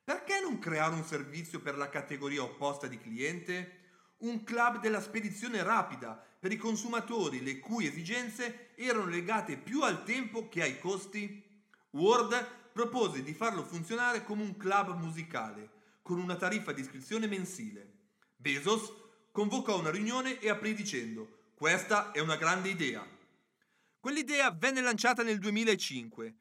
Perché 0.09 0.41
non 0.41 0.59
creare 0.59 0.95
un 0.95 1.05
servizio 1.05 1.61
per 1.61 1.77
la 1.77 1.91
categoria 1.91 2.43
opposta 2.43 2.87
di 2.87 2.97
cliente? 2.97 3.81
Un 4.21 4.43
club 4.43 4.81
della 4.81 5.03
spedizione 5.03 5.63
rapida 5.63 6.15
per 6.15 6.51
i 6.51 6.57
consumatori 6.57 7.43
le 7.43 7.59
cui 7.59 7.87
esigenze 7.87 8.71
erano 8.77 9.05
legate 9.05 9.59
più 9.59 9.83
al 9.83 10.05
tempo 10.05 10.49
che 10.49 10.63
ai 10.63 10.79
costi? 10.81 11.45
Word 11.91 12.73
propose 12.73 13.23
di 13.23 13.35
farlo 13.35 13.63
funzionare 13.63 14.25
come 14.25 14.45
un 14.45 14.57
club 14.57 14.99
musicale, 14.99 15.69
con 16.01 16.19
una 16.19 16.37
tariffa 16.37 16.73
di 16.73 16.81
iscrizione 16.81 17.27
mensile. 17.27 17.93
Bezos 18.35 18.91
convocò 19.31 19.79
una 19.79 19.91
riunione 19.91 20.39
e 20.39 20.49
aprì 20.49 20.73
dicendo 20.73 21.51
questa 21.55 22.13
è 22.13 22.21
una 22.21 22.37
grande 22.37 22.71
idea. 22.71 23.07
Quell'idea 24.01 24.51
venne 24.53 24.81
lanciata 24.81 25.23
nel 25.23 25.39
2005 25.39 26.35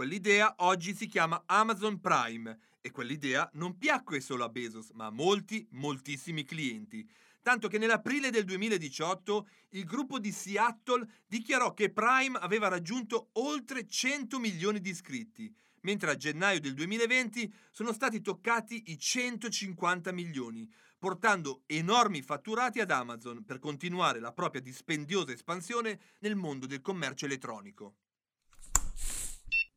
Quell'idea 0.00 0.54
oggi 0.60 0.94
si 0.94 1.06
chiama 1.08 1.42
Amazon 1.44 2.00
Prime 2.00 2.58
e 2.80 2.90
quell'idea 2.90 3.48
non 3.54 3.76
piacque 3.76 4.20
solo 4.20 4.44
a 4.44 4.48
Bezos, 4.48 4.90
ma 4.90 5.06
a 5.06 5.10
molti, 5.10 5.66
moltissimi 5.72 6.44
clienti. 6.44 7.08
Tanto 7.42 7.68
che 7.68 7.78
nell'aprile 7.78 8.30
del 8.30 8.44
2018 8.44 9.48
il 9.70 9.84
gruppo 9.84 10.18
di 10.18 10.30
Seattle 10.30 11.06
dichiarò 11.26 11.72
che 11.72 11.90
Prime 11.90 12.38
aveva 12.38 12.68
raggiunto 12.68 13.30
oltre 13.32 13.86
100 13.86 14.38
milioni 14.38 14.80
di 14.80 14.90
iscritti, 14.90 15.54
mentre 15.82 16.10
a 16.10 16.16
gennaio 16.16 16.60
del 16.60 16.74
2020 16.74 17.52
sono 17.70 17.92
stati 17.92 18.20
toccati 18.20 18.90
i 18.90 18.98
150 18.98 20.12
milioni, 20.12 20.70
portando 20.98 21.62
enormi 21.64 22.20
fatturati 22.20 22.80
ad 22.80 22.90
Amazon 22.90 23.42
per 23.44 23.58
continuare 23.58 24.20
la 24.20 24.32
propria 24.32 24.60
dispendiosa 24.60 25.32
espansione 25.32 25.98
nel 26.18 26.36
mondo 26.36 26.66
del 26.66 26.82
commercio 26.82 27.24
elettronico. 27.24 27.94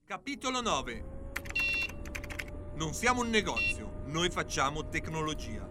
Capitolo 0.04 0.60
9 0.60 1.33
Non 2.76 2.94
siamo 2.94 3.22
un 3.22 3.30
negozio, 3.30 4.02
noi 4.06 4.30
facciamo 4.30 4.90
tecnologia. 4.90 5.70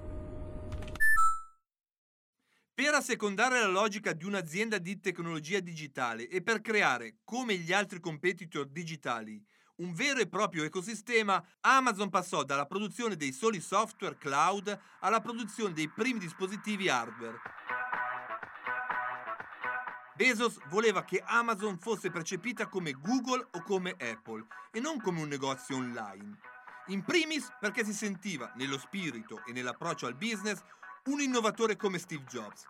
Per 2.74 2.94
assecondare 2.94 3.60
la 3.60 3.66
logica 3.66 4.12
di 4.12 4.24
un'azienda 4.24 4.78
di 4.78 5.00
tecnologia 5.00 5.60
digitale 5.60 6.28
e 6.28 6.42
per 6.42 6.60
creare, 6.60 7.18
come 7.24 7.56
gli 7.56 7.72
altri 7.72 8.00
competitor 8.00 8.68
digitali, 8.68 9.44
un 9.76 9.92
vero 9.94 10.20
e 10.20 10.28
proprio 10.28 10.64
ecosistema, 10.64 11.44
Amazon 11.60 12.08
passò 12.08 12.44
dalla 12.44 12.66
produzione 12.66 13.16
dei 13.16 13.32
soli 13.32 13.60
software 13.60 14.16
cloud 14.16 14.78
alla 15.00 15.20
produzione 15.20 15.72
dei 15.72 15.88
primi 15.88 16.20
dispositivi 16.20 16.88
hardware 16.88 17.38
Bezos 20.14 20.58
voleva 20.68 21.02
che 21.02 21.20
Amazon 21.24 21.78
fosse 21.78 22.10
percepita 22.10 22.68
come 22.68 22.92
Google 22.92 23.44
o 23.50 23.62
come 23.62 23.96
Apple 23.98 24.46
e 24.70 24.78
non 24.78 25.00
come 25.00 25.20
un 25.20 25.26
negozio 25.26 25.76
online. 25.76 26.51
In 26.88 27.04
primis 27.04 27.48
perché 27.60 27.84
si 27.84 27.92
sentiva, 27.92 28.52
nello 28.56 28.76
spirito 28.76 29.44
e 29.46 29.52
nell'approccio 29.52 30.06
al 30.06 30.16
business, 30.16 30.60
un 31.04 31.20
innovatore 31.20 31.76
come 31.76 31.98
Steve 31.98 32.24
Jobs. 32.24 32.64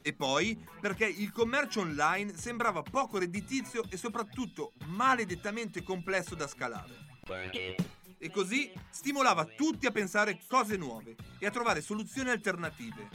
E 0.00 0.14
poi 0.14 0.58
perché 0.80 1.04
il 1.04 1.30
commercio 1.30 1.80
online 1.80 2.36
sembrava 2.36 2.82
poco 2.82 3.18
redditizio 3.18 3.84
e 3.90 3.98
soprattutto 3.98 4.72
maledettamente 4.86 5.82
complesso 5.82 6.34
da 6.34 6.46
scalare. 6.46 7.06
E 8.16 8.30
così 8.30 8.72
stimolava 8.88 9.44
tutti 9.44 9.86
a 9.86 9.90
pensare 9.90 10.40
cose 10.48 10.78
nuove 10.78 11.14
e 11.38 11.46
a 11.46 11.50
trovare 11.50 11.82
soluzioni 11.82 12.30
alternative. 12.30 13.10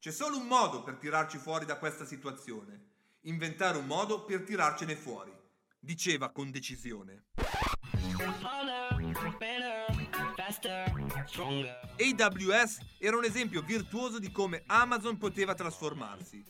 C'è 0.00 0.10
solo 0.10 0.36
un 0.36 0.46
modo 0.46 0.82
per 0.82 0.96
tirarci 0.96 1.38
fuori 1.38 1.64
da 1.64 1.78
questa 1.78 2.04
situazione. 2.04 2.86
Inventare 3.22 3.78
un 3.78 3.86
modo 3.86 4.24
per 4.24 4.42
tirarcene 4.42 4.96
fuori, 4.96 5.32
diceva 5.88 6.28
con 6.28 6.50
decisione. 6.50 7.24
AWS 11.96 12.78
era 12.98 13.16
un 13.16 13.24
esempio 13.24 13.62
virtuoso 13.62 14.18
di 14.18 14.30
come 14.30 14.64
Amazon 14.66 15.16
poteva 15.16 15.54
trasformarsi. 15.54 16.44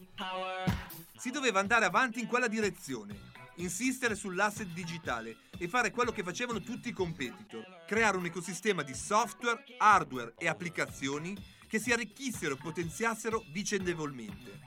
Si 1.17 1.31
doveva 1.31 1.61
andare 1.61 1.85
avanti 1.85 2.19
in 2.19 2.27
quella 2.27 2.49
direzione, 2.49 3.17
insistere 3.57 4.17
sull'asset 4.17 4.73
digitale 4.73 5.37
e 5.57 5.69
fare 5.69 5.93
quello 5.93 6.11
che 6.11 6.25
facevano 6.25 6.61
tutti 6.61 6.89
i 6.89 6.93
competitor, 6.93 7.85
creare 7.87 8.17
un 8.17 8.25
ecosistema 8.25 8.83
di 8.83 8.95
software, 8.95 9.63
hardware 9.79 10.35
e 10.37 10.49
applicazioni 10.49 11.37
che 11.69 11.79
si 11.79 11.93
arricchissero 11.93 12.55
e 12.55 12.59
potenziassero 12.61 13.45
vicendevolmente. 13.53 14.59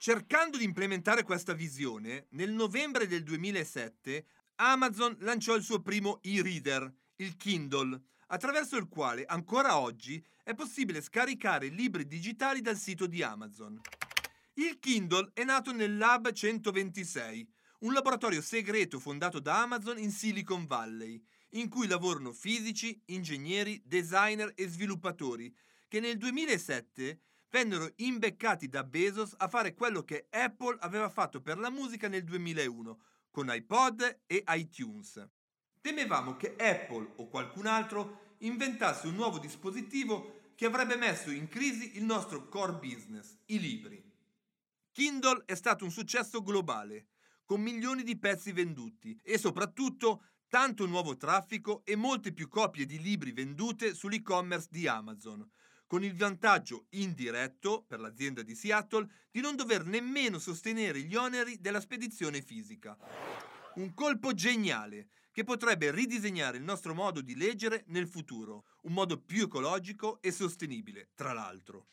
Cercando 0.00 0.56
di 0.58 0.62
implementare 0.62 1.24
questa 1.24 1.54
visione, 1.54 2.28
nel 2.30 2.52
novembre 2.52 3.08
del 3.08 3.24
2007 3.24 4.26
Amazon 4.60 5.16
lanciò 5.22 5.56
il 5.56 5.64
suo 5.64 5.82
primo 5.82 6.20
e-reader, 6.22 6.88
il 7.16 7.36
Kindle, 7.36 8.00
attraverso 8.28 8.76
il 8.76 8.86
quale 8.86 9.24
ancora 9.24 9.76
oggi 9.76 10.24
è 10.44 10.54
possibile 10.54 11.02
scaricare 11.02 11.66
libri 11.66 12.06
digitali 12.06 12.60
dal 12.60 12.76
sito 12.76 13.08
di 13.08 13.24
Amazon. 13.24 13.80
Il 14.54 14.78
Kindle 14.78 15.32
è 15.34 15.42
nato 15.42 15.72
nel 15.72 15.96
Lab 15.96 16.30
126, 16.30 17.48
un 17.80 17.92
laboratorio 17.92 18.40
segreto 18.40 19.00
fondato 19.00 19.40
da 19.40 19.62
Amazon 19.62 19.98
in 19.98 20.12
Silicon 20.12 20.64
Valley, 20.66 21.20
in 21.50 21.68
cui 21.68 21.88
lavorano 21.88 22.32
fisici, 22.32 22.96
ingegneri, 23.06 23.82
designer 23.84 24.52
e 24.54 24.68
sviluppatori, 24.68 25.52
che 25.88 25.98
nel 25.98 26.18
2007 26.18 27.20
vennero 27.50 27.92
imbeccati 27.96 28.68
da 28.68 28.84
Bezos 28.84 29.34
a 29.38 29.48
fare 29.48 29.74
quello 29.74 30.02
che 30.02 30.26
Apple 30.30 30.76
aveva 30.80 31.08
fatto 31.08 31.40
per 31.40 31.58
la 31.58 31.70
musica 31.70 32.08
nel 32.08 32.24
2001 32.24 33.00
con 33.30 33.48
iPod 33.50 34.20
e 34.26 34.44
iTunes. 34.48 35.26
Temevamo 35.80 36.36
che 36.36 36.56
Apple 36.56 37.12
o 37.16 37.28
qualcun 37.28 37.66
altro 37.66 38.34
inventasse 38.38 39.06
un 39.06 39.14
nuovo 39.14 39.38
dispositivo 39.38 40.52
che 40.54 40.66
avrebbe 40.66 40.96
messo 40.96 41.30
in 41.30 41.48
crisi 41.48 41.96
il 41.96 42.04
nostro 42.04 42.48
core 42.48 42.74
business, 42.74 43.36
i 43.46 43.60
libri. 43.60 44.04
Kindle 44.92 45.44
è 45.46 45.54
stato 45.54 45.84
un 45.84 45.90
successo 45.90 46.42
globale 46.42 47.06
con 47.44 47.60
milioni 47.60 48.02
di 48.02 48.18
pezzi 48.18 48.52
venduti 48.52 49.18
e 49.22 49.38
soprattutto 49.38 50.24
tanto 50.48 50.86
nuovo 50.86 51.16
traffico 51.16 51.82
e 51.84 51.94
molte 51.94 52.32
più 52.32 52.48
copie 52.48 52.84
di 52.84 53.00
libri 53.00 53.32
vendute 53.32 53.94
sull'e-commerce 53.94 54.68
di 54.70 54.88
Amazon, 54.88 55.48
con 55.88 56.04
il 56.04 56.14
vantaggio 56.14 56.86
indiretto 56.90 57.82
per 57.88 57.98
l'azienda 57.98 58.42
di 58.42 58.54
Seattle 58.54 59.08
di 59.30 59.40
non 59.40 59.56
dover 59.56 59.84
nemmeno 59.86 60.38
sostenere 60.38 61.00
gli 61.00 61.16
oneri 61.16 61.60
della 61.60 61.80
spedizione 61.80 62.42
fisica. 62.42 62.96
Un 63.76 63.94
colpo 63.94 64.34
geniale 64.34 65.08
che 65.32 65.44
potrebbe 65.44 65.90
ridisegnare 65.90 66.58
il 66.58 66.62
nostro 66.62 66.94
modo 66.94 67.22
di 67.22 67.34
leggere 67.34 67.84
nel 67.86 68.06
futuro, 68.06 68.66
un 68.82 68.92
modo 68.92 69.18
più 69.18 69.44
ecologico 69.44 70.20
e 70.20 70.30
sostenibile, 70.30 71.10
tra 71.14 71.32
l'altro. 71.32 71.86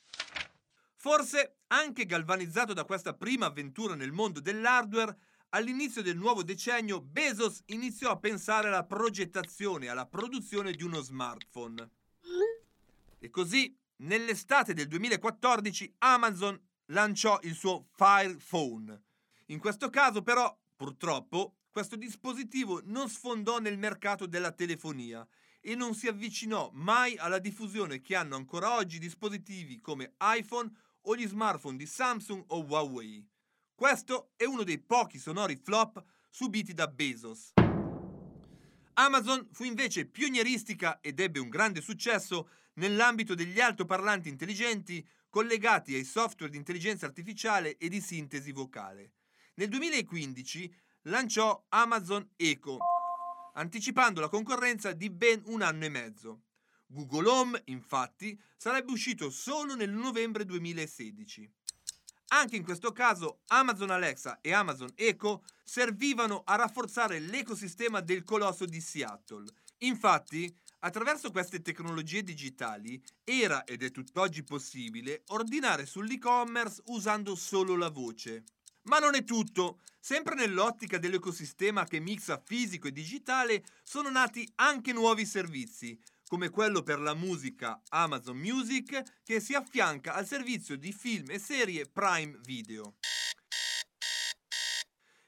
Forse, 0.95 1.59
anche 1.67 2.05
galvanizzato 2.05 2.73
da 2.73 2.83
questa 2.83 3.13
prima 3.13 3.45
avventura 3.45 3.95
nel 3.95 4.11
mondo 4.11 4.41
dell'hardware, 4.41 5.15
all'inizio 5.49 6.01
del 6.01 6.17
nuovo 6.17 6.43
decennio 6.43 6.99
Bezos 6.99 7.61
iniziò 7.67 8.09
a 8.09 8.17
pensare 8.17 8.67
alla 8.67 8.83
progettazione 8.83 9.85
e 9.85 9.89
alla 9.89 10.07
produzione 10.07 10.73
di 10.73 10.83
uno 10.83 10.99
smartphone. 10.99 11.89
E 13.19 13.29
così, 13.29 13.75
nell'estate 13.97 14.73
del 14.73 14.87
2014, 14.87 15.95
Amazon 15.99 16.59
lanciò 16.87 17.39
il 17.43 17.55
suo 17.55 17.87
Fire 17.95 18.37
Phone. 18.47 19.03
In 19.47 19.59
questo 19.59 19.89
caso, 19.89 20.21
però, 20.21 20.57
purtroppo, 20.75 21.57
questo 21.69 21.95
dispositivo 21.95 22.81
non 22.85 23.09
sfondò 23.09 23.59
nel 23.59 23.77
mercato 23.77 24.25
della 24.25 24.51
telefonia 24.51 25.27
e 25.59 25.75
non 25.75 25.93
si 25.93 26.07
avvicinò 26.07 26.69
mai 26.73 27.17
alla 27.17 27.39
diffusione 27.39 28.01
che 28.01 28.15
hanno 28.15 28.35
ancora 28.35 28.75
oggi 28.75 28.99
dispositivi 28.99 29.81
come 29.81 30.13
iPhone 30.21 30.71
o 31.01 31.15
gli 31.15 31.27
smartphone 31.27 31.77
di 31.77 31.85
Samsung 31.85 32.43
o 32.47 32.63
Huawei. 32.63 33.27
Questo 33.73 34.31
è 34.35 34.45
uno 34.45 34.63
dei 34.63 34.79
pochi 34.79 35.19
sonori 35.19 35.57
flop 35.57 36.03
subiti 36.29 36.73
da 36.73 36.87
Bezos. 36.87 37.53
Amazon 38.93 39.49
fu 39.51 39.65
invece 39.65 40.05
pionieristica 40.05 40.99
ed 41.01 41.19
ebbe 41.19 41.39
un 41.39 41.49
grande 41.49 41.81
successo 41.81 42.49
nell'ambito 42.75 43.35
degli 43.35 43.59
altoparlanti 43.59 44.29
intelligenti 44.29 45.05
collegati 45.29 45.93
ai 45.93 46.05
software 46.05 46.51
di 46.51 46.57
intelligenza 46.57 47.05
artificiale 47.05 47.77
e 47.77 47.89
di 47.89 48.01
sintesi 48.01 48.51
vocale. 48.51 49.13
Nel 49.55 49.69
2015 49.69 50.73
lanciò 51.03 51.65
Amazon 51.69 52.27
Echo, 52.35 52.77
anticipando 53.53 54.21
la 54.21 54.29
concorrenza 54.29 54.93
di 54.93 55.09
ben 55.09 55.41
un 55.45 55.61
anno 55.61 55.85
e 55.85 55.89
mezzo. 55.89 56.41
Google 56.87 57.27
Home, 57.27 57.61
infatti, 57.65 58.39
sarebbe 58.55 58.91
uscito 58.91 59.29
solo 59.29 59.75
nel 59.75 59.91
novembre 59.91 60.45
2016. 60.45 61.51
Anche 62.29 62.55
in 62.55 62.63
questo 62.63 62.91
caso 62.91 63.41
Amazon 63.47 63.91
Alexa 63.91 64.39
e 64.41 64.53
Amazon 64.53 64.91
Echo 64.95 65.43
servivano 65.63 66.41
a 66.45 66.55
rafforzare 66.55 67.19
l'ecosistema 67.19 68.01
del 68.01 68.23
colosso 68.23 68.65
di 68.65 68.81
Seattle. 68.81 69.45
Infatti, 69.79 70.53
attraverso 70.85 71.31
queste 71.31 71.61
tecnologie 71.61 72.23
digitali 72.23 73.01
era 73.23 73.63
ed 73.63 73.81
è 73.81 73.89
tutt'oggi 73.89 74.43
possibile 74.43 75.23
ordinare 75.29 75.85
sull'e-commerce 75.85 76.83
usando 76.85 77.35
solo 77.35 77.75
la 77.75 77.89
voce. 77.89 78.43
Ma 78.83 78.99
non 78.99 79.15
è 79.15 79.23
tutto. 79.23 79.81
Sempre 79.99 80.35
nell'ottica 80.35 80.99
dell'ecosistema 80.99 81.85
che 81.85 81.99
mixa 81.99 82.39
fisico 82.45 82.87
e 82.87 82.91
digitale 82.91 83.65
sono 83.83 84.11
nati 84.11 84.47
anche 84.57 84.93
nuovi 84.93 85.25
servizi, 85.25 85.99
come 86.27 86.49
quello 86.49 86.83
per 86.83 86.99
la 86.99 87.15
musica 87.15 87.81
Amazon 87.89 88.37
Music 88.37 89.01
che 89.23 89.39
si 89.39 89.55
affianca 89.55 90.13
al 90.13 90.27
servizio 90.27 90.77
di 90.77 90.93
film 90.93 91.31
e 91.31 91.39
serie 91.39 91.87
Prime 91.87 92.37
Video. 92.43 92.97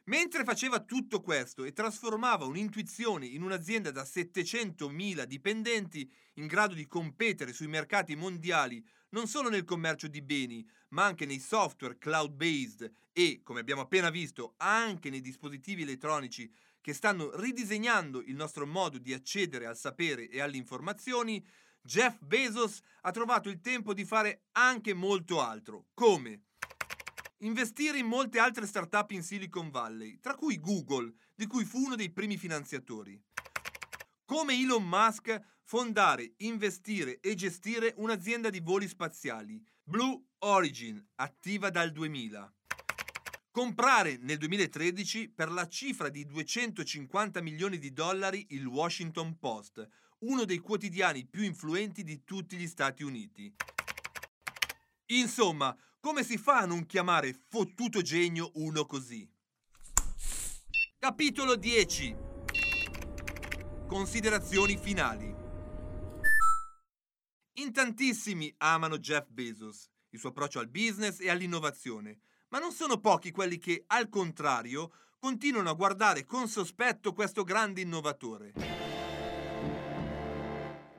Mentre 0.07 0.45
faceva 0.45 0.79
tutto 0.79 1.21
questo 1.21 1.65
e 1.65 1.73
trasformava 1.73 2.45
un'intuizione 2.45 3.25
in 3.25 3.41
un'azienda 3.41 3.91
da 3.91 4.03
700.000 4.03 5.23
dipendenti 5.23 6.09
in 6.35 6.47
grado 6.47 6.73
di 6.73 6.87
competere 6.87 7.51
sui 7.51 7.67
mercati 7.67 8.15
mondiali 8.15 8.81
non 9.09 9.27
solo 9.27 9.49
nel 9.49 9.65
commercio 9.65 10.07
di 10.07 10.21
beni, 10.21 10.65
ma 10.89 11.03
anche 11.03 11.25
nei 11.25 11.39
software 11.39 11.97
cloud-based 11.97 12.89
e, 13.11 13.41
come 13.43 13.59
abbiamo 13.59 13.81
appena 13.81 14.09
visto, 14.09 14.53
anche 14.57 15.09
nei 15.09 15.21
dispositivi 15.21 15.81
elettronici 15.81 16.49
che 16.79 16.93
stanno 16.93 17.37
ridisegnando 17.37 18.21
il 18.21 18.35
nostro 18.35 18.65
modo 18.65 18.97
di 18.99 19.13
accedere 19.13 19.65
al 19.65 19.77
sapere 19.77 20.29
e 20.29 20.39
alle 20.39 20.55
informazioni, 20.55 21.45
Jeff 21.81 22.17
Bezos 22.21 22.79
ha 23.01 23.11
trovato 23.11 23.49
il 23.49 23.59
tempo 23.59 23.93
di 23.93 24.05
fare 24.05 24.45
anche 24.53 24.93
molto 24.93 25.41
altro. 25.41 25.87
Come? 25.93 26.46
Investire 27.41 27.99
in 27.99 28.07
molte 28.07 28.39
altre 28.39 28.65
start-up 28.65 29.11
in 29.11 29.21
Silicon 29.21 29.69
Valley, 29.69 30.19
tra 30.19 30.33
cui 30.33 30.59
Google, 30.59 31.13
di 31.35 31.45
cui 31.45 31.65
fu 31.65 31.85
uno 31.85 31.95
dei 31.95 32.11
primi 32.11 32.35
finanziatori. 32.35 33.21
Come 34.25 34.55
Elon 34.55 34.87
Musk, 34.87 35.39
fondare, 35.63 36.33
investire 36.37 37.19
e 37.19 37.35
gestire 37.35 37.93
un'azienda 37.97 38.49
di 38.49 38.59
voli 38.59 38.87
spaziali, 38.87 39.63
Blue 39.83 40.19
Origin, 40.39 41.03
attiva 41.15 41.69
dal 41.69 41.91
2000 41.91 42.51
comprare 43.57 44.17
nel 44.21 44.37
2013 44.37 45.29
per 45.29 45.49
la 45.49 45.67
cifra 45.67 46.09
di 46.09 46.27
250 46.27 47.41
milioni 47.41 47.79
di 47.79 47.91
dollari 47.91 48.45
il 48.49 48.67
Washington 48.67 49.39
Post, 49.39 49.83
uno 50.19 50.45
dei 50.45 50.59
quotidiani 50.59 51.25
più 51.25 51.41
influenti 51.41 52.03
di 52.03 52.23
tutti 52.23 52.55
gli 52.55 52.67
Stati 52.67 53.01
Uniti. 53.01 53.51
Insomma, 55.07 55.75
come 56.07 56.23
si 56.23 56.37
fa 56.37 56.59
a 56.59 56.65
non 56.65 56.85
chiamare 56.85 57.37
fottuto 57.49 58.01
genio 58.01 58.51
uno 58.53 58.85
così? 58.85 59.29
Capitolo 60.97 61.57
10 61.57 62.15
Considerazioni 63.85 64.77
finali 64.77 65.35
In 67.55 67.73
tantissimi 67.73 68.55
amano 68.59 68.99
Jeff 68.99 69.27
Bezos, 69.27 69.89
il 70.11 70.19
suo 70.19 70.29
approccio 70.29 70.59
al 70.59 70.69
business 70.69 71.19
e 71.19 71.29
all'innovazione, 71.29 72.21
ma 72.51 72.59
non 72.59 72.71
sono 72.71 73.01
pochi 73.01 73.31
quelli 73.31 73.57
che, 73.57 73.83
al 73.87 74.07
contrario, 74.07 74.93
continuano 75.19 75.69
a 75.69 75.73
guardare 75.73 76.23
con 76.23 76.47
sospetto 76.47 77.11
questo 77.11 77.43
grande 77.43 77.81
innovatore. 77.81 78.53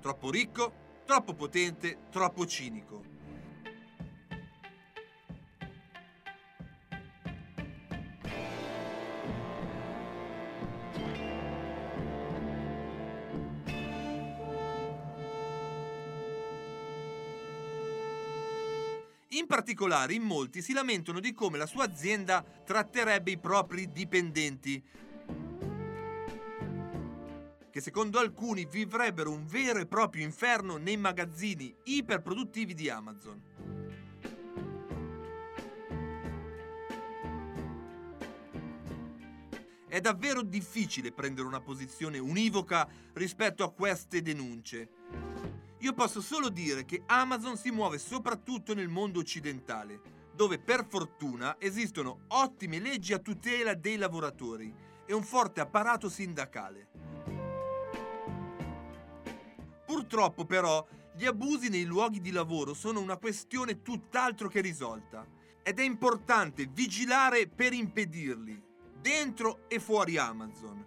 Troppo 0.02 0.30
ricco, 0.30 1.02
troppo 1.06 1.32
potente, 1.32 2.08
troppo 2.10 2.44
cinico. 2.44 3.17
Particolare 19.48 20.12
in 20.12 20.22
molti 20.22 20.60
si 20.60 20.74
lamentano 20.74 21.18
di 21.18 21.32
come 21.32 21.56
la 21.58 21.66
sua 21.66 21.84
azienda 21.84 22.44
tratterebbe 22.64 23.30
i 23.32 23.38
propri 23.38 23.90
dipendenti, 23.90 24.84
che 27.70 27.80
secondo 27.80 28.18
alcuni 28.18 28.66
vivrebbero 28.66 29.30
un 29.30 29.46
vero 29.46 29.80
e 29.80 29.86
proprio 29.86 30.22
inferno 30.22 30.76
nei 30.76 30.98
magazzini 30.98 31.74
iperproduttivi 31.84 32.74
di 32.74 32.90
Amazon. 32.90 33.42
È 39.88 40.00
davvero 40.00 40.42
difficile 40.42 41.10
prendere 41.10 41.46
una 41.46 41.62
posizione 41.62 42.18
univoca 42.18 42.86
rispetto 43.14 43.64
a 43.64 43.72
queste 43.72 44.20
denunce. 44.20 44.90
Io 45.80 45.92
posso 45.92 46.20
solo 46.20 46.48
dire 46.48 46.84
che 46.84 47.02
Amazon 47.06 47.56
si 47.56 47.70
muove 47.70 47.98
soprattutto 47.98 48.74
nel 48.74 48.88
mondo 48.88 49.20
occidentale, 49.20 50.00
dove 50.34 50.58
per 50.58 50.84
fortuna 50.88 51.56
esistono 51.60 52.22
ottime 52.28 52.80
leggi 52.80 53.12
a 53.12 53.18
tutela 53.18 53.74
dei 53.74 53.96
lavoratori 53.96 54.74
e 55.06 55.12
un 55.12 55.22
forte 55.22 55.60
apparato 55.60 56.08
sindacale. 56.08 56.88
Purtroppo 59.86 60.44
però 60.44 60.84
gli 61.14 61.24
abusi 61.24 61.68
nei 61.68 61.84
luoghi 61.84 62.20
di 62.20 62.32
lavoro 62.32 62.74
sono 62.74 63.00
una 63.00 63.16
questione 63.16 63.80
tutt'altro 63.80 64.48
che 64.48 64.60
risolta 64.60 65.26
ed 65.62 65.78
è 65.78 65.82
importante 65.82 66.66
vigilare 66.66 67.46
per 67.46 67.72
impedirli, 67.72 68.62
dentro 69.00 69.68
e 69.68 69.78
fuori 69.78 70.16
Amazon. 70.16 70.84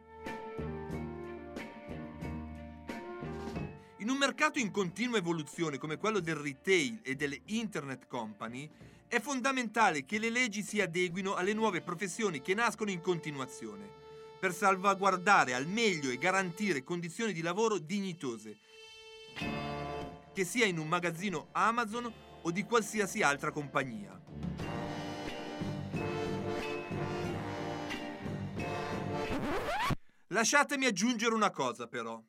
In 4.02 4.10
un 4.10 4.18
mercato 4.18 4.58
in 4.58 4.72
continua 4.72 5.20
evoluzione 5.20 5.78
come 5.78 5.98
quello 5.98 6.20
del 6.20 6.34
retail 6.34 7.02
e 7.04 7.14
delle 7.14 7.42
internet 7.46 8.08
company, 8.08 8.68
è 9.08 9.20
fondamentale 9.20 10.06
che 10.06 10.18
le 10.18 10.32
leggi 10.32 10.64
si 10.64 10.82
adeguino 10.82 11.36
alle 11.36 11.54
nuove 11.54 11.82
professioni 11.82 12.42
che 12.42 12.56
nascono 12.56 12.90
in 12.90 13.00
continuazione, 13.00 13.88
per 14.40 14.56
salvaguardare 14.56 15.54
al 15.54 15.68
meglio 15.68 16.10
e 16.10 16.18
garantire 16.18 16.84
condizioni 16.84 17.32
di 17.32 17.44
lavoro 17.44 17.78
dignitose, 17.78 18.58
che 20.34 20.46
sia 20.46 20.66
in 20.66 20.80
un 20.80 20.88
magazzino 20.88 21.50
Amazon 21.52 22.12
o 22.42 22.50
di 22.50 22.64
qualsiasi 22.64 23.22
altra 23.22 23.52
compagnia. 23.52 24.20
Lasciatemi 30.30 30.88
aggiungere 30.88 31.36
una 31.36 31.52
cosa 31.52 31.86
però. 31.86 32.20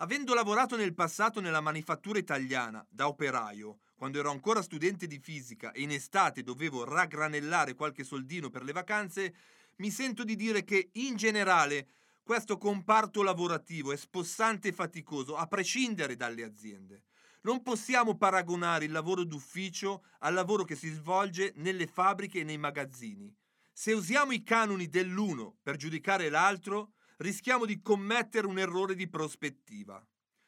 Avendo 0.00 0.32
lavorato 0.32 0.76
nel 0.76 0.94
passato 0.94 1.40
nella 1.40 1.60
manifattura 1.60 2.20
italiana, 2.20 2.86
da 2.88 3.08
operaio, 3.08 3.80
quando 3.96 4.20
ero 4.20 4.30
ancora 4.30 4.62
studente 4.62 5.08
di 5.08 5.18
fisica 5.18 5.72
e 5.72 5.82
in 5.82 5.90
estate 5.90 6.44
dovevo 6.44 6.84
raggranellare 6.84 7.74
qualche 7.74 8.04
soldino 8.04 8.48
per 8.48 8.62
le 8.62 8.70
vacanze, 8.70 9.34
mi 9.78 9.90
sento 9.90 10.22
di 10.22 10.36
dire 10.36 10.62
che 10.62 10.90
in 10.92 11.16
generale 11.16 11.88
questo 12.22 12.58
comparto 12.58 13.24
lavorativo 13.24 13.90
è 13.90 13.96
spossante 13.96 14.68
e 14.68 14.72
faticoso 14.72 15.34
a 15.34 15.48
prescindere 15.48 16.14
dalle 16.14 16.44
aziende. 16.44 17.02
Non 17.40 17.64
possiamo 17.64 18.16
paragonare 18.16 18.84
il 18.84 18.92
lavoro 18.92 19.24
d'ufficio 19.24 20.04
al 20.20 20.34
lavoro 20.34 20.62
che 20.62 20.76
si 20.76 20.90
svolge 20.90 21.54
nelle 21.56 21.88
fabbriche 21.88 22.40
e 22.40 22.44
nei 22.44 22.58
magazzini. 22.58 23.34
Se 23.72 23.92
usiamo 23.92 24.30
i 24.30 24.44
canoni 24.44 24.88
dell'uno 24.88 25.56
per 25.60 25.74
giudicare 25.74 26.28
l'altro, 26.28 26.92
rischiamo 27.18 27.64
di 27.64 27.80
commettere 27.80 28.46
un 28.46 28.58
errore 28.58 28.94
di 28.94 29.08
prospettiva. 29.08 30.04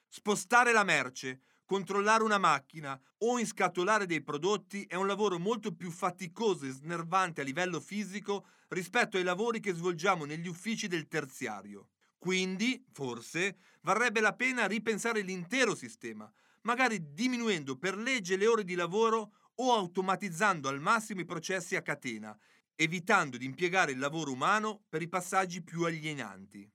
Spostare 0.09 0.73
la 0.73 0.85
merce, 0.85 1.43
controllare 1.64 2.25
una 2.25 2.39
macchina 2.39 3.01
o 3.18 3.39
inscatolare 3.39 4.07
dei 4.07 4.23
prodotti 4.23 4.85
è 4.89 4.97
un 4.97 5.07
lavoro 5.07 5.39
molto 5.39 5.73
più 5.73 5.91
faticoso 5.91 6.66
e 6.66 6.71
snervante 6.71 7.43
a 7.43 7.45
livello 7.45 7.81
fisico 7.81 8.47
rispetto 8.68 9.16
ai 9.16 9.23
lavori 9.23 9.61
che 9.61 9.73
svolgiamo 9.73 10.25
negli 10.25 10.49
uffici 10.49 10.89
del 10.89 11.07
terziario. 11.07 11.91
Quindi, 12.18 12.85
forse, 12.93 13.57
varrebbe 13.83 14.21
la 14.21 14.35
pena 14.35 14.66
ripensare 14.66 15.21
l'intero 15.21 15.75
sistema, 15.75 16.31
magari 16.62 17.12
diminuendo 17.12 17.77
per 17.77 17.97
legge 17.97 18.37
le 18.37 18.47
ore 18.47 18.64
di 18.64 18.75
lavoro 18.75 19.33
o 19.55 19.73
automatizzando 19.73 20.68
al 20.68 20.81
massimo 20.81 21.21
i 21.21 21.25
processi 21.25 21.77
a 21.77 21.83
catena, 21.83 22.37
evitando 22.81 23.37
di 23.37 23.45
impiegare 23.45 23.93
il 23.93 23.99
lavoro 23.99 24.33
umano 24.33 24.85
per 24.89 25.03
i 25.03 25.09
passaggi 25.09 25.62
più 25.62 25.85
alienanti. 25.85 26.66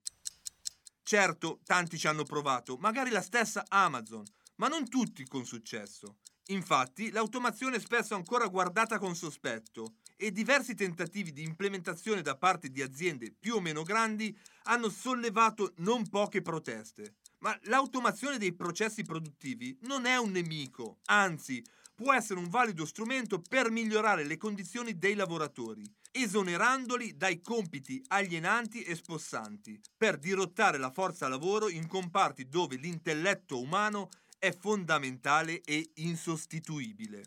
Certo, 1.01 1.61
tanti 1.65 1.97
ci 1.97 2.05
hanno 2.05 2.23
provato, 2.23 2.77
magari 2.77 3.09
la 3.09 3.23
stessa 3.23 3.65
Amazon, 3.67 4.23
ma 4.57 4.67
non 4.67 4.87
tutti 4.87 5.25
con 5.25 5.45
successo. 5.45 6.17
Infatti, 6.49 7.09
l'automazione 7.09 7.77
è 7.77 7.79
spesso 7.79 8.13
ancora 8.13 8.45
guardata 8.47 8.99
con 8.99 9.15
sospetto 9.15 9.95
e 10.15 10.31
diversi 10.31 10.75
tentativi 10.75 11.33
di 11.33 11.41
implementazione 11.41 12.21
da 12.21 12.37
parte 12.37 12.69
di 12.69 12.83
aziende 12.83 13.33
più 13.37 13.55
o 13.55 13.59
meno 13.59 13.81
grandi 13.81 14.37
hanno 14.65 14.89
sollevato 14.89 15.73
non 15.77 16.07
poche 16.07 16.43
proteste. 16.43 17.15
Ma 17.39 17.57
l'automazione 17.63 18.37
dei 18.37 18.53
processi 18.53 19.01
produttivi 19.01 19.75
non 19.81 20.05
è 20.05 20.17
un 20.17 20.29
nemico, 20.29 20.99
anzi 21.05 21.63
può 21.95 22.13
essere 22.13 22.39
un 22.39 22.49
valido 22.49 22.85
strumento 22.85 23.41
per 23.41 23.71
migliorare 23.71 24.25
le 24.25 24.37
condizioni 24.37 24.97
dei 24.97 25.15
lavoratori, 25.15 25.89
esonerandoli 26.11 27.15
dai 27.15 27.41
compiti 27.41 28.03
alienanti 28.07 28.83
e 28.83 28.95
spossanti, 28.95 29.79
per 29.97 30.17
dirottare 30.17 30.77
la 30.77 30.91
forza 30.91 31.29
lavoro 31.29 31.69
in 31.69 31.87
comparti 31.87 32.47
dove 32.47 32.75
l'intelletto 32.75 33.59
umano 33.59 34.09
è 34.37 34.51
fondamentale 34.51 35.61
e 35.61 35.91
insostituibile. 35.95 37.23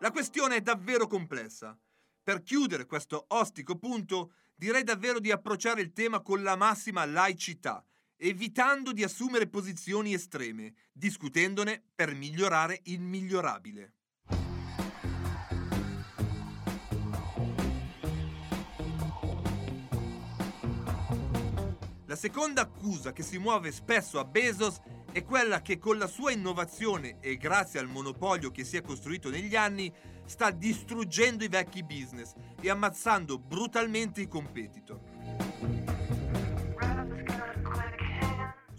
La 0.00 0.10
questione 0.10 0.56
è 0.56 0.60
davvero 0.60 1.06
complessa. 1.06 1.78
Per 2.22 2.42
chiudere 2.42 2.86
questo 2.86 3.26
ostico 3.28 3.76
punto, 3.76 4.32
direi 4.54 4.82
davvero 4.82 5.18
di 5.18 5.30
approcciare 5.30 5.80
il 5.80 5.92
tema 5.92 6.20
con 6.20 6.42
la 6.42 6.56
massima 6.56 7.04
laicità, 7.04 7.84
evitando 8.18 8.92
di 8.92 9.04
assumere 9.04 9.46
posizioni 9.46 10.12
estreme, 10.12 10.74
discutendone 10.92 11.82
per 11.94 12.14
migliorare 12.14 12.80
il 12.84 13.00
migliorabile. 13.00 13.92
La 22.06 22.16
seconda 22.16 22.62
accusa 22.62 23.12
che 23.12 23.22
si 23.22 23.38
muove 23.38 23.70
spesso 23.70 24.18
a 24.18 24.24
Bezos 24.24 24.80
è 25.12 25.24
quella 25.24 25.62
che 25.62 25.78
con 25.78 25.98
la 25.98 26.06
sua 26.06 26.32
innovazione 26.32 27.18
e 27.20 27.36
grazie 27.36 27.78
al 27.78 27.88
monopolio 27.88 28.50
che 28.50 28.64
si 28.64 28.76
è 28.76 28.82
costruito 28.82 29.30
negli 29.30 29.54
anni 29.54 29.92
sta 30.24 30.50
distruggendo 30.50 31.44
i 31.44 31.48
vecchi 31.48 31.84
business 31.84 32.34
e 32.60 32.70
ammazzando 32.70 33.38
brutalmente 33.38 34.20
i 34.22 34.26
competitor. 34.26 35.07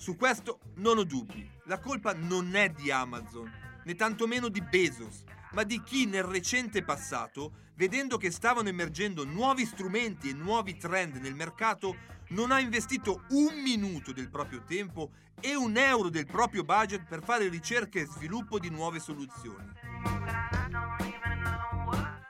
Su 0.09 0.15
questo 0.15 0.59
non 0.77 0.97
ho 0.97 1.03
dubbi, 1.03 1.47
la 1.65 1.77
colpa 1.77 2.15
non 2.15 2.55
è 2.55 2.71
di 2.71 2.89
Amazon, 2.89 3.47
né 3.83 3.93
tantomeno 3.93 4.47
di 4.47 4.59
Bezos, 4.59 5.23
ma 5.51 5.61
di 5.61 5.83
chi 5.83 6.07
nel 6.07 6.23
recente 6.23 6.83
passato, 6.83 7.67
vedendo 7.75 8.17
che 8.17 8.31
stavano 8.31 8.69
emergendo 8.69 9.23
nuovi 9.23 9.67
strumenti 9.67 10.31
e 10.31 10.33
nuovi 10.33 10.77
trend 10.77 11.17
nel 11.17 11.35
mercato, 11.35 11.95
non 12.29 12.49
ha 12.49 12.59
investito 12.59 13.25
un 13.29 13.61
minuto 13.61 14.11
del 14.11 14.31
proprio 14.31 14.63
tempo 14.63 15.11
e 15.39 15.55
un 15.55 15.77
euro 15.77 16.09
del 16.09 16.25
proprio 16.25 16.63
budget 16.63 17.05
per 17.07 17.21
fare 17.23 17.47
ricerca 17.47 17.99
e 17.99 18.07
sviluppo 18.07 18.57
di 18.57 18.71
nuove 18.71 18.97
soluzioni. 18.99 19.71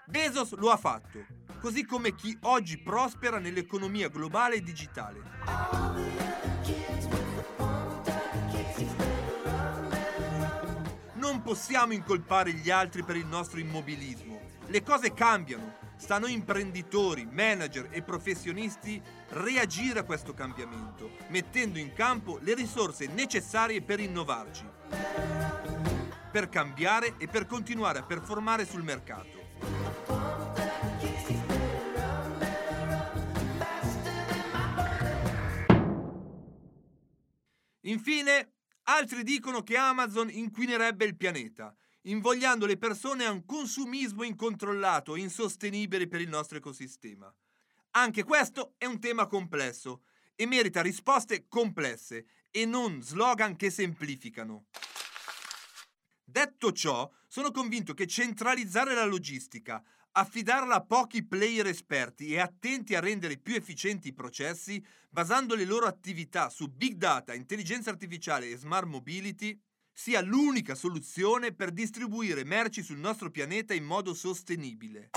Bezos 0.06 0.54
lo 0.58 0.70
ha 0.70 0.78
fatto, 0.78 1.26
così 1.62 1.86
come 1.86 2.14
chi 2.14 2.38
oggi 2.42 2.78
prospera 2.78 3.40
nell'economia 3.40 4.10
globale 4.10 4.56
e 4.56 4.62
digitale. 4.62 6.29
Possiamo 11.50 11.93
incolpare 11.93 12.54
gli 12.54 12.70
altri 12.70 13.02
per 13.02 13.16
il 13.16 13.26
nostro 13.26 13.60
immobilismo. 13.60 14.39
Le 14.68 14.84
cose 14.84 15.16
cambiano 15.16 15.78
Sta 15.95 16.16
a 16.16 16.20
noi 16.20 16.32
imprenditori, 16.32 17.28
manager 17.30 17.88
e 17.89 18.04
professionisti 18.04 19.02
reagire 19.30 20.00
a 20.00 20.04
questo 20.04 20.34
cambiamento, 20.34 21.10
mettendo 21.28 21.78
in 21.78 21.91
campo 21.91 22.38
le 22.41 22.54
risorse 22.54 23.08
necessarie 23.08 23.82
per 23.82 24.00
innovarci, 24.00 24.64
per 26.32 26.47
cambiare 26.47 27.16
e 27.18 27.28
per 27.28 27.47
continuare 27.47 28.00
a 28.00 28.04
performare 28.04 28.66
sul 28.66 28.84
mercato. 28.84 29.47
Infine, 37.82 38.59
altri 38.94 39.24
dicono 39.24 39.64
che 39.64 39.78
Amazon 39.78 40.30
inquinerebbe 40.30 41.06
il 41.06 41.16
pianeta 41.16 41.76
invogliando 42.04 42.66
le 42.66 42.78
persone 42.78 43.26
a 43.26 43.32
un 43.32 43.46
consumismo 43.46 44.24
incontrollato 44.24 45.16
e 45.16 45.20
insostenibile 45.20 46.08
per 46.08 46.22
il 46.22 46.30
nostro 46.30 46.58
ecosistema. 46.58 47.34
Anche 47.92 48.24
questo 48.24 48.74
è 48.78 48.86
un 48.86 49.00
tema 49.00 49.28
complesso 49.28 50.04
e 50.36 50.46
merita 50.46 50.82
risposte 50.82 51.48
complesse 51.48 52.26
e 52.50 52.66
non 52.66 53.02
slogan 53.02 53.56
che 53.56 53.70
semplificano. 53.70 54.68
Detto 56.24 56.72
ciò, 56.72 57.10
sono 57.28 57.52
convinto 57.52 57.94
che 57.94 58.08
centralizzare 58.08 58.94
la 58.94 59.06
logistica, 59.06 59.84
affidarla 60.12 60.76
a 60.76 60.82
pochi 60.82 61.26
player 61.26 61.68
esperti 61.68 62.34
e 62.34 62.39
attenti 62.39 62.95
a 62.95 62.99
rendere 62.99 63.38
più 63.38 63.55
efficienti 63.55 64.10
i 64.10 64.14
processi, 64.14 64.84
basando 65.10 65.55
le 65.55 65.66
loro 65.66 65.86
attività 65.86 66.49
su 66.49 66.68
big 66.68 66.95
data, 66.95 67.34
intelligenza 67.34 67.89
artificiale 67.89 68.49
e 68.49 68.57
smart 68.57 68.88
mobility, 68.88 69.60
sia 69.93 70.22
l'unica 70.22 70.76
soluzione 70.76 71.53
per 71.53 71.72
distribuire 71.72 72.45
merci 72.45 72.82
sul 72.82 72.99
nostro 72.99 73.30
pianeta 73.30 73.74
in 73.74 73.84
modo 73.84 74.14
sostenibile. 74.14 75.10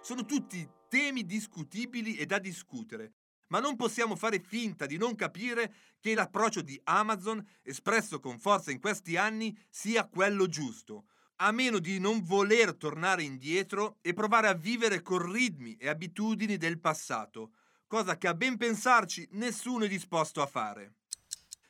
Sono 0.00 0.24
tutti 0.24 0.66
temi 0.88 1.24
discutibili 1.26 2.16
e 2.16 2.26
da 2.26 2.38
discutere, 2.38 3.14
ma 3.48 3.60
non 3.60 3.76
possiamo 3.76 4.16
fare 4.16 4.40
finta 4.40 4.86
di 4.86 4.96
non 4.96 5.14
capire 5.14 5.74
che 6.00 6.14
l'approccio 6.14 6.62
di 6.62 6.80
Amazon, 6.84 7.44
espresso 7.62 8.20
con 8.20 8.38
forza 8.38 8.70
in 8.70 8.80
questi 8.80 9.16
anni, 9.16 9.56
sia 9.68 10.06
quello 10.06 10.46
giusto, 10.46 11.06
a 11.42 11.52
meno 11.52 11.78
di 11.78 11.98
non 11.98 12.22
voler 12.22 12.74
tornare 12.74 13.22
indietro 13.22 13.98
e 14.02 14.12
provare 14.12 14.48
a 14.48 14.54
vivere 14.54 15.00
con 15.00 15.30
ritmi 15.32 15.76
e 15.76 15.88
abitudini 15.88 16.58
del 16.58 16.78
passato, 16.78 17.52
cosa 17.86 18.18
che 18.18 18.28
a 18.28 18.34
ben 18.34 18.56
pensarci 18.56 19.26
nessuno 19.32 19.84
è 19.84 19.88
disposto 19.88 20.42
a 20.42 20.46
fare. 20.46 20.94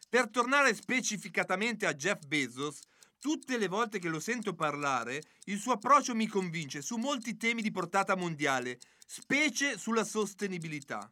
Per 0.09 0.29
tornare 0.29 0.75
specificatamente 0.75 1.87
a 1.87 1.95
Jeff 1.95 2.25
Bezos, 2.27 2.81
tutte 3.21 3.59
le 3.59 3.69
volte 3.69 4.01
che 4.01 4.09
lo 4.09 4.19
sento 4.19 4.55
parlare, 4.55 5.23
il 5.45 5.59
suo 5.59 5.75
approccio 5.75 6.17
mi 6.17 6.27
convince 6.27 6.83
su 6.83 6.97
molti 6.97 7.37
temi 7.37 7.63
di 7.63 7.71
portata 7.71 8.17
mondiale, 8.17 8.81
specie 9.07 9.79
sulla 9.79 10.05
sostenibilità. 10.05 11.09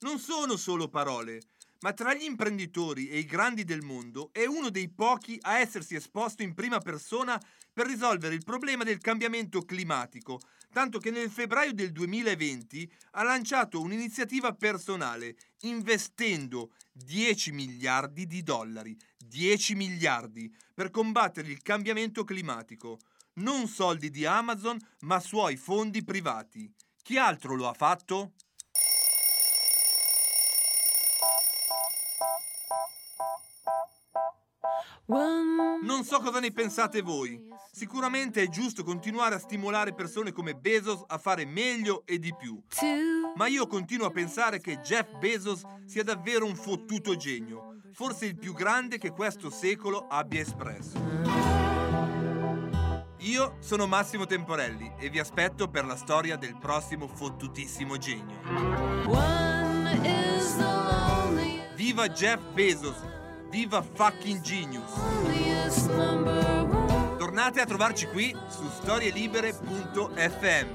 Non 0.00 0.18
sono 0.18 0.56
solo 0.56 0.88
parole, 0.88 1.42
ma 1.80 1.92
tra 1.92 2.12
gli 2.12 2.24
imprenditori 2.24 3.08
e 3.08 3.18
i 3.18 3.24
grandi 3.24 3.62
del 3.62 3.82
mondo 3.82 4.30
è 4.32 4.46
uno 4.46 4.68
dei 4.68 4.88
pochi 4.88 5.38
a 5.42 5.60
essersi 5.60 5.94
esposto 5.94 6.42
in 6.42 6.54
prima 6.54 6.80
persona 6.80 7.40
per 7.72 7.86
risolvere 7.86 8.34
il 8.34 8.44
problema 8.44 8.84
del 8.84 8.98
cambiamento 8.98 9.62
climatico, 9.62 10.40
tanto 10.72 10.98
che 10.98 11.10
nel 11.10 11.30
febbraio 11.30 11.72
del 11.72 11.92
2020 11.92 12.90
ha 13.12 13.22
lanciato 13.22 13.80
un'iniziativa 13.80 14.54
personale 14.54 15.36
investendo 15.62 16.72
10 16.92 17.52
miliardi 17.52 18.26
di 18.26 18.42
dollari, 18.42 18.96
10 19.18 19.74
miliardi, 19.74 20.52
per 20.74 20.90
combattere 20.90 21.50
il 21.50 21.62
cambiamento 21.62 22.24
climatico. 22.24 22.98
Non 23.34 23.68
soldi 23.68 24.10
di 24.10 24.24
Amazon, 24.24 24.78
ma 25.00 25.20
suoi 25.20 25.56
fondi 25.56 26.04
privati. 26.04 26.72
Chi 27.02 27.16
altro 27.16 27.54
lo 27.54 27.68
ha 27.68 27.74
fatto? 27.74 28.34
Non 35.82 36.04
so 36.04 36.20
cosa 36.20 36.38
ne 36.40 36.52
pensate 36.52 37.02
voi. 37.02 37.48
Sicuramente 37.72 38.42
è 38.42 38.48
giusto 38.48 38.84
continuare 38.84 39.34
a 39.34 39.38
stimolare 39.38 39.92
persone 39.94 40.32
come 40.32 40.54
Bezos 40.54 41.02
a 41.06 41.18
fare 41.18 41.44
meglio 41.44 42.02
e 42.06 42.18
di 42.18 42.34
più. 42.34 42.60
Ma 43.34 43.46
io 43.46 43.66
continuo 43.66 44.06
a 44.06 44.10
pensare 44.10 44.60
che 44.60 44.80
Jeff 44.80 45.16
Bezos 45.18 45.62
sia 45.86 46.04
davvero 46.04 46.46
un 46.46 46.54
fottuto 46.56 47.16
genio. 47.16 47.68
forse 47.92 48.26
il 48.26 48.36
più 48.38 48.54
grande 48.54 48.98
che 48.98 49.10
questo 49.10 49.50
secolo 49.50 50.06
abbia 50.06 50.40
espresso. 50.40 50.98
Io 53.18 53.56
sono 53.60 53.86
Massimo 53.86 54.24
Temporelli 54.24 54.94
e 54.98 55.10
vi 55.10 55.18
aspetto 55.18 55.68
per 55.68 55.84
la 55.84 55.96
storia 55.96 56.36
del 56.36 56.56
prossimo 56.56 57.06
fottutissimo 57.08 57.98
genio. 57.98 58.38
Viva 61.74 62.08
Jeff 62.08 62.40
Bezos! 62.52 63.19
Viva 63.50 63.82
fucking 63.82 64.40
genius! 64.40 64.92
Tornate 67.18 67.60
a 67.60 67.66
trovarci 67.66 68.06
qui 68.06 68.34
su 68.48 68.68
storielibere.fm. 68.68 70.68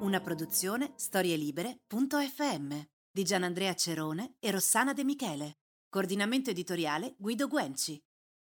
Una 0.00 0.20
produzione 0.20 0.92
storielibere.fm 0.96 2.80
di 3.12 3.22
Gianandrea 3.22 3.74
Cerone 3.74 4.34
e 4.40 4.50
Rossana 4.50 4.92
De 4.92 5.04
Michele. 5.04 5.58
Coordinamento 5.88 6.50
editoriale 6.50 7.14
Guido 7.16 7.46
Guenci. 7.46 8.02